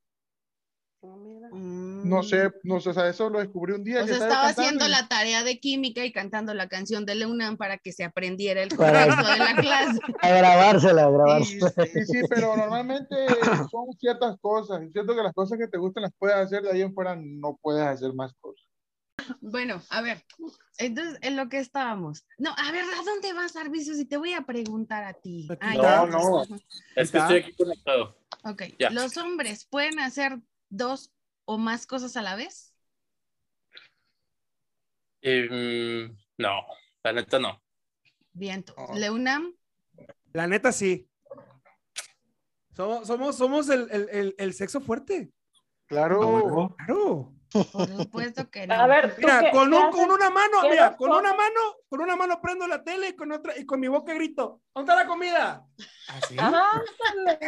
No, 2.11 2.23
sé, 2.23 2.51
no 2.65 2.81
sé, 2.81 2.91
o 2.91 2.93
sea, 2.95 3.09
eso 3.09 3.31
lo 3.31 3.39
descubrí 3.39 3.73
un 3.73 3.85
día. 3.85 4.03
O 4.03 4.07
que 4.07 4.09
sea, 4.15 4.17
estaba 4.25 4.47
cantando 4.49 4.63
haciendo 4.63 4.89
la 4.89 5.09
tarea 5.09 5.45
de 5.45 5.59
química 5.61 6.05
y 6.05 6.13
cantando 6.13 6.53
la 6.55 6.69
canción 6.69 7.07
de 7.07 7.15
Leunam 7.15 7.57
para 7.57 7.79
que 7.79 7.93
se 7.93 8.05
aprendiera 8.05 8.63
el 8.63 8.69
Para- 8.71 9.07
contexto 9.07 9.33
de 9.33 9.39
la 9.39 9.55
clase. 9.57 9.99
A 10.23 10.29
grabársela, 10.31 11.05
a 11.05 11.11
grabársela. 11.11 11.71
Sí, 11.93 12.05
sí, 12.07 12.21
pero 12.29 12.57
normalmente 12.57 13.15
son 13.71 13.93
ciertas 13.99 14.37
cosas. 14.41 14.83
Es 14.83 14.93
cierto 14.93 15.15
que 15.15 15.23
las 15.23 15.33
cosas 15.35 15.59
que 15.59 15.69
te 15.69 15.79
gustan 15.79 16.03
las 16.03 16.13
puedes 16.19 16.37
hacer, 16.37 16.63
de 16.63 16.71
ahí 16.73 16.83
en 16.83 16.93
fuera 16.95 17.17
no 17.17 17.59
puedes 17.63 17.87
hacer 17.87 18.13
más 18.13 18.33
cosas. 18.41 18.67
Bueno, 19.43 19.83
a 19.91 20.01
ver, 20.01 20.25
entonces 20.79 21.19
en 21.21 21.37
lo 21.37 21.49
que 21.51 21.59
estábamos. 21.59 22.25
No, 22.39 22.51
a 22.57 22.73
ver, 22.73 22.83
¿a 22.85 23.05
dónde 23.05 23.33
vas, 23.35 23.55
Arvicio? 23.55 23.95
Si 23.95 24.07
te 24.07 24.17
voy 24.17 24.33
a 24.33 24.41
preguntar 24.43 25.05
a 25.05 25.13
ti. 25.13 25.47
Aquí 25.51 25.61
Ah, 25.61 25.75
ya. 25.77 26.07
No, 26.07 26.47
no. 26.47 26.57
Es 26.97 27.11
que 27.11 27.19
estoy 27.19 27.37
aquí 27.41 27.53
conectado. 27.55 28.17
Ok, 28.45 28.63
Ya. 28.79 28.89
¿los 28.91 29.17
hombres 29.19 29.67
pueden 29.67 29.99
hacer 30.01 30.39
dos 30.71 31.13
o 31.51 31.59
más 31.59 31.85
cosas 31.85 32.17
a 32.17 32.23
la 32.23 32.37
vez? 32.37 32.73
Eh, 35.21 35.49
mm, 35.51 36.17
no, 36.39 36.63
la 37.03 37.13
neta 37.13 37.41
no. 37.41 37.61
Viento. 38.33 38.73
Oh. 38.77 38.97
Leunam, 38.97 39.53
La 40.33 40.47
neta, 40.47 40.71
sí. 40.71 41.11
Somos, 42.77 43.05
somos, 43.09 43.37
somos 43.37 43.69
el, 43.69 43.91
el, 43.91 44.09
el, 44.11 44.35
el 44.39 44.55
sexo 44.55 44.81
fuerte. 44.81 45.33
Claro. 45.87 46.77
Claro. 46.77 47.35
Por 47.53 47.89
supuesto 47.89 48.49
que 48.51 48.67
no. 48.67 48.75
A 48.75 48.87
ver, 48.87 49.15
¿tú 49.17 49.23
Mira, 49.23 49.41
qué- 49.41 49.51
con, 49.51 49.73
un- 49.75 49.91
con 49.91 50.11
una 50.11 50.31
mano, 50.31 50.59
¿Qué 50.63 50.71
mira, 50.71 50.97
con 50.97 51.11
una 51.11 51.33
mano, 51.35 51.61
con 51.89 52.01
una 52.01 52.15
mano 52.17 52.41
prendo 52.41 52.67
la 52.69 52.83
tele 52.85 53.09
y 53.09 53.17
con 53.17 53.33
otra, 53.33 53.59
y 53.59 53.67
con 53.67 53.81
mi 53.81 53.89
boca 53.89 54.15
grito, 54.15 54.61
¿dónde 54.75 54.93
está 54.93 55.03
la 55.03 55.09
comida? 55.09 55.65
Así. 56.09 56.37
Ajá, 56.39 56.83
ándale. 57.11 57.39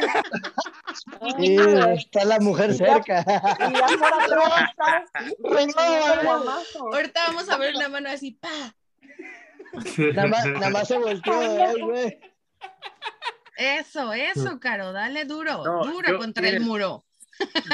Sí, 1.39 1.57
está 1.99 2.25
la 2.25 2.41
mujer 2.41 2.75
cerca. 2.75 3.25
Y 3.69 3.73
ya. 3.73 3.87
Ahorita 6.93 7.21
vamos 7.29 7.49
a 7.49 7.57
ver 7.59 7.75
una 7.77 7.89
mano 7.89 8.09
así, 8.11 8.33
pa. 8.33 8.49
Nada 10.15 10.29
más, 10.29 10.47
nada 10.47 10.71
más 10.71 10.89
se 10.89 10.99
volteó, 10.99 11.41
ay, 11.41 11.81
güey. 11.81 12.21
Eso, 13.57 14.13
eso, 14.13 14.59
Caro, 14.61 14.93
dale 14.93 15.25
duro, 15.25 15.65
No, 15.65 15.85
duro 15.85 16.11
yo- 16.13 16.19
contra 16.19 16.49
el 16.49 16.61
muro. 16.61 17.05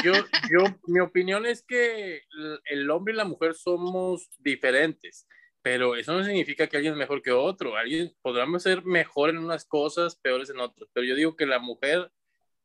Yo, 0.05 0.13
yo, 0.51 0.65
mi 0.87 1.01
opinión 1.01 1.47
es 1.47 1.63
que 1.63 2.23
el- 2.67 2.91
hombre 2.91 3.15
y 3.15 3.17
la 3.17 3.25
mujer 3.25 3.55
somos 3.55 4.29
diferentes, 4.39 5.27
pero 5.63 5.97
eso 5.97 6.13
no 6.13 6.25
significa 6.25 6.67
que 6.67 6.77
alguien 6.77 6.95
es 6.95 6.99
mejor 6.99 7.21
que 7.23 7.33
otro. 7.33 7.77
Alguien 7.77 8.15
podrá 8.23 8.47
ser 8.59 8.85
mejor 8.85 9.31
en 9.31 9.39
unas 9.39 9.65
cosas, 9.65 10.17
peores 10.17 10.51
en 10.51 10.61
otras, 10.61 10.89
pero 10.93 11.05
yo 11.07 11.15
digo 11.15 11.37
que 11.37 11.47
la 11.47 11.59
mujer 11.59 12.11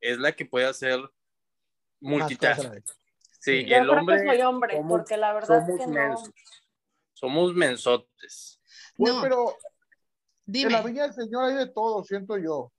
es 0.02 0.18
la 0.20 0.32
que 0.34 0.46
puede 0.46 0.66
hacer 0.68 1.00
multitask. 2.00 2.70
Sí, 3.40 3.66
Yo 3.66 3.76
el 3.78 3.84
creo 3.88 4.00
hombre 4.00 4.22
que 4.22 4.28
soy 4.28 4.42
hombre, 4.42 4.78
somos- 4.78 4.90
porque 4.92 5.18
la 5.18 5.34
verdad 5.34 5.70
es 5.70 5.78
que 5.80 5.88
no. 5.88 5.94
mensos. 5.94 6.30
Somos 7.14 7.54
mensotes. 7.54 8.62
Pues, 8.96 9.14
No, 9.14 9.22
pero 9.22 9.50
en 9.50 10.72
la 10.72 10.78
dime. 10.80 10.84
viña 10.84 11.04
del 11.04 11.14
Señor 11.14 11.46
hay 11.46 11.56
de 11.56 11.68
todo, 11.68 12.04
siento 12.04 12.38
yo. 12.38 12.72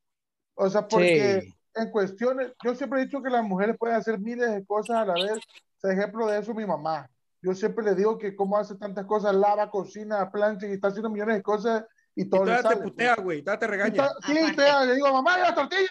O 0.54 0.68
sea, 0.70 0.86
porque 0.86 1.40
Sí. 1.42 1.54
En 1.74 1.90
cuestiones, 1.90 2.52
yo 2.64 2.74
siempre 2.74 3.00
he 3.00 3.04
dicho 3.04 3.22
que 3.22 3.30
las 3.30 3.44
mujeres 3.44 3.76
pueden 3.78 3.96
hacer 3.96 4.18
miles 4.18 4.50
de 4.50 4.64
cosas 4.64 4.96
a 4.96 5.04
la 5.04 5.14
vez. 5.14 5.38
O 5.38 5.80
sea, 5.80 5.92
ejemplo 5.92 6.26
de 6.26 6.38
eso, 6.38 6.54
mi 6.54 6.66
mamá. 6.66 7.08
Yo 7.42 7.54
siempre 7.54 7.84
le 7.84 7.94
digo 7.94 8.16
que 8.16 8.34
cómo 8.34 8.56
hace 8.56 8.74
tantas 8.76 9.04
cosas, 9.06 9.34
lava, 9.34 9.70
cocina, 9.70 10.30
plancha 10.30 10.66
y 10.66 10.72
está 10.72 10.88
haciendo 10.88 11.10
millones 11.10 11.36
de 11.36 11.42
cosas 11.42 11.84
y 12.16 12.22
Y 12.22 12.28
todo 12.30 12.44
le 12.44 12.52
todavía 12.52 12.62
te 12.62 12.68
sale. 12.68 12.76
pues. 12.82 12.90
putea, 12.92 13.14
güey, 13.16 13.42
todavía 13.42 13.58
te 13.60 13.66
Y 13.66 13.68
regaña. 13.68 14.08
to- 14.08 14.14
Sí, 14.26 14.56
todavía 14.56 14.84
le 14.86 14.94
digo, 14.94 15.12
mamá, 15.12 15.38
la 15.38 15.54
tortilla. 15.54 15.88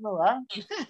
No, 0.00 0.18
¿verdad? 0.18 0.38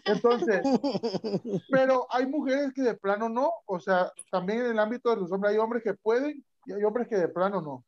Entonces, 0.04 0.62
pero 1.70 2.06
hay 2.10 2.26
mujeres 2.26 2.72
que 2.72 2.82
de 2.82 2.94
plano 2.94 3.28
no. 3.28 3.50
O 3.66 3.78
sea, 3.80 4.10
también 4.30 4.60
en 4.60 4.66
el 4.72 4.78
ámbito 4.78 5.10
de 5.10 5.16
los 5.16 5.30
hombres 5.32 5.52
hay 5.52 5.58
hombres 5.58 5.82
que 5.82 5.94
pueden 5.94 6.44
y 6.66 6.72
hay 6.72 6.82
hombres 6.84 7.08
que 7.08 7.16
de 7.16 7.28
plano 7.28 7.60
no. 7.60 7.70
O 7.72 7.84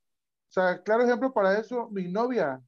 sea, 0.52 0.82
claro 0.82 1.04
ejemplo 1.04 1.32
para 1.32 1.56
eso, 1.58 1.88
mi 1.90 2.11
novia, 2.11 2.61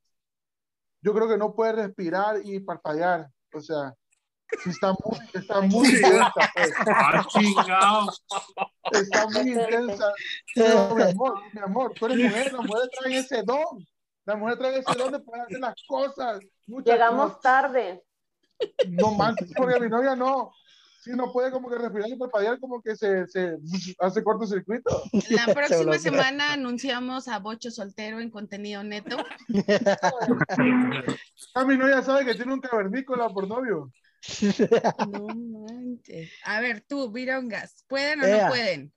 yo 1.02 1.12
creo 1.12 1.28
que 1.28 1.36
no 1.36 1.54
puede 1.54 1.72
respirar 1.72 2.36
y 2.44 2.60
parpadear. 2.60 3.28
O 3.52 3.60
sea, 3.60 3.92
sí 4.62 4.70
está 4.70 4.94
muy, 5.04 5.18
está 5.34 5.60
muy 5.60 5.88
intensa, 5.88 6.32
pues. 6.54 6.72
Ah, 6.86 7.26
chingado. 7.28 8.12
Está 8.92 9.26
muy 9.28 9.52
intensa. 9.52 10.12
Pero, 10.54 10.94
mi 10.94 11.02
amor, 11.02 11.34
mi 11.52 11.60
amor, 11.60 11.92
tú 11.94 12.06
eres 12.06 12.18
mujer, 12.18 12.52
las 12.52 12.64
mujeres 12.64 12.90
traen 12.98 13.16
ese 13.16 13.42
don. 13.42 13.86
Las 14.24 14.38
mujeres 14.38 14.58
traen 14.58 14.74
ese 14.76 14.98
don 14.98 15.12
de 15.12 15.20
poder 15.20 15.42
hacer 15.42 15.60
las 15.60 15.74
cosas. 15.86 16.40
Muchas 16.66 16.94
Llegamos 16.94 17.40
tarde. 17.40 18.04
no 18.88 19.12
más, 19.12 19.34
porque 19.56 19.80
mi 19.80 19.88
novia 19.88 20.14
no. 20.14 20.52
Si 21.02 21.10
no 21.10 21.32
puede 21.32 21.50
como 21.50 21.68
que 21.68 21.78
respirar 21.78 22.08
y 22.08 22.16
parpadear, 22.16 22.60
como 22.60 22.80
que 22.80 22.94
se, 22.94 23.26
se 23.26 23.56
hace 23.98 24.22
cortocircuito. 24.22 25.02
La 25.30 25.46
próxima 25.54 25.98
semana 25.98 26.52
anunciamos 26.52 27.26
a 27.26 27.40
Bocho 27.40 27.72
Soltero 27.72 28.20
en 28.20 28.30
contenido 28.30 28.84
neto. 28.84 29.16
A 31.54 31.64
mi 31.64 31.76
novia 31.76 32.02
sabe 32.02 32.24
que 32.24 32.36
tiene 32.36 32.54
un 32.54 32.60
cavernícola 32.60 33.28
por 33.30 33.48
novio. 33.48 33.90
No 35.10 35.26
manches. 35.66 36.30
A 36.44 36.60
ver, 36.60 36.84
tú, 36.86 37.10
Virongas, 37.10 37.84
¿pueden 37.88 38.20
o 38.20 38.24
Ea. 38.26 38.44
no 38.44 38.48
pueden? 38.50 38.92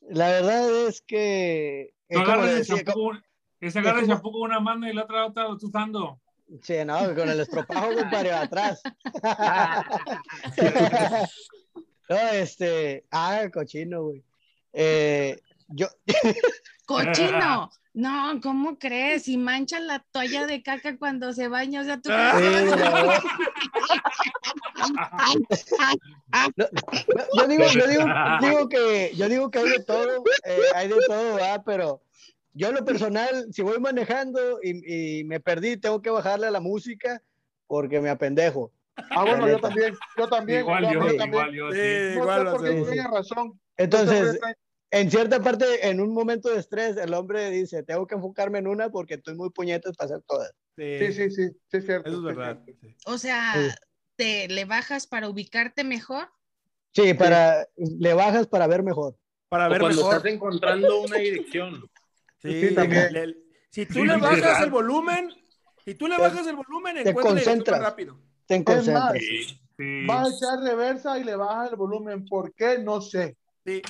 La 0.00 0.30
verdad 0.30 0.88
es 0.88 1.00
que. 1.02 1.82
eh, 1.82 1.94
el 2.08 2.66
champú, 2.66 2.92
con- 2.92 3.22
ese 3.60 3.78
agarra 3.78 4.00
el 4.00 4.08
champú 4.08 4.32
con 4.32 4.40
una 4.42 4.58
mano 4.58 4.88
y 4.88 4.92
la 4.94 5.04
otra 5.04 5.26
otra 5.26 5.44
lo 5.44 5.54
está 5.54 5.66
usando. 5.68 6.20
Sí, 6.62 6.84
no, 6.84 7.14
con 7.14 7.28
el 7.28 7.40
estropajo, 7.40 7.94
compadre, 7.94 8.32
atrás. 8.32 8.80
no, 12.08 12.16
este. 12.32 13.04
Ah, 13.10 13.42
cochino, 13.52 14.04
güey. 14.04 14.24
Eh, 14.72 15.38
yo. 15.68 15.88
Cochino. 16.86 17.70
No, 17.92 18.40
¿cómo 18.40 18.78
crees? 18.78 19.24
Si 19.24 19.36
mancha 19.36 19.80
la 19.80 19.98
toalla 20.12 20.46
de 20.46 20.62
caca 20.62 20.96
cuando 20.96 21.32
se 21.32 21.48
baña, 21.48 21.80
o 21.80 21.84
sea, 21.84 22.00
tú. 22.00 22.10
Sí, 22.10 22.14
verdad. 22.14 23.20
No, 26.56 26.66
yo 27.36 27.48
digo, 27.48 27.64
yo 27.64 27.86
digo, 27.86 28.04
digo 28.40 28.68
que, 28.68 29.12
yo 29.16 29.28
digo 29.28 29.50
que 29.50 29.58
hay 29.58 29.68
de 29.70 29.84
todo, 29.84 30.22
eh, 30.44 30.60
hay 30.74 30.88
de 30.88 30.96
todo, 31.06 31.34
¿verdad? 31.34 31.62
pero 31.64 32.02
yo 32.52 32.68
en 32.68 32.74
lo 32.74 32.84
personal, 32.84 33.46
si 33.52 33.62
voy 33.62 33.78
manejando 33.80 34.58
y, 34.62 35.20
y 35.20 35.24
me 35.24 35.40
perdí, 35.40 35.76
tengo 35.76 36.02
que 36.02 36.10
bajarle 36.10 36.46
a 36.46 36.50
la 36.50 36.60
música 36.60 37.22
porque 37.66 38.00
me 38.00 38.10
apendejo. 38.10 38.72
Ah, 39.10 39.22
bueno, 39.24 39.48
yo 39.48 39.60
también, 39.60 39.94
yo 40.16 40.28
también. 40.28 40.60
Igual 40.60 40.84
yo, 40.84 40.92
yo, 40.92 41.16
también. 41.16 41.28
igual 41.28 41.54
yo, 41.54 41.70
sí. 41.70 41.78
Sí, 41.78 41.82
No 41.82 42.14
sé 42.14 42.14
igual 42.20 42.44
lo 42.44 42.50
por 42.52 42.60
qué 42.62 42.68
hacemos. 42.68 42.90
tiene 42.90 43.08
razón. 43.08 43.60
Entonces, 43.76 44.38
en 44.90 45.10
cierta 45.10 45.40
parte, 45.40 45.88
en 45.88 46.00
un 46.00 46.12
momento 46.12 46.48
de 46.48 46.58
estrés, 46.58 46.96
el 46.96 47.14
hombre 47.14 47.50
dice, 47.50 47.82
tengo 47.84 48.06
que 48.06 48.16
enfocarme 48.16 48.58
en 48.58 48.66
una 48.66 48.90
porque 48.90 49.14
estoy 49.14 49.36
muy 49.36 49.50
puñetas 49.50 49.96
para 49.96 50.06
hacer 50.14 50.24
todas. 50.26 50.52
Sí, 50.76 51.12
sí, 51.12 51.30
sí, 51.30 51.48
sí, 51.70 51.76
es 51.76 51.84
cierto. 51.86 52.08
Eso 52.08 52.18
es 52.18 52.24
verdad. 52.24 52.60
O 53.06 53.18
sea, 53.18 53.52
Sí. 53.54 53.74
te 54.16 54.48
le 54.48 54.64
bajas 54.64 55.06
para 55.06 55.28
ubicarte 55.28 55.84
mejor. 55.84 56.28
Sí, 56.92 57.14
para, 57.14 57.68
le 57.76 58.14
bajas 58.14 58.46
para 58.48 58.66
ver 58.66 58.82
mejor. 58.82 59.16
Para 59.48 59.66
O 59.66 59.70
ver 59.70 59.80
cuando 59.80 59.98
mejor. 60.02 60.16
estás 60.16 60.32
encontrando 60.32 61.02
una 61.02 61.18
dirección. 61.18 61.84
Sí, 62.38 62.68
Sí, 62.68 62.74
también. 62.74 63.12
le- 63.12 63.26
le- 63.28 63.36
si 63.70 63.86
tú 63.86 63.94
Sí, 63.94 64.04
le 64.06 64.16
bajas 64.16 64.62
el 64.62 64.70
volumen, 64.70 65.30
si 65.84 65.94
tú 65.94 66.06
le 66.08 66.16
Te- 66.16 66.22
bajas 66.22 66.46
el 66.46 66.56
volumen, 66.56 67.02
te 67.04 67.14
concentras. 67.14 67.80
rápido. 67.80 68.18
Te 68.46 68.56
Es 68.56 68.64
concentras. 68.64 69.12
Vas 70.06 70.26
a 70.26 70.36
echar 70.36 70.58
reversa 70.64 71.18
y 71.18 71.24
le 71.24 71.36
bajas 71.36 71.70
el 71.70 71.76
volumen. 71.76 72.24
¿Por 72.26 72.52
qué? 72.54 72.78
No 72.78 73.00
sé. 73.00 73.36
Sí. 73.64 73.82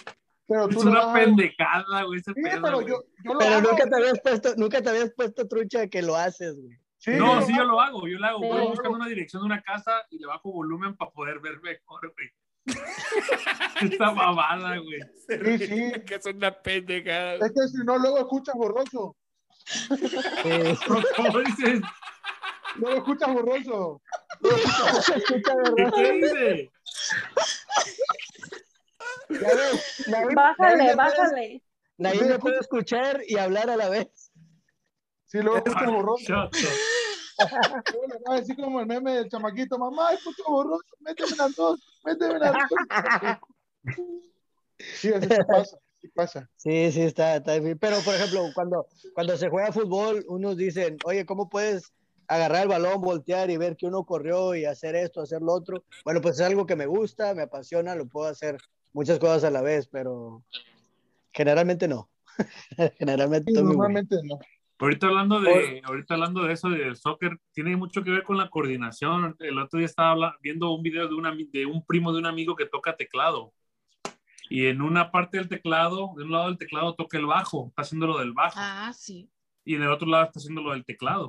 Pero 0.47 0.69
Es 0.69 0.77
tú 0.77 0.85
le 0.85 0.91
una 0.91 1.01
bajas. 1.07 1.25
pendejada, 1.25 2.03
güey, 2.05 2.21
ese 2.21 2.33
Sí, 2.35 2.43
pedo, 2.43 2.63
pero 2.63 2.81
yo, 2.81 3.03
yo 3.25 3.33
lo 3.35 3.39
Pero 3.39 3.55
hago. 3.57 3.71
nunca 3.71 3.85
te 3.89 3.97
habías 3.97 4.21
puesto, 4.21 4.55
nunca 4.57 4.83
te 4.83 4.89
habías 4.89 5.11
puesto 5.13 5.47
trucha 5.47 5.81
de 5.81 5.91
que 5.91 6.03
lo 6.03 6.17
haces, 6.17 6.57
güey. 6.61 6.77
Sí, 6.97 7.13
No, 7.13 7.41
sí, 7.43 7.53
yo 7.57 7.65
lo 7.65 7.81
hago, 7.81 8.09
yo 8.09 8.19
lo 8.19 8.27
hago. 8.27 8.39
Voy 8.41 8.67
buscando 8.69 8.97
una 8.97 9.07
dirección 9.07 9.43
de 9.43 9.47
una 9.47 9.63
casa 9.63 9.93
y 10.11 10.19
le 10.19 10.27
bajo 10.27 10.51
volumen 10.51 10.97
para 10.97 11.11
poder 11.13 11.39
ver 11.41 11.61
mejor, 11.61 12.01
güey. 12.15 12.29
Esta 13.83 14.11
babada, 14.11 14.77
güey. 14.79 15.01
Sí, 15.29 15.67
sí. 15.67 15.93
Que 16.07 16.15
es 16.17 16.27
una 16.27 16.51
pendejada. 16.53 17.35
Es 17.35 17.53
que 17.53 17.69
si 17.69 17.85
no, 17.85 17.99
luego 17.99 18.19
escuchas 18.19 18.55
borroso. 18.55 19.17
Eh, 20.45 20.77
¿Cómo 21.17 21.39
dices? 21.41 21.81
Luego 22.77 22.97
escuchas 22.99 23.33
borroso. 23.33 24.01
escucha, 25.17 25.53
¿Qué, 25.77 25.83
¿verdad? 25.83 25.93
qué 25.95 26.13
dice? 26.13 26.71
Ya 29.31 29.55
ves, 29.55 30.05
Naim- 30.09 30.35
Bájale, 30.35 30.77
Naim 30.77 30.87
me 30.89 30.95
puede- 30.95 30.97
bájale. 30.97 31.63
Naim 31.99 32.27
me 32.29 32.39
puede 32.39 32.59
escuchar 32.61 33.21
y 33.27 33.37
hablar 33.39 33.69
a 33.71 33.77
la 33.77 33.89
vez. 33.89 34.31
Sí, 35.27 35.39
luego 35.43 35.59
escuchas 35.59 35.87
borroso. 35.93 36.25
Chato. 36.27 36.59
Luego 37.39 38.07
le 38.09 38.19
vas 38.25 38.37
a 38.37 38.41
decir 38.41 38.57
como 38.57 38.81
el 38.81 38.87
meme 38.87 39.13
del 39.13 39.29
chamaquito, 39.29 39.79
mamá, 39.79 40.13
escucho 40.13 40.43
borroso, 40.49 40.85
méteme 41.01 41.37
las 41.37 41.55
dos, 41.55 41.81
méteme 42.05 42.39
las 42.39 42.53
dos. 42.53 43.41
Sí, 44.79 45.09
eso 45.09 45.21
sí 45.23 45.43
pasa, 45.49 45.79
sí 46.01 46.09
pasa. 46.15 46.51
Sí, 46.57 46.93
sí, 46.93 47.03
está, 47.03 47.37
está 47.37 47.55
difícil. 47.55 47.79
Pero, 47.79 47.97
por 48.05 48.15
ejemplo, 48.15 48.49
cuando, 48.55 48.87
cuando 49.13 49.37
se 49.37 49.49
juega 49.49 49.73
fútbol, 49.73 50.25
unos 50.29 50.57
dicen, 50.57 50.97
oye, 51.05 51.27
¿cómo 51.27 51.49
puedes 51.49 51.93
agarrar 52.29 52.63
el 52.63 52.69
balón, 52.69 53.01
voltear 53.01 53.51
y 53.51 53.57
ver 53.57 53.77
que 53.77 53.87
uno 53.87 54.05
corrió 54.05 54.55
y 54.55 54.67
hacer 54.67 54.95
esto, 54.95 55.21
hacer 55.21 55.43
lo 55.43 55.53
otro? 55.53 55.85
Bueno, 56.05 56.21
pues 56.21 56.37
es 56.37 56.47
algo 56.47 56.65
que 56.65 56.77
me 56.77 56.87
gusta, 56.87 57.35
me 57.35 57.43
apasiona, 57.43 57.97
lo 57.97 58.07
puedo 58.07 58.29
hacer 58.29 58.57
muchas 58.93 59.19
cosas 59.19 59.43
a 59.45 59.51
la 59.51 59.63
vez, 59.63 59.89
pero 59.89 60.45
generalmente 61.33 61.89
no. 61.89 62.09
generalmente 62.99 63.51
Sí, 63.51 63.55
bueno. 63.55 63.71
normalmente 63.71 64.17
no. 64.79 64.85
Ahorita 64.87 65.07
hablando 65.09 65.41
de, 65.41 65.83
ahorita 65.85 66.15
hablando 66.15 66.43
de 66.45 66.53
eso 66.53 66.69
del 66.71 66.97
soccer, 66.97 67.39
tiene 67.53 67.77
mucho 67.77 68.03
que 68.05 68.11
ver 68.11 68.23
con 68.23 68.37
la 68.37 68.49
coordinación. 68.49 69.37
El 69.41 69.59
otro 69.59 69.79
día 69.79 69.87
estaba 69.87 70.37
viendo 70.41 70.71
un 70.71 70.83
video 70.83 71.09
de, 71.09 71.15
una, 71.15 71.35
de 71.35 71.67
un 71.67 71.85
primo 71.85 72.13
de 72.13 72.19
un 72.19 72.27
amigo 72.27 72.55
que 72.57 72.67
toca 72.67 72.97
teclado. 72.97 73.53
Y 74.51 74.67
en 74.67 74.81
una 74.81 75.11
parte 75.11 75.37
del 75.39 75.49
teclado, 75.49 76.13
de 76.17 76.25
un 76.25 76.31
lado 76.31 76.47
del 76.47 76.57
teclado 76.59 76.95
toca 76.95 77.19
el 77.19 77.27
bajo, 77.27 77.67
está 77.69 77.83
haciendo 77.83 78.07
lo 78.07 78.19
del 78.19 78.33
bajo. 78.33 78.55
Ah, 78.57 78.93
sí. 78.97 79.29
Y 79.65 79.75
en 79.75 79.83
el 79.83 79.91
otro 79.91 80.09
lado 80.09 80.25
está 80.25 80.39
haciendo 80.39 80.63
lo 80.63 80.71
del 80.73 80.85
teclado. 80.85 81.29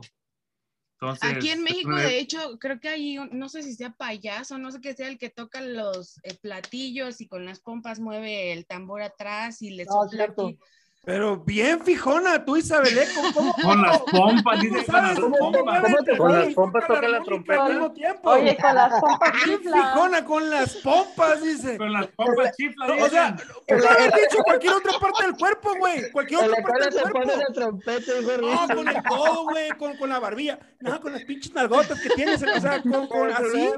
Entonces, 1.01 1.29
Aquí 1.37 1.49
en 1.49 1.63
México, 1.63 1.89
una- 1.89 2.01
de 2.01 2.19
hecho, 2.19 2.59
creo 2.59 2.79
que 2.79 2.89
hay, 2.89 3.17
un- 3.17 3.29
no 3.31 3.47
sé 3.49 3.63
si 3.63 3.73
sea 3.73 3.91
payaso, 3.93 4.57
no 4.57 4.69
sé 4.71 4.81
qué 4.81 4.93
sea 4.93 5.07
el 5.07 5.17
que 5.17 5.29
toca 5.29 5.61
los 5.61 6.19
eh, 6.23 6.37
platillos 6.41 7.21
y 7.21 7.27
con 7.27 7.45
las 7.45 7.61
pompas 7.61 7.99
mueve 7.99 8.51
el 8.51 8.65
tambor 8.65 9.01
atrás 9.01 9.61
y 9.61 9.71
le 9.71 9.83
Ah, 9.83 9.85
sopla 9.87 10.09
cierto. 10.09 10.47
aquí. 10.47 10.59
Pero 11.05 11.37
bien 11.37 11.81
fijona, 11.83 12.43
tú 12.43 12.57
Isabeleco, 12.57 13.21
¿cómo? 13.33 13.53
Con 13.53 13.81
las 13.81 13.99
pompas, 14.01 14.61
dice, 14.61 14.85
¿Cómo 14.85 14.85
con 14.85 15.01
las 15.01 15.15
sabes? 15.15 15.39
pompas. 15.39 15.81
¿Cómo 15.81 16.03
te 16.03 16.17
Con 16.17 16.31
las 16.33 16.53
pompas 16.53 16.87
toca 16.87 17.07
la 17.07 17.21
trompeta. 17.23 17.65
Al 17.65 17.71
mismo 17.71 17.91
tiempo. 17.93 18.29
Oye, 18.29 18.57
con 18.57 18.75
las 18.75 18.99
pompas 19.01 19.31
fijona 19.43 20.25
con 20.25 20.49
las 20.49 20.75
pompas, 20.75 21.41
dice. 21.41 21.77
Con 21.77 21.93
las 21.93 22.07
pompas 22.07 22.55
chifla, 22.57 22.87
No, 22.87 23.05
o 23.05 23.09
sea, 23.09 23.35
pudo 23.67 23.89
haber 23.89 24.11
dicho 24.13 24.43
cualquier 24.43 24.73
otra 24.73 24.99
parte 24.99 25.25
del 25.25 25.35
cuerpo, 25.37 25.75
güey. 25.79 26.11
Cualquier 26.11 26.39
otra 26.41 26.49
la 26.59 26.63
parte 26.63 26.79
cara 26.79 26.85
del 26.85 26.93
se 26.93 27.01
pone 27.01 27.25
cuerpo. 27.25 27.41
la 27.47 27.53
trompeta, 27.53 28.11
No, 28.41 28.75
con 28.75 28.87
el 28.89 29.03
codo, 29.03 29.43
güey, 29.45 29.69
con, 29.71 29.97
con 29.97 30.09
la 30.09 30.19
barbilla. 30.19 30.59
No, 30.81 30.99
con 30.99 31.13
las 31.13 31.23
pinches 31.23 31.53
nalgotas 31.53 31.99
que 32.01 32.09
tienes. 32.09 32.43
O 32.43 32.59
sea, 32.61 32.81
con, 32.81 33.07
con 33.07 33.31
así. 33.31 33.71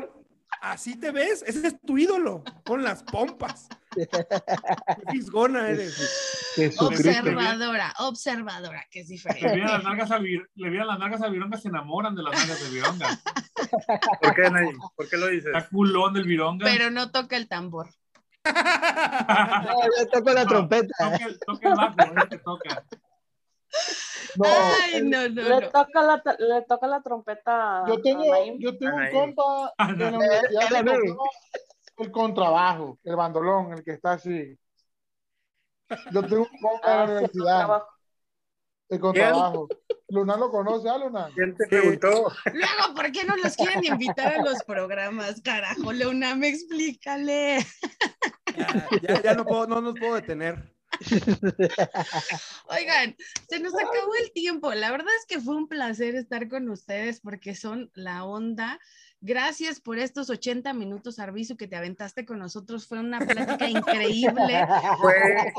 Así 0.62 1.00
te 1.00 1.12
ves. 1.12 1.44
Ese 1.46 1.68
es 1.68 1.82
tu 1.82 1.98
ídolo. 1.98 2.44
Con 2.66 2.84
las 2.84 3.04
pompas. 3.04 3.70
Qué 3.96 4.08
fisgona 5.12 5.70
eres. 5.70 6.48
Observadora, 6.80 7.94
observadora, 8.00 8.86
que 8.90 9.02
es 9.02 9.08
Le 9.10 9.14
diferente. 9.16 9.54
vieran 9.56 9.72
las 9.74 9.84
nalgas 9.84 10.12
a, 10.12 10.20
Vir- 10.20 10.48
le 10.56 10.70
vieran 10.70 10.88
las 10.88 11.00
nalgas 11.00 11.22
a 11.22 11.28
Vironga, 11.30 11.58
se 11.58 11.68
enamoran 11.68 12.16
de 12.16 12.24
las 12.24 12.34
nalgas 12.34 12.64
de 12.64 12.70
Vironga. 12.70 13.20
¿Por 14.22 14.36
qué, 14.36 14.50
Naim? 14.50 14.78
¿Por 14.96 15.10
qué 15.10 15.18
lo 15.18 15.28
dices? 15.28 15.52
Está 15.56 15.68
culón 15.70 16.14
del 16.14 16.24
Vironga. 16.26 16.66
Pero 16.66 16.90
no 16.90 17.12
toca 17.12 17.36
el 17.38 17.48
tambor. 17.48 17.90
No, 18.44 18.54
yo 18.54 20.08
toco 20.12 20.32
la 20.32 20.44
No, 20.44 20.50
trompeta. 20.50 20.94
Toca 20.98 21.26
el, 21.26 21.40
toca 21.40 21.70
el 21.70 21.76
bajo, 21.76 21.96
es 22.18 22.30
que 22.30 22.38
toca. 22.40 22.84
No, 24.38 24.46
Ay, 24.46 25.02
no, 25.04 25.28
no, 25.30 25.42
Le 25.42 25.50
no. 25.62 25.70
toca 25.70 26.02
la, 26.02 26.24
le 26.40 26.62
toca 26.64 26.88
la 26.88 27.02
trompeta 27.02 27.84
yo 27.88 28.02
tengo, 28.02 28.24
yo 28.60 28.78
tengo 28.78 28.96
un 28.96 29.12
compa 29.12 29.74
la 29.78 30.10
universidad 30.10 30.86
el 32.04 32.12
contrabajo, 32.12 33.00
el 33.04 33.16
bandolón, 33.16 33.74
el 33.74 33.84
que 33.84 33.92
está 33.94 34.14
así. 34.14 34.58
Yo 36.12 36.26
tengo 36.26 36.44
un 36.52 36.60
compa 36.60 36.92
en 36.94 36.98
la 36.98 37.04
Ah, 37.04 37.06
universidad, 37.06 37.76
el 38.90 39.00
contrabajo. 39.00 39.68
Luna 40.10 40.36
lo 40.38 40.50
conoce, 40.52 40.90
¿ah, 40.90 40.98
Luna? 40.98 41.32
¿Quién 41.34 41.56
te 41.56 41.66
preguntó? 41.68 42.32
Luego, 42.54 42.96
¿por 42.96 43.12
qué 43.12 43.24
no 43.24 43.36
los 43.38 43.56
quieren 43.56 43.84
invitar 43.86 44.34
a 44.34 44.42
los 44.44 44.64
programas? 44.64 45.42
Carajo, 45.42 45.94
Leoname, 45.94 46.50
explícale. 46.50 47.66
Ya, 48.54 48.68
ya, 49.02 49.22
ya 49.22 49.34
no, 49.34 49.46
puedo, 49.48 49.68
no 49.68 49.82
nos 49.82 49.96
puedo 49.98 50.16
detener. 50.16 50.76
Oigan, 52.68 53.16
se 53.50 53.60
nos 53.60 53.74
acabó 53.74 54.14
el 54.22 54.32
tiempo. 54.34 54.74
La 54.74 54.92
verdad 54.92 55.14
es 55.20 55.26
que 55.26 55.40
fue 55.42 55.56
un 55.56 55.68
placer 55.68 56.16
estar 56.16 56.48
con 56.50 56.70
ustedes 56.70 57.22
porque 57.22 57.56
son 57.56 57.90
la 57.94 58.26
onda. 58.26 58.80
Gracias 59.22 59.80
por 59.80 60.00
estos 60.00 60.32
80 60.32 60.74
minutos, 60.74 61.20
Arbizu, 61.20 61.56
que 61.56 61.68
te 61.68 61.76
aventaste 61.76 62.26
con 62.26 62.40
nosotros. 62.40 62.88
Fue 62.88 63.00
una 63.00 63.20
plática 63.20 63.70
increíble. 63.70 64.66
Fue, 65.00 65.54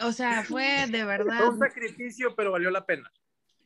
O 0.00 0.12
sea, 0.12 0.44
fue 0.44 0.86
de 0.88 1.04
verdad. 1.04 1.38
fue 1.38 1.48
un 1.50 1.58
sacrificio, 1.58 2.34
pero 2.36 2.52
valió 2.52 2.70
la 2.70 2.86
pena. 2.86 3.10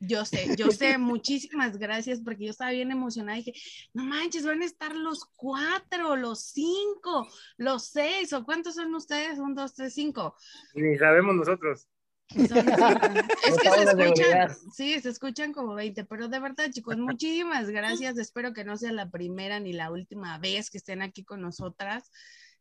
Yo 0.01 0.23
sé, 0.23 0.55
yo 0.55 0.71
sé, 0.71 0.97
muchísimas 0.97 1.77
gracias 1.77 2.21
porque 2.21 2.45
yo 2.45 2.51
estaba 2.51 2.71
bien 2.71 2.89
emocionada. 2.89 3.37
Dije, 3.37 3.53
no 3.93 4.05
manches, 4.05 4.45
van 4.45 4.61
a 4.61 4.65
estar 4.65 4.95
los 4.95 5.25
cuatro, 5.35 6.15
los 6.15 6.39
cinco, 6.39 7.27
los 7.57 7.87
seis, 7.87 8.31
o 8.31 8.45
cuántos 8.45 8.75
son 8.75 8.95
ustedes? 8.95 9.39
Un, 9.39 9.55
dos, 9.55 9.75
tres, 9.75 9.93
cinco. 9.93 10.35
Ni 10.73 10.97
sabemos 10.97 11.35
nosotros. 11.35 11.87
Son. 12.29 12.39
Es 13.47 13.57
que 13.57 13.69
se 13.71 13.83
escuchan, 13.83 14.49
sí, 14.73 14.99
se 14.99 15.09
escuchan 15.09 15.51
como 15.53 15.73
20, 15.73 16.05
pero 16.05 16.27
de 16.27 16.39
verdad, 16.39 16.69
chicos, 16.71 16.97
muchísimas 16.97 17.69
gracias. 17.69 18.17
Espero 18.17 18.53
que 18.53 18.63
no 18.63 18.77
sea 18.77 18.91
la 18.91 19.09
primera 19.09 19.59
ni 19.59 19.73
la 19.73 19.91
última 19.91 20.37
vez 20.37 20.69
que 20.69 20.77
estén 20.77 21.01
aquí 21.01 21.23
con 21.23 21.41
nosotras. 21.41 22.11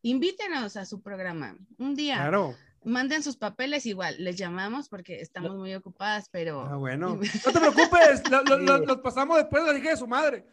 Invítenos 0.02 0.76
a 0.76 0.86
su 0.86 1.02
programa 1.02 1.56
un 1.78 1.94
día. 1.94 2.16
Claro. 2.16 2.54
Manden 2.84 3.22
sus 3.24 3.36
papeles 3.36 3.84
igual, 3.86 4.14
les 4.22 4.36
llamamos 4.36 4.88
porque 4.88 5.20
estamos 5.20 5.54
muy 5.56 5.74
ocupadas, 5.74 6.28
pero 6.30 6.62
Ah, 6.62 6.76
bueno. 6.76 7.18
No 7.46 7.52
te 7.52 7.58
preocupes, 7.60 8.22
lo- 8.30 8.44
lo- 8.44 8.58
lo- 8.58 8.78
los 8.86 8.98
pasamos 8.98 9.36
después 9.38 9.64
de 9.66 9.72
la 9.72 9.78
hija 9.78 9.90
de 9.90 9.96
su 9.96 10.06
madre. 10.06 10.46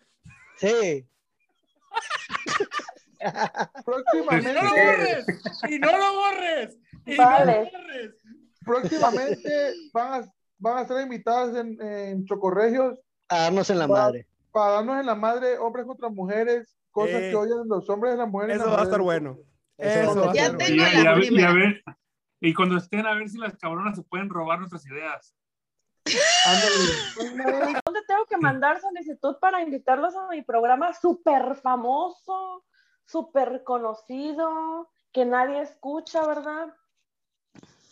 Sí. 0.58 1.08
Y 3.20 3.24
no 3.26 3.84
Próximamente, 3.86 4.54
lo 4.54 4.62
borres, 4.62 5.26
y 5.70 5.80
no 5.80 5.98
lo 5.98 6.14
borres, 6.14 6.78
y 7.06 7.16
Vale. 7.16 7.46
no 7.46 7.62
lo 7.64 7.72
borres. 7.72 8.12
Próximamente 8.66 9.74
van 9.94 10.24
a, 10.24 10.34
van 10.58 10.78
a 10.78 10.88
ser 10.88 11.02
invitadas 11.02 11.56
en, 11.56 11.82
en 11.82 12.26
Chocorregios 12.26 13.00
A 13.30 13.44
darnos 13.44 13.70
en 13.70 13.80
la 13.80 13.88
Va- 13.88 13.98
madre. 14.04 14.28
para 14.52 14.72
darnos 14.74 15.00
en 15.00 15.06
la 15.06 15.16
madre 15.16 15.58
hombres 15.58 15.86
contra 15.86 16.10
mujeres, 16.10 16.76
cosas 16.92 17.22
Eh. 17.22 17.30
que 17.30 17.36
odian 17.36 17.68
los 17.68 17.90
hombres 17.90 18.16
y 18.16 18.18
las 18.18 18.30
mujeres. 18.30 18.56
Eso 18.58 18.66
las 18.68 18.76
va 18.78 18.82
a 18.82 18.84
estar 18.86 19.02
bueno. 19.02 19.38
Eso 19.78 20.12
Eso 20.12 20.22
va 20.26 20.32
a 20.32 20.34
Ya 20.34 20.44
estar 20.46 20.58
tengo 20.58 20.82
bueno. 20.84 20.94
Y, 20.94 21.00
a- 21.00 21.04
la 21.04 21.04
y 21.04 21.08
a 21.08 21.14
ver- 21.16 21.34
y 21.34 21.44
a 21.44 21.52
ver- 21.54 21.84
y 22.42 22.54
cuando 22.54 22.78
estén, 22.78 23.06
a 23.06 23.14
ver 23.16 23.30
si 23.30 23.38
las 23.38 23.56
cabronas 23.58 23.96
se 23.96 24.04
pueden 24.04 24.30
robar 24.30 24.60
nuestras 24.60 24.86
ideas. 24.86 25.36
Ándale. 26.46 27.80
¿Dónde 27.86 28.02
tengo 28.08 28.26
que 28.30 28.38
mandar 28.38 28.80
solicitud 28.80 29.38
para 29.42 29.62
invitarlos 29.62 30.16
a 30.16 30.28
mi 30.30 30.42
programa 30.44 30.94
súper 30.94 31.56
famoso, 31.56 32.64
súper 33.06 33.64
conocido, 33.64 34.90
que 35.12 35.26
nadie 35.26 35.62
escucha, 35.62 36.26
¿verdad? 36.28 36.68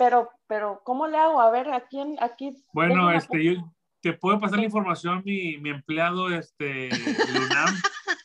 Pero, 0.04 0.30
pero, 0.48 0.82
¿cómo 0.84 1.08
le 1.08 1.18
hago? 1.18 1.40
A 1.40 1.50
ver, 1.50 1.70
¿a 1.70 1.88
quién, 1.88 2.18
aquí? 2.20 2.62
Bueno, 2.74 3.10
este, 3.10 3.42
yo 3.42 3.74
te 4.02 4.12
puedo 4.12 4.38
pasar 4.38 4.60
la 4.60 4.66
información 4.66 5.22
mi, 5.24 5.58
mi 5.60 5.70
empleado, 5.70 6.30
este, 6.30 6.90
Lunam. 7.34 7.74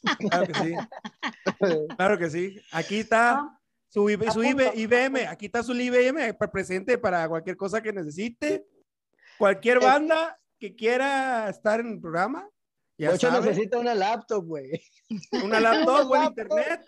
Claro 0.18 0.46
que 0.46 0.54
sí. 0.54 0.74
Claro 1.96 2.18
que 2.18 2.30
sí. 2.30 2.60
Aquí 2.72 2.98
está 2.98 3.30
Ah, 3.38 3.60
su, 3.88 4.10
IB 4.10 4.24
su 4.32 4.40
apunto. 4.40 4.62
IB 4.74 4.76
IBM. 4.76 5.26
Aquí 5.28 5.46
está 5.46 5.62
su 5.62 5.72
IBM 5.72 6.34
presente 6.50 6.98
para 6.98 7.28
cualquier 7.28 7.56
cosa 7.56 7.80
que 7.80 7.92
necesite. 7.92 8.66
Cualquier 9.38 9.78
banda 9.78 10.36
que 10.58 10.74
quiera 10.74 11.48
estar 11.48 11.78
en 11.78 11.92
el 11.92 12.00
programa. 12.00 12.48
Ya 12.96 13.10
Ocho 13.12 13.28
sabe, 13.28 13.46
necesita 13.46 13.78
una 13.78 13.94
laptop, 13.94 14.44
güey. 14.44 14.82
una 15.44 15.60
laptop, 15.60 16.08
buen 16.08 16.24
internet. 16.24 16.84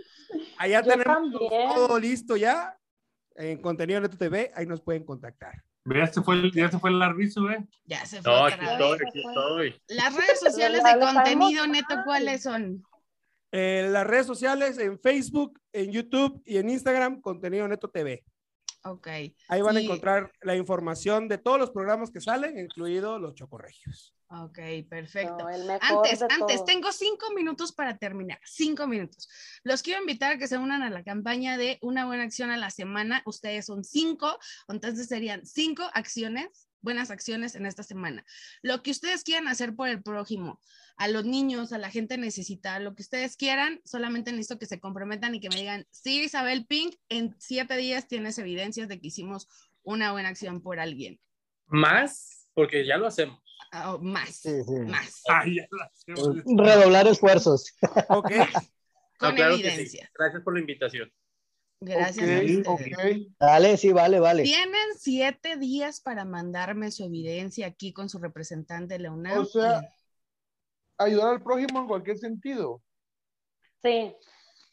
Allá 0.59 0.83
Yo 0.83 0.91
tenemos 0.91 1.15
también. 1.15 1.75
todo 1.75 1.99
listo 2.01 2.37
ya. 2.37 2.77
En 3.37 3.61
contenido 3.61 4.01
Neto 4.01 4.17
TV, 4.17 4.51
ahí 4.55 4.67
nos 4.67 4.81
pueden 4.81 5.05
contactar. 5.05 5.63
Ya 5.85 6.07
se 6.07 6.21
fue 6.23 6.35
el, 6.35 6.53
ya 6.53 6.71
se 6.71 6.79
fue 6.79 6.91
el 6.91 6.99
larvizo, 6.99 7.51
¿eh? 7.51 7.67
Ya 7.85 8.05
se 8.05 8.23
fue 8.23 8.33
No, 8.33 8.45
aquí 8.47 8.65
estoy, 8.65 8.99
aquí 9.07 9.23
estoy. 9.27 9.83
Las 9.89 10.15
redes 10.15 10.41
sociales 10.41 10.83
de 10.85 11.01
contenido 11.01 11.67
neto. 11.67 11.97
¿cuáles 12.05 12.43
son? 12.43 12.83
Eh, 13.53 13.89
las 13.91 14.07
redes 14.07 14.27
sociales, 14.27 14.79
en 14.79 14.99
Facebook, 15.01 15.61
en 15.73 15.91
YouTube 15.91 16.41
y 16.45 16.59
en 16.59 16.71
Instagram, 16.71 17.21
Contenido 17.21 17.67
Neto 17.67 17.89
TV. 17.89 18.25
Ok. 18.85 19.09
Ahí 19.49 19.63
van 19.63 19.77
a 19.77 19.81
encontrar 19.81 20.33
la 20.43 20.55
información 20.55 21.29
de 21.29 21.39
todos 21.39 21.59
los 21.59 21.71
programas 21.71 22.11
que 22.11 22.21
salen, 22.21 22.59
incluidos 22.59 23.21
los 23.21 23.35
chocorregios. 23.35 24.15
Ok, 24.33 24.61
perfecto. 24.89 25.39
No, 25.39 25.51
el 25.51 25.65
mejor 25.65 26.07
Antes, 26.07 26.23
antes, 26.23 26.65
tengo 26.65 26.93
cinco 26.93 27.33
minutos 27.35 27.73
para 27.73 27.99
terminar. 27.99 28.39
Cinco 28.45 28.87
minutos. 28.87 29.29
Los 29.65 29.83
quiero 29.83 30.01
invitar 30.01 30.33
a 30.33 30.39
que 30.39 30.47
se 30.47 30.57
unan 30.57 30.83
a 30.83 30.91
la 30.91 31.03
campaña 31.03 31.59
de 31.59 31.79
una 31.83 32.07
buena 32.07 32.23
acción 32.23 32.53
a 32.53 32.57
la 32.57 32.71
semana. 32.71 33.23
Ustedes 33.27 33.67
son 33.67 33.83
cinco, 33.83 34.39
entonces 34.69 35.09
serían 35.09 35.45
cinco 35.45 35.83
acciones, 35.95 36.69
buenas 36.81 37.11
acciones 37.11 37.57
en 37.57 37.67
esta 37.67 37.83
semana. 37.83 38.25
Lo 38.63 38.85
que 38.85 38.93
ustedes 38.93 39.25
quieran 39.25 39.49
hacer 39.49 39.75
por 39.75 39.89
el 39.89 40.01
prójimo, 40.01 40.61
a 40.97 41.09
los 41.09 41.25
niños, 41.25 41.73
a 41.73 41.79
la 41.79 41.91
gente 41.91 42.17
necesitada, 42.17 42.79
lo 42.79 42.95
que 42.95 43.03
ustedes 43.03 43.37
quieran, 43.37 43.81
solamente 43.85 44.31
necesito 44.31 44.61
que 44.61 44.67
se 44.67 44.79
comprometan 44.79 45.35
y 45.35 45.41
que 45.41 45.49
me 45.49 45.57
digan, 45.57 45.89
sí, 45.91 46.23
Isabel 46.23 46.67
Pink, 46.67 46.95
en 47.09 47.35
siete 47.41 47.77
días 47.77 48.07
tienes 48.07 48.39
evidencias 48.39 48.87
de 48.87 49.01
que 49.01 49.09
hicimos 49.09 49.49
una 49.83 50.13
buena 50.13 50.29
acción 50.29 50.63
por 50.63 50.79
alguien. 50.79 51.19
Más, 51.67 52.49
porque 52.55 52.87
ya 52.87 52.97
lo 52.97 53.09
hacemos. 53.09 53.50
Ah, 53.73 53.97
más, 54.01 54.37
Sí, 54.37 54.65
sí. 54.65 54.73
más. 54.87 55.23
Ay, 55.29 55.59
hacemos. 55.61 56.37
Redoblar 56.45 57.07
esfuerzos. 57.07 57.73
Ok. 58.09 58.31
Con 59.19 59.31
No, 59.31 59.35
claro 59.37 59.57
que 59.57 59.63
sí. 59.63 59.69
evidencia. 59.69 60.11
Gracias 60.19 60.43
por 60.43 60.55
la 60.55 60.61
invitación. 60.61 61.13
Gracias 61.83 62.29
a 62.29 62.73
Ok, 62.73 62.83
ustedes. 62.83 62.97
ok. 63.07 63.35
Dale, 63.39 63.77
sí, 63.77 63.93
vale, 63.93 64.19
vale. 64.21 64.43
Tienen 64.43 64.75
siete 64.99 65.57
días 65.57 66.01
para 66.01 66.25
mandarme 66.25 66.91
su 66.91 67.05
evidencia 67.05 67.67
aquí 67.67 67.93
con 67.93 68.09
su 68.09 68.19
representante 68.19 68.95
de 68.95 69.01
la 69.01 69.13
UNAM. 69.13 69.39
O 69.39 69.45
sea, 69.45 69.81
ayudar 70.99 71.35
al 71.35 71.43
prójimo 71.43 71.81
en 71.81 71.87
cualquier 71.87 72.19
sentido. 72.19 72.83
Sí, 73.83 74.15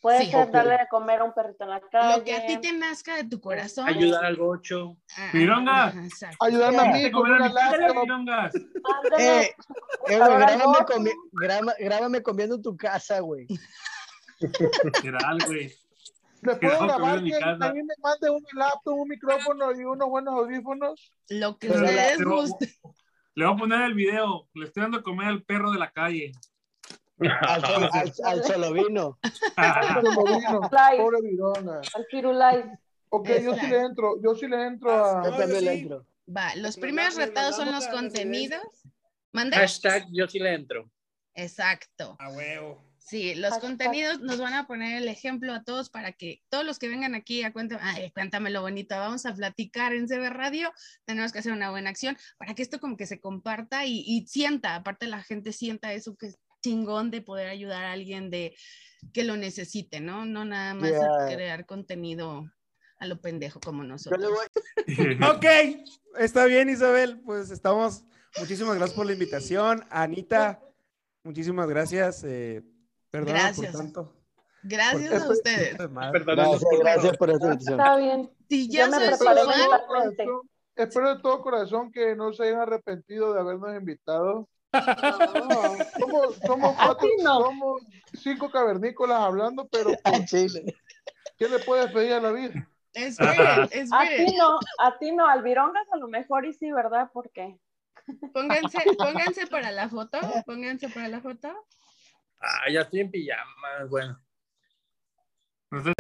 puede 0.08 0.26
Sí. 0.26 0.32
ser 0.32 0.52
darle 0.52 0.72
de 0.78 0.88
comer 0.90 1.20
a 1.20 1.24
un 1.26 1.34
perrito 1.34 1.64
en 1.66 1.70
la 1.70 1.82
calle. 1.82 2.18
lo 2.18 2.24
que 2.24 2.34
a 2.36 2.46
ti 2.46 2.58
te 2.62 2.72
nazca 2.74 3.16
de 3.18 3.26
tu 3.26 3.42
corazón. 3.42 3.88
Ayudar 3.88 4.24
al 4.26 4.36
gocho. 4.38 4.98
Ah, 5.18 5.30
Pironga. 5.32 5.86
ajá, 5.88 6.06
exacto. 6.06 6.38
Ayudarme 6.46 6.78
a 6.80 6.86
mí 6.94 7.12
con 7.12 7.22
comer 7.24 7.42
a 7.42 8.02
pirongas. 8.04 8.56
Eh, 8.56 8.62
eh, 9.20 9.54
güey, 10.08 10.18
grábame, 10.20 10.78
comi- 10.86 11.14
graba- 11.34 11.76
grábame 11.80 12.22
comiendo 12.24 12.56
en 12.56 12.62
tu 12.62 12.78
casa, 12.78 13.20
güey. 13.20 13.48
Literal, 14.40 15.38
güey. 15.46 15.74
Grabar 16.42 16.60
que 16.60 16.68
vive 16.68 16.88
que 16.98 17.18
en 17.18 17.24
mi 17.24 17.32
casa. 17.32 17.58
también 17.60 17.86
me 17.88 17.94
mande 18.02 18.30
un 18.30 18.46
laptop, 18.54 18.94
un 18.96 19.08
micrófono 19.10 19.72
y 19.74 19.84
unos 19.84 20.08
buenos 20.10 20.34
audífonos. 20.36 21.12
Lo 21.30 21.58
que 21.58 21.70
ustedes 21.70 22.24
gusten. 22.24 22.70
Le 23.36 23.46
voy 23.46 23.54
a 23.54 23.58
poner 23.58 23.82
el 23.82 23.94
video. 23.94 24.48
Le 24.54 24.66
estoy 24.66 24.84
dando 24.84 25.00
a 25.00 25.04
comer 25.04 25.28
al 25.28 25.44
perro 25.44 25.72
de 25.72 25.80
la 25.80 25.92
calle. 25.92 26.32
Al, 27.20 27.66
al, 27.94 28.14
al 28.24 28.44
solo 28.44 28.74
vino. 28.74 29.20
Como 30.04 30.24
vino, 30.26 30.62
Live. 30.72 31.04
pobre 31.04 31.22
Virona. 31.22 31.82
Al 31.94 32.06
Firulais. 32.10 32.66
Ok, 33.10 33.30
yo 33.42 33.56
sí 33.56 33.68
le 33.68 33.80
entro, 33.80 34.22
yo 34.22 34.36
sí 34.36 34.48
le 34.48 34.66
entro 34.66 34.92
a... 34.92 35.24
Yo 35.24 35.38
también 35.38 35.66
le 35.66 35.74
entro. 35.74 36.06
Va, 36.36 36.56
los 36.56 36.78
primeros 36.78 37.16
retados 37.16 37.56
son 37.56 37.72
los 37.72 37.88
contenidos. 37.88 38.62
Hashtag 39.34 40.08
yo 40.12 40.28
sí 40.28 40.40
le 40.40 40.54
entro. 40.54 40.90
Exacto. 41.34 42.16
A 42.20 42.30
huevo. 42.30 42.84
Sí, 42.98 43.36
los 43.36 43.52
Hashtag. 43.52 43.62
contenidos 43.70 44.20
nos 44.20 44.38
van 44.40 44.54
a 44.54 44.68
poner 44.68 45.02
el 45.02 45.08
ejemplo 45.08 45.54
a 45.54 45.64
todos 45.64 45.90
para 45.90 46.12
que 46.12 46.42
todos 46.50 46.66
los 46.66 46.78
que 46.78 46.90
vengan 46.90 47.16
aquí 47.16 47.44
a 47.44 47.54
cuéntame, 47.54 47.82
ay, 47.82 48.12
cuéntame 48.12 48.50
lo 48.50 48.62
bonito, 48.62 48.98
vamos 48.98 49.26
a 49.26 49.34
platicar 49.34 49.94
en 49.94 50.08
CB 50.08 50.30
Radio, 50.30 50.74
tenemos 51.06 51.32
que 51.32 51.40
hacer 51.40 51.54
una 51.54 51.70
buena 51.70 51.90
acción 51.90 52.18
para 52.38 52.54
que 52.54 52.64
esto 52.64 52.82
como 52.82 52.98
que 52.98 53.06
se 53.06 53.22
comparta 53.22 53.86
y, 53.86 54.04
y 54.06 54.28
sienta, 54.28 54.76
aparte 54.76 55.08
la 55.08 55.24
gente 55.24 55.54
sienta 55.54 55.94
eso 55.94 56.18
que 56.18 56.34
chingón 56.68 57.12
de 57.12 57.22
poder 57.22 57.48
ayudar 57.50 57.86
a 57.86 57.92
alguien 57.94 58.30
de 58.30 58.56
que 59.14 59.24
lo 59.24 59.38
necesite, 59.38 60.00
¿no? 60.02 60.26
No 60.26 60.44
nada 60.46 60.74
más 60.74 60.90
Yeah. 60.90 61.34
crear 61.34 61.66
contenido 61.66 62.46
a 63.00 63.06
lo 63.08 63.22
pendejo 63.22 63.60
como 63.60 63.84
Yo 63.84 63.90
nosotros. 63.90 64.20
le 64.20 64.28
voy, 64.28 64.46
Ok, 65.36 65.46
está 66.20 66.46
bien, 66.46 66.70
Isabel. 66.70 67.22
Pues 67.26 67.52
estamos. 67.52 68.04
Muchísimas 68.40 68.76
gracias 68.76 68.96
por 68.96 69.06
la 69.06 69.14
invitación. 69.14 69.84
Anita, 69.90 70.60
muchísimas 71.24 71.68
gracias. 71.70 72.24
Eh, 72.24 72.64
por 73.12 73.26
tanto. 73.72 74.14
Gracias 74.64 75.24
a 75.24 75.30
ustedes. 75.30 75.78
Perdón, 75.78 76.12
gracias, 76.26 76.62
gracias 76.80 77.18
por 77.18 77.30
esta 77.30 77.46
invitación. 77.46 77.80
Está 77.80 77.96
bien. 77.98 78.30
Si 78.50 78.70
yo 78.70 78.90
me 78.90 78.98
preparé 78.98 79.14
Espero 79.14 79.36
de 79.36 79.42
todo 79.42 79.72
mentalmente. 79.72 80.26
corazón- 80.26 80.50
Espero 80.76 81.16
de 81.16 81.22
todo 81.22 81.42
corazón 81.42 81.92
que 81.92 82.16
no 82.16 82.34
se 82.34 82.44
hayan 82.44 82.60
arrepentido 82.62 83.34
de 83.34 83.40
habernos 83.40 83.76
invitado. 83.76 84.48
No. 84.86 85.78
Somos, 86.00 86.36
somos 86.46 86.76
A 86.78 86.86
cuatro, 86.88 87.10
no. 87.24 87.42
somos 87.42 87.82
cinco 88.14 88.50
cavernícolas 88.52 89.20
hablando, 89.22 89.68
pero 89.68 89.92
chile. 90.28 90.76
¿qué 91.38 91.48
le 91.50 91.60
puedes 91.60 91.92
pedir 91.92 92.14
a 92.14 92.20
la 92.22 92.32
vida? 92.32 92.70
esperen, 92.94 93.42
A 93.48 93.64
esperen. 93.66 94.26
ti 94.26 94.36
no, 94.38 94.60
a 94.80 94.98
ti 94.98 95.12
no, 95.12 95.28
al 95.28 95.44
Virongas 95.44 95.86
a 95.92 95.98
lo 95.98 96.08
mejor 96.08 96.46
y 96.46 96.54
sí, 96.54 96.72
¿verdad? 96.72 97.10
Porque 97.14 97.60
Pónganse, 98.34 98.80
pónganse 98.98 99.48
para 99.48 99.72
la 99.72 99.90
foto, 99.90 100.20
pónganse 100.46 100.90
para 100.90 101.08
la 101.10 101.22
foto. 101.22 101.50
Ah, 102.40 102.70
ya 102.72 102.82
estoy 102.82 103.02
en 103.02 103.12
pijama. 103.12 103.86
Bueno. 103.90 104.20
Pero 105.70 105.94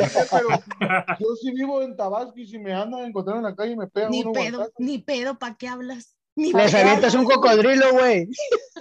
yo 1.19 1.35
sí 1.35 1.51
vivo 1.51 1.81
en 1.81 1.95
Tabasco 1.97 2.33
y 2.37 2.47
si 2.47 2.57
me 2.57 2.73
andan 2.73 3.01
a 3.01 3.05
encontrar 3.07 3.37
en 3.37 3.43
la 3.43 3.55
calle 3.55 3.75
me 3.75 3.87
pegan 3.87 4.11
Ni 4.11 4.23
pedo, 4.23 4.71
ni 4.77 4.99
pedo, 4.99 5.37
¿para 5.37 5.55
qué 5.55 5.67
hablas? 5.67 6.16
Ni 6.37 6.53
Les 6.53 6.73
avientas 6.73 7.15
un 7.15 7.25
cocodrilo, 7.25 7.93
güey. 7.93 8.29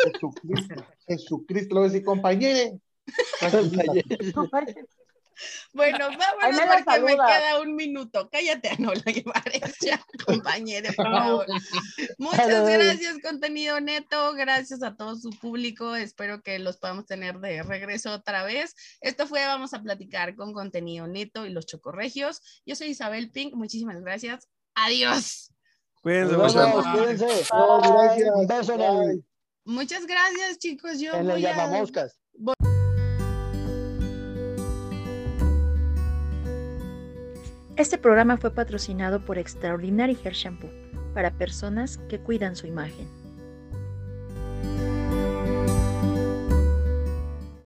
Jesucristo, 0.05 0.75
Jesucristo, 1.09 1.75
lo 1.75 1.81
voy 1.81 1.89
a 1.89 1.93
decir, 1.93 2.05
compañero. 2.05 2.79
Bueno, 5.73 6.09
vámonos 6.19 6.61
me 6.61 6.67
la 6.67 6.85
porque 6.85 7.01
me 7.01 7.13
queda 7.15 7.61
un 7.61 7.75
minuto. 7.75 8.29
Cállate, 8.31 8.69
Anola 8.79 9.03
Guevara, 9.05 9.53
ya, 9.81 10.05
compañero, 10.27 10.93
por 10.95 11.07
favor. 11.07 11.47
Muchas 12.19 12.49
gracias, 12.49 13.19
contenido 13.23 13.81
neto. 13.81 14.35
Gracias 14.35 14.83
a 14.83 14.95
todo 14.95 15.17
su 15.17 15.31
público. 15.31 15.97
Espero 15.97 16.43
que 16.43 16.59
los 16.59 16.77
podamos 16.77 17.07
tener 17.07 17.39
de 17.39 17.63
regreso 17.63 18.13
otra 18.13 18.45
vez. 18.45 18.75
Esto 19.01 19.27
fue 19.27 19.47
Vamos 19.47 19.73
a 19.73 19.83
platicar 19.83 20.35
con 20.35 20.53
contenido 20.53 21.07
neto 21.07 21.47
y 21.47 21.51
los 21.51 21.65
chocorregios. 21.65 22.43
Yo 22.67 22.77
soy 22.77 22.89
Isabel 22.89 23.31
Pink. 23.31 23.55
Muchísimas 23.55 23.99
gracias. 24.03 24.49
Adiós. 24.75 25.56
Cuídense 26.07 26.37
Nos 26.37 26.55
mucho. 26.55 26.67
vemos, 26.69 26.87
cuídense. 26.87 27.27
No, 27.53 27.81
gracias. 27.81 28.31
Un 28.33 28.47
beso 28.47 28.75
en 28.75 28.81
el, 28.81 29.25
Muchas 29.65 30.07
gracias, 30.07 30.59
chicos. 30.61 31.01
Yo 31.01 31.13
en 31.15 31.27
voy 31.27 31.45
a... 31.45 31.51
llamamoscas. 31.51 32.21
Este 37.75 37.99
programa 37.99 38.37
fue 38.37 38.53
patrocinado 38.53 39.25
por 39.25 39.37
Extraordinary 39.37 40.17
Hair 40.23 40.35
Shampoo 40.35 40.71
para 41.13 41.33
personas 41.33 41.99
que 42.09 42.21
cuidan 42.21 42.55
su 42.55 42.69
imagen. 42.69 43.09